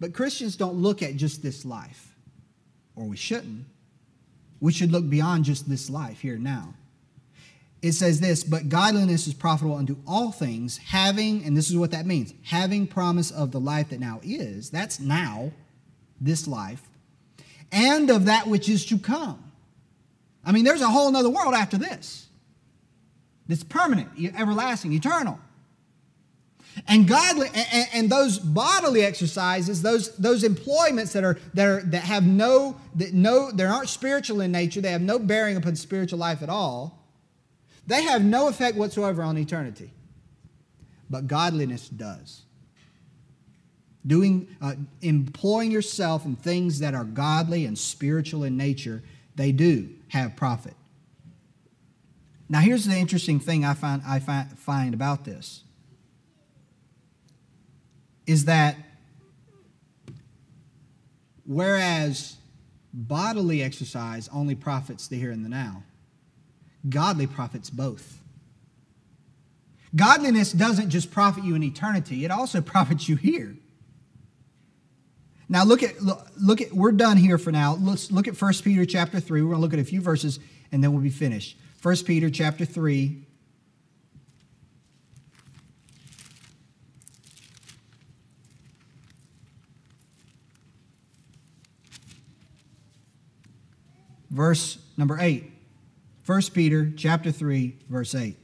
But 0.00 0.12
Christians 0.12 0.56
don't 0.56 0.74
look 0.74 1.02
at 1.02 1.16
just 1.16 1.42
this 1.42 1.64
life, 1.64 2.14
or 2.96 3.04
we 3.04 3.16
shouldn't. 3.16 3.64
We 4.60 4.72
should 4.72 4.92
look 4.92 5.08
beyond 5.08 5.44
just 5.44 5.68
this 5.68 5.88
life 5.88 6.20
here 6.20 6.38
now. 6.38 6.74
It 7.82 7.92
says 7.92 8.18
this, 8.18 8.44
but 8.44 8.70
godliness 8.70 9.26
is 9.26 9.34
profitable 9.34 9.76
unto 9.76 9.96
all 10.06 10.32
things, 10.32 10.78
having, 10.78 11.44
and 11.44 11.54
this 11.54 11.68
is 11.68 11.76
what 11.76 11.90
that 11.90 12.06
means, 12.06 12.32
having 12.44 12.86
promise 12.86 13.30
of 13.30 13.52
the 13.52 13.60
life 13.60 13.90
that 13.90 14.00
now 14.00 14.20
is, 14.22 14.70
that's 14.70 14.98
now, 14.98 15.52
this 16.18 16.48
life, 16.48 16.82
and 17.70 18.08
of 18.08 18.24
that 18.24 18.46
which 18.46 18.70
is 18.70 18.86
to 18.86 18.98
come. 18.98 19.43
I 20.44 20.52
mean, 20.52 20.64
there's 20.64 20.82
a 20.82 20.88
whole 20.88 21.14
other 21.14 21.30
world 21.30 21.54
after 21.54 21.78
this. 21.78 22.26
It's 23.48 23.64
permanent, 23.64 24.10
everlasting, 24.36 24.92
eternal. 24.92 25.38
And 26.88 27.06
godly 27.06 27.48
and, 27.54 27.88
and, 27.92 28.10
those 28.10 28.38
bodily 28.38 29.04
exercises, 29.04 29.80
those 29.82 30.16
those 30.16 30.42
employments 30.42 31.12
that 31.12 31.22
are 31.22 31.38
that 31.54 31.66
are 31.66 31.82
that 31.82 32.02
have 32.02 32.26
no 32.26 32.80
that 32.96 33.12
no 33.12 33.52
they 33.52 33.64
aren't 33.64 33.88
spiritual 33.88 34.40
in 34.40 34.50
nature, 34.50 34.80
they 34.80 34.90
have 34.90 35.00
no 35.00 35.20
bearing 35.20 35.56
upon 35.56 35.76
spiritual 35.76 36.18
life 36.18 36.42
at 36.42 36.48
all. 36.48 37.04
They 37.86 38.02
have 38.02 38.24
no 38.24 38.48
effect 38.48 38.76
whatsoever 38.76 39.22
on 39.22 39.38
eternity. 39.38 39.92
But 41.08 41.28
godliness 41.28 41.88
does. 41.88 42.42
Doing 44.04 44.48
uh, 44.60 44.74
employing 45.00 45.70
yourself 45.70 46.24
in 46.24 46.34
things 46.34 46.80
that 46.80 46.94
are 46.94 47.04
godly 47.04 47.66
and 47.66 47.78
spiritual 47.78 48.42
in 48.42 48.56
nature, 48.56 49.02
they 49.34 49.52
do 49.52 49.88
have 50.08 50.36
profit. 50.36 50.74
Now 52.48 52.60
here's 52.60 52.84
the 52.84 52.96
interesting 52.96 53.40
thing 53.40 53.64
I 53.64 53.74
find 53.74 54.02
I 54.06 54.18
find 54.18 54.94
about 54.94 55.24
this 55.24 55.64
is 58.26 58.46
that 58.46 58.76
whereas 61.44 62.36
bodily 62.92 63.62
exercise 63.62 64.28
only 64.32 64.54
profits 64.54 65.08
the 65.08 65.18
here 65.18 65.30
and 65.30 65.44
the 65.44 65.48
now, 65.48 65.82
godly 66.88 67.26
profits 67.26 67.70
both. 67.70 68.20
Godliness 69.96 70.52
doesn't 70.52 70.90
just 70.90 71.10
profit 71.10 71.44
you 71.44 71.54
in 71.54 71.62
eternity, 71.62 72.24
it 72.24 72.30
also 72.30 72.60
profits 72.74 73.08
you 73.08 73.16
here. 73.16 73.56
Now 75.54 75.62
look 75.62 75.84
at 75.84 76.02
look, 76.02 76.26
look 76.36 76.60
at 76.60 76.72
we're 76.72 76.90
done 76.90 77.16
here 77.16 77.38
for 77.38 77.52
now. 77.52 77.76
Let's 77.76 78.10
look 78.10 78.26
at 78.26 78.34
1 78.42 78.54
Peter 78.64 78.84
chapter 78.84 79.20
3. 79.20 79.40
We're 79.40 79.50
going 79.50 79.58
to 79.58 79.60
look 79.60 79.72
at 79.72 79.78
a 79.78 79.84
few 79.84 80.00
verses 80.00 80.40
and 80.72 80.82
then 80.82 80.92
we'll 80.92 81.00
be 81.00 81.10
finished. 81.10 81.56
1 81.80 81.96
Peter 81.98 82.28
chapter 82.28 82.64
3 82.64 83.24
verse 94.30 94.78
number 94.96 95.20
8. 95.20 95.52
1 96.26 96.42
Peter 96.52 96.90
chapter 96.96 97.30
3 97.30 97.78
verse 97.88 98.12
8. 98.16 98.43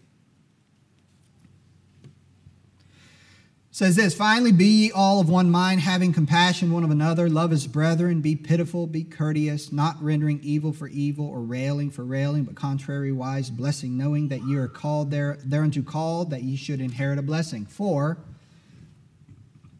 Says 3.80 3.96
this 3.96 4.14
finally 4.14 4.52
be 4.52 4.66
ye 4.66 4.92
all 4.92 5.20
of 5.20 5.30
one 5.30 5.50
mind 5.50 5.80
having 5.80 6.12
compassion 6.12 6.70
one 6.70 6.84
of 6.84 6.90
another 6.90 7.30
love 7.30 7.50
as 7.50 7.66
brethren 7.66 8.20
be 8.20 8.36
pitiful 8.36 8.86
be 8.86 9.02
courteous 9.02 9.72
not 9.72 9.96
rendering 10.02 10.38
evil 10.42 10.70
for 10.70 10.86
evil 10.88 11.26
or 11.26 11.40
railing 11.40 11.90
for 11.90 12.04
railing 12.04 12.44
but 12.44 12.54
contrariwise 12.54 13.50
blessing 13.50 13.96
knowing 13.96 14.28
that 14.28 14.42
ye 14.42 14.54
are 14.54 14.68
called 14.68 15.10
there 15.10 15.38
thereunto 15.42 15.80
called 15.80 16.28
that 16.28 16.42
ye 16.42 16.56
should 16.56 16.78
inherit 16.78 17.18
a 17.18 17.22
blessing 17.22 17.64
for 17.64 18.18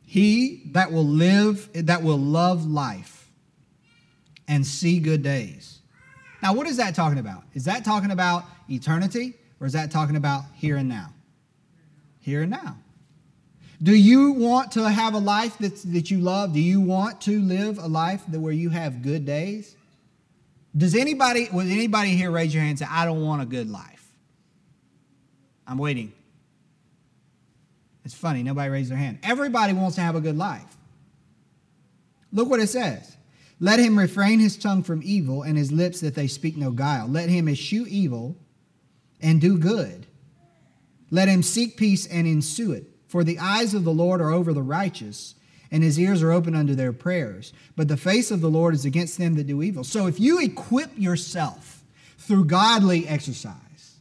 he 0.07 0.63
that 0.73 0.91
will 0.91 1.05
live 1.05 1.69
that 1.75 2.03
will 2.03 2.19
love 2.19 2.65
life 2.65 3.29
and 4.49 4.67
see 4.67 4.99
good 4.99 5.23
days 5.23 5.81
now, 6.43 6.55
what 6.55 6.67
is 6.67 6.79
that 6.79 6.95
talking 6.95 7.19
about? 7.19 7.43
Is 7.53 7.67
that 7.67 7.85
talking 7.85 8.11
about 8.11 8.45
eternity 8.67 9.35
or 9.61 9.67
is 9.67 9.75
that 9.75 9.91
talking 9.91 10.17
about 10.17 10.45
here 10.55 10.79
and 10.79 10.89
now? 10.89 11.13
Here 12.19 12.41
and 12.41 12.51
now. 12.51 12.79
Do 13.83 13.95
you 13.95 14.33
want 14.33 14.73
to 14.73 14.89
have 14.91 15.15
a 15.15 15.19
life 15.19 15.57
that, 15.59 15.77
that 15.93 16.11
you 16.11 16.21
love? 16.21 16.53
Do 16.53 16.61
you 16.61 16.81
want 16.81 17.23
to 17.23 17.41
live 17.41 17.79
a 17.79 17.87
life 17.87 18.23
that, 18.29 18.39
where 18.39 18.53
you 18.53 18.69
have 18.69 19.03
good 19.03 19.25
days? 19.25 19.75
Does 20.77 20.95
anybody, 20.95 21.49
would 21.51 21.67
anybody 21.67 22.11
here 22.11 22.31
raise 22.31 22.53
your 22.55 22.63
hand 22.63 22.71
and 22.71 22.79
say, 22.81 22.87
I 22.89 23.05
don't 23.07 23.23
want 23.23 23.43
a 23.43 23.47
good 23.47 23.71
life? 23.71 24.07
I'm 25.67 25.79
waiting. 25.79 26.13
It's 28.05 28.15
funny, 28.15 28.43
nobody 28.43 28.71
raised 28.71 28.91
their 28.91 28.99
hand. 28.99 29.19
Everybody 29.23 29.73
wants 29.73 29.97
to 29.97 30.03
have 30.03 30.15
a 30.15 30.21
good 30.21 30.37
life. 30.37 30.77
Look 32.33 32.51
what 32.51 32.61
it 32.61 32.69
says. 32.69 33.17
Let 33.61 33.79
him 33.79 33.99
refrain 33.99 34.41
his 34.41 34.57
tongue 34.57 34.83
from 34.83 35.01
evil 35.05 35.43
and 35.43 35.57
his 35.57 35.71
lips 35.71 36.01
that 36.01 36.15
they 36.15 36.27
speak 36.27 36.57
no 36.57 36.71
guile. 36.71 37.07
Let 37.07 37.29
him 37.29 37.49
eschew 37.49 37.87
evil 37.89 38.37
and 39.21 39.41
do 39.41 39.59
good. 39.59 40.07
Let 41.11 41.29
him 41.29 41.43
seek 41.43 41.77
peace 41.77 42.07
and 42.07 42.27
ensue 42.27 42.73
it. 42.73 42.90
For 43.11 43.25
the 43.25 43.41
eyes 43.41 43.75
of 43.75 43.83
the 43.83 43.93
Lord 43.93 44.21
are 44.21 44.31
over 44.31 44.53
the 44.53 44.63
righteous, 44.63 45.35
and 45.73 45.83
his 45.83 45.99
ears 45.99 46.23
are 46.23 46.31
open 46.31 46.55
unto 46.55 46.77
their 46.77 46.93
prayers. 46.93 47.53
But 47.75 47.89
the 47.89 47.97
face 47.97 48.31
of 48.31 48.41
the 48.41 48.49
Lord 48.49 48.73
is 48.73 48.85
against 48.85 49.19
them 49.19 49.35
that 49.35 49.49
do 49.49 49.65
evil. 49.65 49.83
So 49.83 50.07
if 50.07 50.21
you 50.21 50.41
equip 50.41 50.97
yourself 50.97 51.83
through 52.19 52.45
godly 52.45 53.09
exercise 53.09 53.97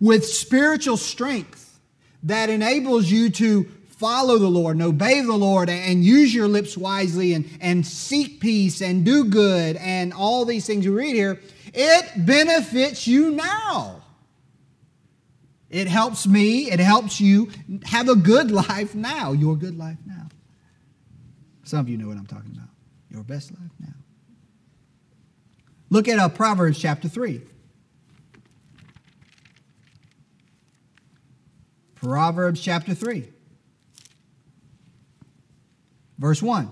with 0.00 0.26
spiritual 0.26 0.96
strength 0.96 1.78
that 2.24 2.50
enables 2.50 3.08
you 3.08 3.30
to 3.30 3.70
follow 3.90 4.38
the 4.38 4.48
Lord 4.48 4.74
and 4.74 4.82
obey 4.82 5.20
the 5.20 5.32
Lord 5.32 5.70
and 5.70 6.02
use 6.02 6.34
your 6.34 6.48
lips 6.48 6.76
wisely 6.76 7.32
and, 7.32 7.48
and 7.60 7.86
seek 7.86 8.40
peace 8.40 8.82
and 8.82 9.04
do 9.04 9.24
good 9.24 9.76
and 9.76 10.12
all 10.12 10.44
these 10.44 10.66
things 10.66 10.84
you 10.84 10.96
read 10.96 11.14
here, 11.14 11.40
it 11.72 12.26
benefits 12.26 13.06
you 13.06 13.30
now. 13.30 14.02
It 15.68 15.88
helps 15.88 16.26
me, 16.26 16.70
it 16.70 16.78
helps 16.78 17.20
you 17.20 17.50
have 17.84 18.08
a 18.08 18.14
good 18.14 18.50
life 18.50 18.94
now, 18.94 19.32
your 19.32 19.56
good 19.56 19.76
life 19.76 19.98
now. 20.06 20.28
Some 21.64 21.80
of 21.80 21.88
you 21.88 21.96
know 21.96 22.06
what 22.06 22.16
I'm 22.16 22.26
talking 22.26 22.52
about. 22.52 22.68
Your 23.10 23.24
best 23.24 23.50
life 23.50 23.72
now. 23.80 23.94
Look 25.90 26.08
at 26.08 26.18
uh, 26.18 26.28
Proverbs 26.28 26.78
chapter 26.78 27.08
3. 27.08 27.42
Proverbs 31.96 32.60
chapter 32.60 32.94
3. 32.94 33.28
Verse 36.18 36.42
1. 36.42 36.70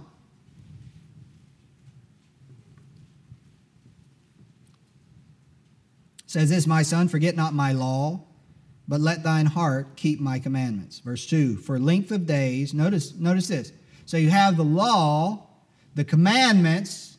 says 6.34 6.51
this, 6.51 6.66
My 6.66 6.82
son, 6.82 7.07
forget 7.07 7.36
not 7.36 7.55
my 7.55 7.70
law, 7.70 8.20
but 8.87 9.01
let 9.01 9.22
thine 9.22 9.47
heart 9.47 9.97
keep 9.97 10.20
my 10.20 10.39
commandments. 10.39 10.99
Verse 10.99 11.26
2. 11.26 11.57
For 11.57 11.78
length 11.78 12.11
of 12.11 12.26
days, 12.26 12.74
notice, 12.74 13.14
notice 13.14 13.49
this. 13.49 13.72
So 14.07 14.16
you 14.16 14.30
have 14.30 14.57
the 14.57 14.64
law, 14.64 15.47
the 15.95 16.05
commandments. 16.05 17.16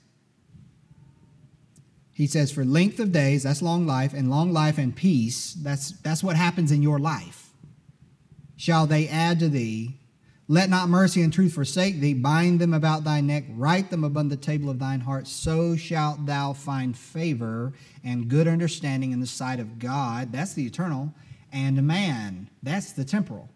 He 2.12 2.28
says, 2.28 2.52
for 2.52 2.64
length 2.64 3.00
of 3.00 3.12
days, 3.12 3.44
that's 3.44 3.62
long 3.62 3.86
life, 3.86 4.14
and 4.14 4.30
long 4.30 4.54
life 4.54 4.78
and 4.78 4.96
peace, 4.96 5.54
that's, 5.54 5.92
that's 6.00 6.24
what 6.24 6.36
happens 6.36 6.72
in 6.72 6.82
your 6.82 7.00
life, 7.00 7.50
shall 8.56 8.86
they 8.86 9.08
add 9.08 9.40
to 9.40 9.50
thee 9.50 10.00
let 10.48 10.70
not 10.70 10.90
mercy 10.90 11.24
and 11.24 11.34
truth 11.34 11.54
forsake 11.54 12.00
thee. 12.00 12.14
Bind 12.14 12.60
them 12.60 12.74
about 12.74 13.04
thy 13.04 13.20
neck, 13.20 13.46
write 13.50 13.90
them 13.90 14.04
upon 14.04 14.30
the 14.30 14.38
table 14.38 14.70
of 14.70 14.78
thine 14.78 15.00
heart. 15.00 15.28
So 15.28 15.76
shalt 15.76 16.28
thou 16.28 16.54
find 16.54 16.96
favor 16.96 17.74
and 18.04 18.28
good 18.28 18.48
understanding 18.48 19.12
in 19.12 19.20
the 19.20 19.28
sight 19.28 19.60
of 19.60 19.80
God. 19.80 20.32
That's 20.32 20.54
the 20.54 20.66
eternal. 20.66 21.14
And 21.56 21.82
man. 21.88 22.50
That's 22.62 22.92
the 22.92 23.06
temporal. 23.06 23.50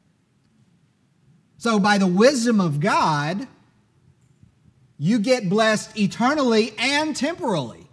So, 1.58 1.78
by 1.78 1.97
the 1.97 2.08
wisdom 2.08 2.62
of 2.62 2.80
God, 2.80 3.45
you 4.97 5.20
get 5.20 5.50
blessed 5.50 6.00
eternally 6.00 6.74
and 6.80 7.16
temporally. 7.16 7.86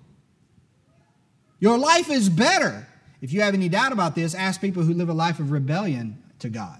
Your 1.58 1.76
life 1.76 2.08
is 2.08 2.28
better. 2.28 2.86
If 3.20 3.32
you 3.32 3.40
have 3.40 3.54
any 3.54 3.68
doubt 3.68 3.92
about 3.92 4.14
this, 4.14 4.34
ask 4.34 4.60
people 4.60 4.84
who 4.84 4.94
live 4.94 5.08
a 5.08 5.14
life 5.14 5.40
of 5.40 5.50
rebellion 5.50 6.22
to 6.38 6.48
God. 6.48 6.78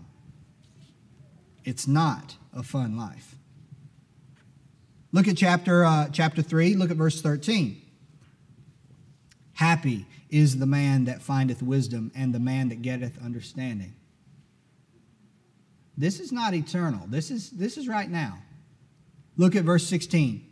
It's 1.64 1.88
not 1.88 2.36
a 2.54 2.62
fun 2.62 2.96
life. 2.96 3.34
Look 5.10 5.26
at 5.26 5.36
chapter, 5.36 5.84
uh, 5.84 6.08
chapter 6.12 6.42
3, 6.42 6.76
look 6.76 6.90
at 6.90 6.96
verse 6.96 7.20
13. 7.20 7.82
Happy 9.54 10.06
is 10.30 10.58
the 10.58 10.66
man 10.66 11.04
that 11.04 11.22
findeth 11.22 11.62
wisdom 11.62 12.10
and 12.14 12.34
the 12.34 12.40
man 12.40 12.68
that 12.68 12.82
getteth 12.82 13.22
understanding. 13.22 13.94
This 15.96 16.20
is 16.20 16.32
not 16.32 16.54
eternal. 16.54 17.06
This 17.06 17.30
is, 17.30 17.50
this 17.50 17.78
is 17.78 17.88
right 17.88 18.10
now. 18.10 18.38
Look 19.36 19.56
at 19.56 19.64
verse 19.64 19.86
16. 19.86 20.44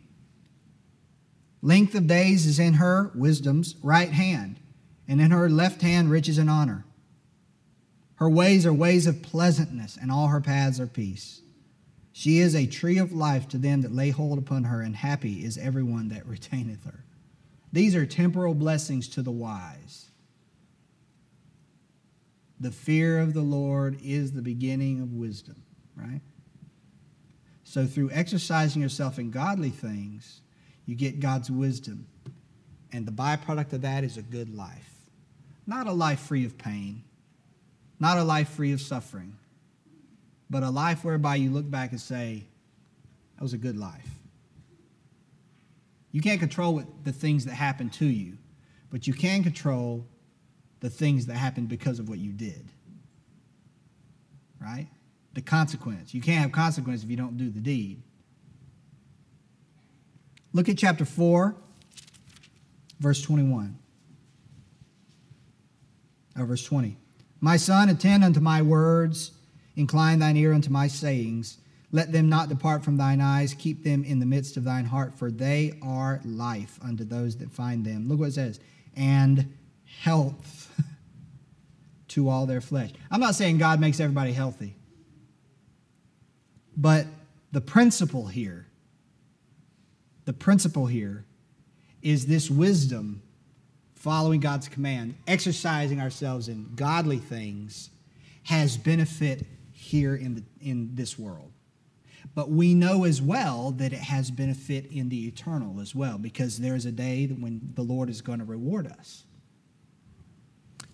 Length 1.61 1.95
of 1.95 2.07
days 2.07 2.45
is 2.45 2.59
in 2.59 2.75
her, 2.75 3.11
wisdom's, 3.15 3.75
right 3.81 4.09
hand, 4.09 4.59
and 5.07 5.19
in 5.19 5.31
her 5.31 5.49
left 5.49 5.81
hand, 5.81 6.11
riches 6.11 6.37
and 6.37 6.49
honor. 6.49 6.85
Her 8.15 8.29
ways 8.29 8.65
are 8.65 8.73
ways 8.73 9.07
of 9.07 9.21
pleasantness, 9.21 9.97
and 9.99 10.11
all 10.11 10.27
her 10.27 10.41
paths 10.41 10.79
are 10.79 10.87
peace. 10.87 11.41
She 12.11 12.39
is 12.39 12.55
a 12.55 12.65
tree 12.65 12.97
of 12.97 13.11
life 13.11 13.47
to 13.49 13.57
them 13.57 13.81
that 13.81 13.91
lay 13.91 14.09
hold 14.09 14.37
upon 14.37 14.65
her, 14.65 14.81
and 14.81 14.95
happy 14.95 15.43
is 15.43 15.57
everyone 15.57 16.09
that 16.09 16.25
retaineth 16.25 16.85
her. 16.85 17.04
These 17.75 17.93
are 17.93 18.05
temporal 18.05 18.53
blessings 18.53 19.09
to 19.09 19.21
the 19.21 19.33
wise. 19.33 20.05
The 22.57 22.71
fear 22.71 23.19
of 23.19 23.33
the 23.33 23.41
Lord 23.41 23.99
is 24.01 24.31
the 24.31 24.41
beginning 24.41 25.01
of 25.01 25.11
wisdom, 25.11 25.61
right? 25.93 26.21
So, 27.65 27.85
through 27.85 28.11
exercising 28.11 28.81
yourself 28.81 29.19
in 29.19 29.29
godly 29.29 29.71
things, 29.71 30.39
you 30.85 30.95
get 30.95 31.19
God's 31.19 31.51
wisdom. 31.51 32.07
And 32.93 33.05
the 33.05 33.11
byproduct 33.11 33.73
of 33.73 33.81
that 33.81 34.05
is 34.05 34.15
a 34.15 34.21
good 34.21 34.55
life. 34.55 34.93
Not 35.67 35.85
a 35.85 35.91
life 35.91 36.21
free 36.21 36.45
of 36.45 36.57
pain, 36.57 37.03
not 37.99 38.17
a 38.17 38.23
life 38.23 38.47
free 38.51 38.71
of 38.71 38.79
suffering, 38.79 39.35
but 40.49 40.63
a 40.63 40.69
life 40.69 41.03
whereby 41.03 41.35
you 41.35 41.49
look 41.49 41.69
back 41.69 41.91
and 41.91 41.99
say, 41.99 42.45
that 43.35 43.43
was 43.43 43.51
a 43.51 43.57
good 43.57 43.75
life. 43.75 44.14
You 46.15 46.21
can't 46.21 46.39
control 46.39 46.75
what, 46.75 47.03
the 47.03 47.11
things 47.11 47.43
that 47.43 47.55
happen 47.55 47.89
to 47.89 48.05
you, 48.05 48.37
but 48.89 49.05
you 49.05 49.13
can 49.13 49.43
control 49.43 50.07
the 50.79 50.89
things 50.89 51.25
that 51.25 51.33
happen 51.33 51.65
because 51.65 51.99
of 51.99 52.07
what 52.07 52.19
you 52.19 52.31
did. 52.31 52.71
Right? 54.61 54.87
The 55.33 55.41
consequence. 55.41 56.13
You 56.13 56.21
can't 56.21 56.41
have 56.41 56.53
consequence 56.53 57.03
if 57.03 57.09
you 57.09 57.17
don't 57.17 57.35
do 57.35 57.49
the 57.49 57.59
deed. 57.59 58.01
Look 60.53 60.69
at 60.69 60.77
chapter 60.77 61.03
4, 61.03 61.53
verse 63.01 63.21
21. 63.21 63.77
Or 66.39 66.45
verse 66.45 66.63
20. 66.63 66.95
My 67.41 67.57
son, 67.57 67.89
attend 67.89 68.23
unto 68.23 68.39
my 68.39 68.61
words 68.61 69.31
Incline 69.75 70.19
thine 70.19 70.37
ear 70.37 70.53
unto 70.53 70.69
my 70.69 70.87
sayings. 70.87 71.57
Let 71.95 72.11
them 72.11 72.27
not 72.27 72.49
depart 72.49 72.83
from 72.83 72.97
thine 72.97 73.21
eyes. 73.21 73.53
Keep 73.53 73.85
them 73.85 74.03
in 74.03 74.19
the 74.19 74.25
midst 74.25 74.57
of 74.57 74.65
thine 74.65 74.83
heart, 74.83 75.17
for 75.17 75.31
they 75.31 75.79
are 75.81 76.19
life 76.25 76.77
unto 76.83 77.05
those 77.05 77.37
that 77.37 77.49
find 77.49 77.85
them. 77.85 78.09
Look 78.09 78.19
what 78.19 78.27
it 78.27 78.33
says. 78.33 78.59
And 78.97 79.53
health 80.01 80.77
to 82.09 82.27
all 82.27 82.47
their 82.47 82.59
flesh. 82.59 82.91
I'm 83.09 83.21
not 83.21 83.33
saying 83.33 83.59
God 83.59 83.79
makes 83.79 84.01
everybody 84.01 84.33
healthy, 84.33 84.75
but 86.75 87.05
the 87.53 87.61
principle 87.61 88.27
here, 88.27 88.67
the 90.25 90.33
principle 90.33 90.87
here 90.87 91.23
is 92.01 92.25
this 92.25 92.51
wisdom 92.51 93.21
following 93.93 94.41
God's 94.41 94.67
command, 94.67 95.15
exercising 95.27 96.01
ourselves 96.01 96.49
in 96.49 96.73
godly 96.75 97.19
things 97.19 97.89
has 98.43 98.75
benefit 98.75 99.45
here 99.71 100.13
in, 100.13 100.35
the, 100.35 100.43
in 100.59 100.93
this 100.93 101.17
world. 101.17 101.53
But 102.35 102.51
we 102.51 102.73
know 102.75 103.05
as 103.05 103.21
well 103.21 103.71
that 103.71 103.93
it 103.93 103.99
has 103.99 104.29
benefit 104.29 104.91
in 104.91 105.07
the 105.07 105.25
eternal 105.25 105.79
as 105.79 105.95
well, 105.95 106.17
because 106.17 106.59
there's 106.59 106.85
a 106.85 106.91
day 106.91 107.27
when 107.27 107.71
the 107.75 107.81
Lord 107.81 108.09
is 108.09 108.21
going 108.21 108.39
to 108.39 108.45
reward 108.45 108.87
us. 108.87 109.23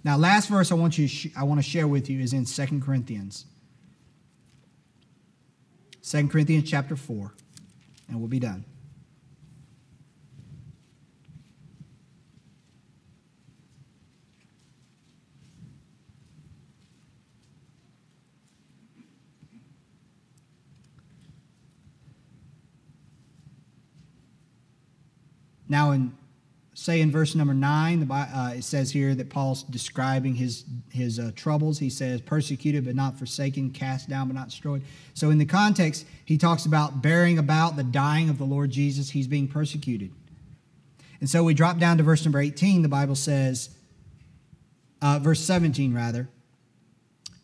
Now, 0.03 0.17
last 0.17 0.47
verse 0.47 0.71
I 0.71 0.75
want 0.75 0.97
you 0.99 1.07
sh- 1.07 1.27
I 1.35 1.43
want 1.43 1.59
to 1.59 1.67
share 1.67 1.87
with 1.87 2.09
you 2.09 2.19
is 2.19 2.33
in 2.33 2.45
2 2.45 2.79
Corinthians. 2.79 3.45
2 6.03 6.27
Corinthians 6.27 6.69
chapter 6.69 6.95
4, 6.95 7.33
and 8.07 8.19
we'll 8.19 8.27
be 8.27 8.39
done. 8.39 8.65
Now, 25.71 25.91
in 25.91 26.11
say 26.73 26.99
in 26.99 27.11
verse 27.11 27.33
number 27.33 27.53
nine, 27.53 28.05
the, 28.05 28.13
uh, 28.13 28.53
it 28.57 28.63
says 28.63 28.91
here 28.91 29.15
that 29.15 29.29
Paul's 29.29 29.63
describing 29.63 30.35
his 30.35 30.65
his 30.89 31.17
uh, 31.17 31.31
troubles. 31.33 31.79
He 31.79 31.89
says, 31.89 32.19
"Persecuted 32.19 32.83
but 32.83 32.93
not 32.93 33.17
forsaken, 33.17 33.69
cast 33.69 34.09
down 34.09 34.27
but 34.27 34.35
not 34.35 34.49
destroyed." 34.49 34.81
So, 35.13 35.29
in 35.29 35.37
the 35.37 35.45
context, 35.45 36.05
he 36.25 36.37
talks 36.37 36.65
about 36.65 37.01
bearing 37.01 37.39
about 37.39 37.77
the 37.77 37.85
dying 37.85 38.29
of 38.29 38.37
the 38.37 38.43
Lord 38.43 38.69
Jesus. 38.69 39.11
He's 39.11 39.27
being 39.27 39.47
persecuted, 39.47 40.11
and 41.21 41.29
so 41.29 41.41
we 41.41 41.53
drop 41.53 41.79
down 41.79 41.97
to 41.99 42.03
verse 42.03 42.25
number 42.25 42.41
eighteen. 42.41 42.81
The 42.81 42.89
Bible 42.89 43.15
says, 43.15 43.69
uh, 45.01 45.19
verse 45.19 45.39
seventeen 45.39 45.93
rather, 45.93 46.27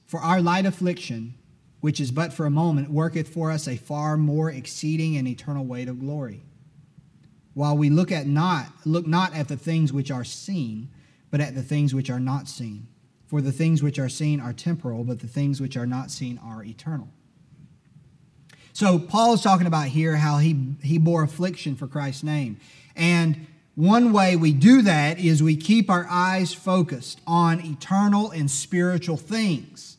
"For 0.06 0.20
our 0.20 0.42
light 0.42 0.66
affliction." 0.66 1.36
Which 1.80 2.02
is 2.02 2.12
but 2.12 2.34
for 2.34 2.48
a 2.48 2.50
moment, 2.50 2.90
worketh 2.90 3.30
for 3.30 3.52
us 3.52 3.68
a 3.68 3.78
far 3.78 4.18
more 4.18 4.50
exceeding 4.50 5.16
and 5.16 5.28
eternal 5.28 5.64
weight 5.64 5.88
of 5.88 6.00
glory 6.00 6.42
while 7.58 7.76
we 7.76 7.90
look 7.90 8.12
at 8.12 8.28
not 8.28 8.68
look 8.86 9.08
not 9.08 9.34
at 9.34 9.48
the 9.48 9.58
things 9.58 9.92
which 9.92 10.12
are 10.12 10.24
seen 10.24 10.88
but 11.32 11.42
at 11.42 11.56
the 11.56 11.64
things 11.64 11.94
which 11.94 12.10
are 12.10 12.20
not 12.20 12.48
seen. 12.48 12.88
For 13.26 13.42
the 13.42 13.52
things 13.52 13.82
which 13.82 13.98
are 13.98 14.10
seen 14.10 14.40
are 14.40 14.54
temporal 14.54 15.04
but 15.04 15.22
the 15.22 15.28
things 15.28 15.60
which 15.60 15.76
are 15.76 15.88
not 15.88 16.12
seen 16.12 16.40
are 16.44 16.64
eternal. 16.64 17.10
So 18.74 19.00
paul 19.00 19.34
is 19.34 19.42
talking 19.42 19.66
about 19.66 19.88
here 19.88 20.18
how 20.18 20.38
he 20.38 20.76
he 20.84 21.00
bore 21.00 21.24
affliction 21.24 21.76
for 21.76 21.88
christ's 21.88 22.22
name. 22.22 22.60
And 22.96 23.48
one 23.74 24.14
way 24.14 24.36
we 24.36 24.54
do 24.54 24.84
that 24.84 25.18
is 25.18 25.42
we 25.42 25.56
keep 25.56 25.90
our 25.90 26.06
eyes 26.08 26.54
focused 26.54 27.22
on 27.26 27.66
eternal 27.66 28.30
and 28.30 28.52
spiritual 28.52 29.18
things 29.18 29.98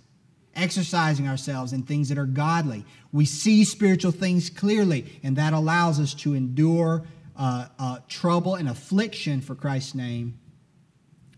exercising 0.55 1.27
ourselves 1.27 1.73
in 1.73 1.83
things 1.83 2.09
that 2.09 2.19
are 2.19 2.27
godly. 2.27 2.85
We 3.13 3.25
see 3.25 3.65
spiritual 3.65 4.13
things 4.13 4.49
clearly 4.49 5.21
and 5.25 5.35
that 5.35 5.53
allows 5.53 5.99
us 5.99 6.15
to 6.15 6.35
endure 6.35 7.05
uh, 7.39 7.69
uh, 7.79 7.99
trouble 8.09 8.57
and 8.57 8.69
affliction 8.69 9.41
for 9.41 9.55
Christ's 9.55 9.95
name 9.95 10.39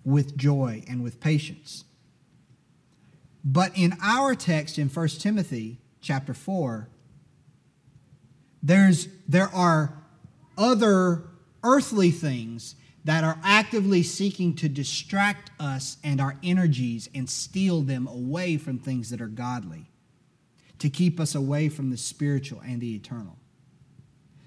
with 0.04 0.36
joy 0.36 0.82
and 0.88 1.02
with 1.02 1.20
patience. 1.20 1.84
But 3.44 3.76
in 3.76 3.96
our 4.02 4.34
text 4.34 4.78
in 4.78 4.88
1 4.88 5.08
Timothy 5.08 5.78
chapter 6.00 6.34
4, 6.34 6.88
there's, 8.62 9.08
there 9.28 9.48
are 9.54 10.02
other 10.56 11.24
earthly 11.62 12.10
things 12.10 12.76
that 13.04 13.24
are 13.24 13.38
actively 13.42 14.02
seeking 14.02 14.54
to 14.54 14.68
distract 14.68 15.50
us 15.58 15.96
and 16.04 16.20
our 16.20 16.36
energies 16.42 17.08
and 17.14 17.28
steal 17.28 17.80
them 17.80 18.06
away 18.06 18.56
from 18.58 18.78
things 18.78 19.10
that 19.10 19.20
are 19.20 19.28
godly, 19.28 19.90
to 20.78 20.90
keep 20.90 21.18
us 21.18 21.34
away 21.34 21.68
from 21.68 21.90
the 21.90 21.96
spiritual 21.96 22.60
and 22.60 22.80
the 22.80 22.94
eternal. 22.94 23.39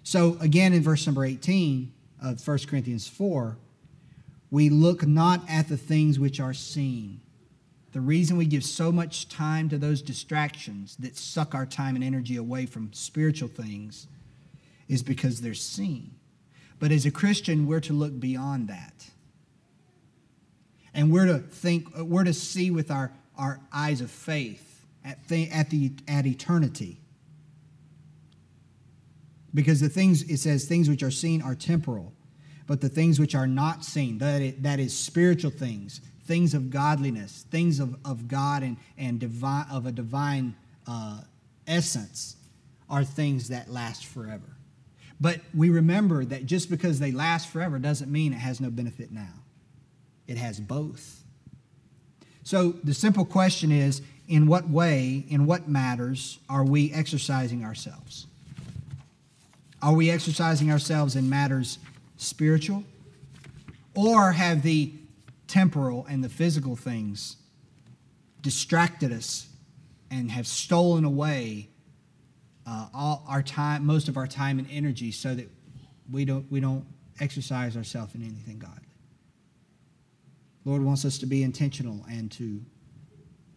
So, 0.03 0.37
again, 0.41 0.73
in 0.73 0.83
verse 0.83 1.05
number 1.05 1.25
18 1.25 1.91
of 2.21 2.45
1 2.45 2.59
Corinthians 2.67 3.07
4, 3.07 3.57
we 4.51 4.69
look 4.69 5.07
not 5.07 5.41
at 5.49 5.69
the 5.69 5.77
things 5.77 6.19
which 6.19 6.39
are 6.39 6.53
seen. 6.53 7.21
The 7.93 8.01
reason 8.01 8.37
we 8.37 8.45
give 8.45 8.63
so 8.63 8.91
much 8.91 9.29
time 9.29 9.69
to 9.69 9.77
those 9.77 10.01
distractions 10.01 10.95
that 10.97 11.15
suck 11.15 11.55
our 11.55 11.65
time 11.65 11.95
and 11.95 12.03
energy 12.03 12.35
away 12.35 12.65
from 12.65 12.91
spiritual 12.91 13.47
things 13.47 14.07
is 14.89 15.01
because 15.01 15.41
they're 15.41 15.53
seen. 15.53 16.15
But 16.79 16.91
as 16.91 17.05
a 17.05 17.11
Christian, 17.11 17.65
we're 17.65 17.79
to 17.81 17.93
look 17.93 18.19
beyond 18.19 18.67
that. 18.67 19.09
And 20.93 21.11
we're 21.11 21.27
to 21.27 21.39
think, 21.39 21.87
we're 21.97 22.25
to 22.25 22.33
see 22.33 22.71
with 22.71 22.91
our, 22.91 23.11
our 23.37 23.59
eyes 23.71 24.01
of 24.01 24.11
faith 24.11 24.85
at, 25.05 25.17
at, 25.31 25.69
the, 25.69 25.93
at 26.07 26.25
eternity 26.25 26.99
because 29.53 29.79
the 29.79 29.89
things, 29.89 30.23
it 30.23 30.37
says, 30.37 30.65
things 30.65 30.89
which 30.89 31.03
are 31.03 31.11
seen 31.11 31.41
are 31.41 31.55
temporal, 31.55 32.13
but 32.67 32.81
the 32.81 32.89
things 32.89 33.19
which 33.19 33.35
are 33.35 33.47
not 33.47 33.83
seen, 33.83 34.17
that 34.19 34.41
is, 34.41 34.53
that 34.61 34.79
is 34.79 34.97
spiritual 34.97 35.51
things, 35.51 36.01
things 36.25 36.53
of 36.53 36.69
godliness, 36.69 37.45
things 37.51 37.79
of, 37.79 37.95
of 38.05 38.27
God 38.27 38.63
and, 38.63 38.77
and 38.97 39.19
divine, 39.19 39.65
of 39.71 39.85
a 39.85 39.91
divine 39.91 40.55
uh, 40.87 41.21
essence 41.67 42.37
are 42.89 43.03
things 43.03 43.49
that 43.49 43.69
last 43.69 44.05
forever. 44.05 44.57
But 45.19 45.39
we 45.53 45.69
remember 45.69 46.25
that 46.25 46.45
just 46.45 46.69
because 46.69 46.99
they 46.99 47.11
last 47.11 47.49
forever 47.49 47.79
doesn't 47.79 48.11
mean 48.11 48.33
it 48.33 48.37
has 48.37 48.59
no 48.59 48.69
benefit 48.69 49.11
now. 49.11 49.33
It 50.27 50.37
has 50.37 50.59
both. 50.59 51.23
So 52.43 52.71
the 52.83 52.93
simple 52.93 53.25
question 53.25 53.71
is 53.71 54.01
in 54.27 54.47
what 54.47 54.69
way, 54.69 55.25
in 55.29 55.45
what 55.45 55.67
matters 55.67 56.39
are 56.49 56.65
we 56.65 56.91
exercising 56.91 57.63
ourselves? 57.63 58.27
Are 59.83 59.93
we 59.93 60.09
exercising 60.09 60.71
ourselves 60.71 61.17
in 61.17 61.29
matters 61.29 61.77
spiritual? 62.15 62.85
Or 63.93 64.31
have 64.31 64.63
the 64.63 64.93
temporal 65.47 66.05
and 66.09 66.23
the 66.23 66.29
physical 66.29 66.77
things 66.77 67.35
distracted 68.41 69.11
us 69.11 69.47
and 70.09 70.31
have 70.31 70.47
stolen 70.47 71.03
away 71.03 71.67
uh, 72.65 72.87
all 72.93 73.25
our 73.27 73.43
time, 73.43 73.85
most 73.85 74.07
of 74.07 74.15
our 74.15 74.25
time 74.25 74.57
and 74.57 74.69
energy, 74.71 75.11
so 75.11 75.35
that 75.35 75.49
we 76.09 76.23
don't 76.23 76.49
we 76.49 76.61
don't 76.61 76.85
exercise 77.19 77.75
ourselves 77.75 78.15
in 78.15 78.21
anything 78.21 78.59
godly. 78.59 78.77
Lord 80.63 80.81
wants 80.81 81.03
us 81.03 81.17
to 81.17 81.25
be 81.25 81.43
intentional 81.43 82.05
and 82.09 82.31
to 82.31 82.61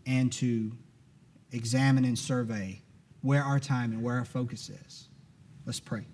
and 0.07 0.33
to 0.33 0.72
examine 1.53 2.05
and 2.05 2.18
survey 2.18 2.83
where 3.22 3.45
our 3.45 3.61
time 3.61 3.93
and 3.93 4.03
where 4.03 4.16
our 4.16 4.24
focus 4.24 4.70
is. 4.70 5.07
Let's 5.64 5.81
pray. 5.81 6.05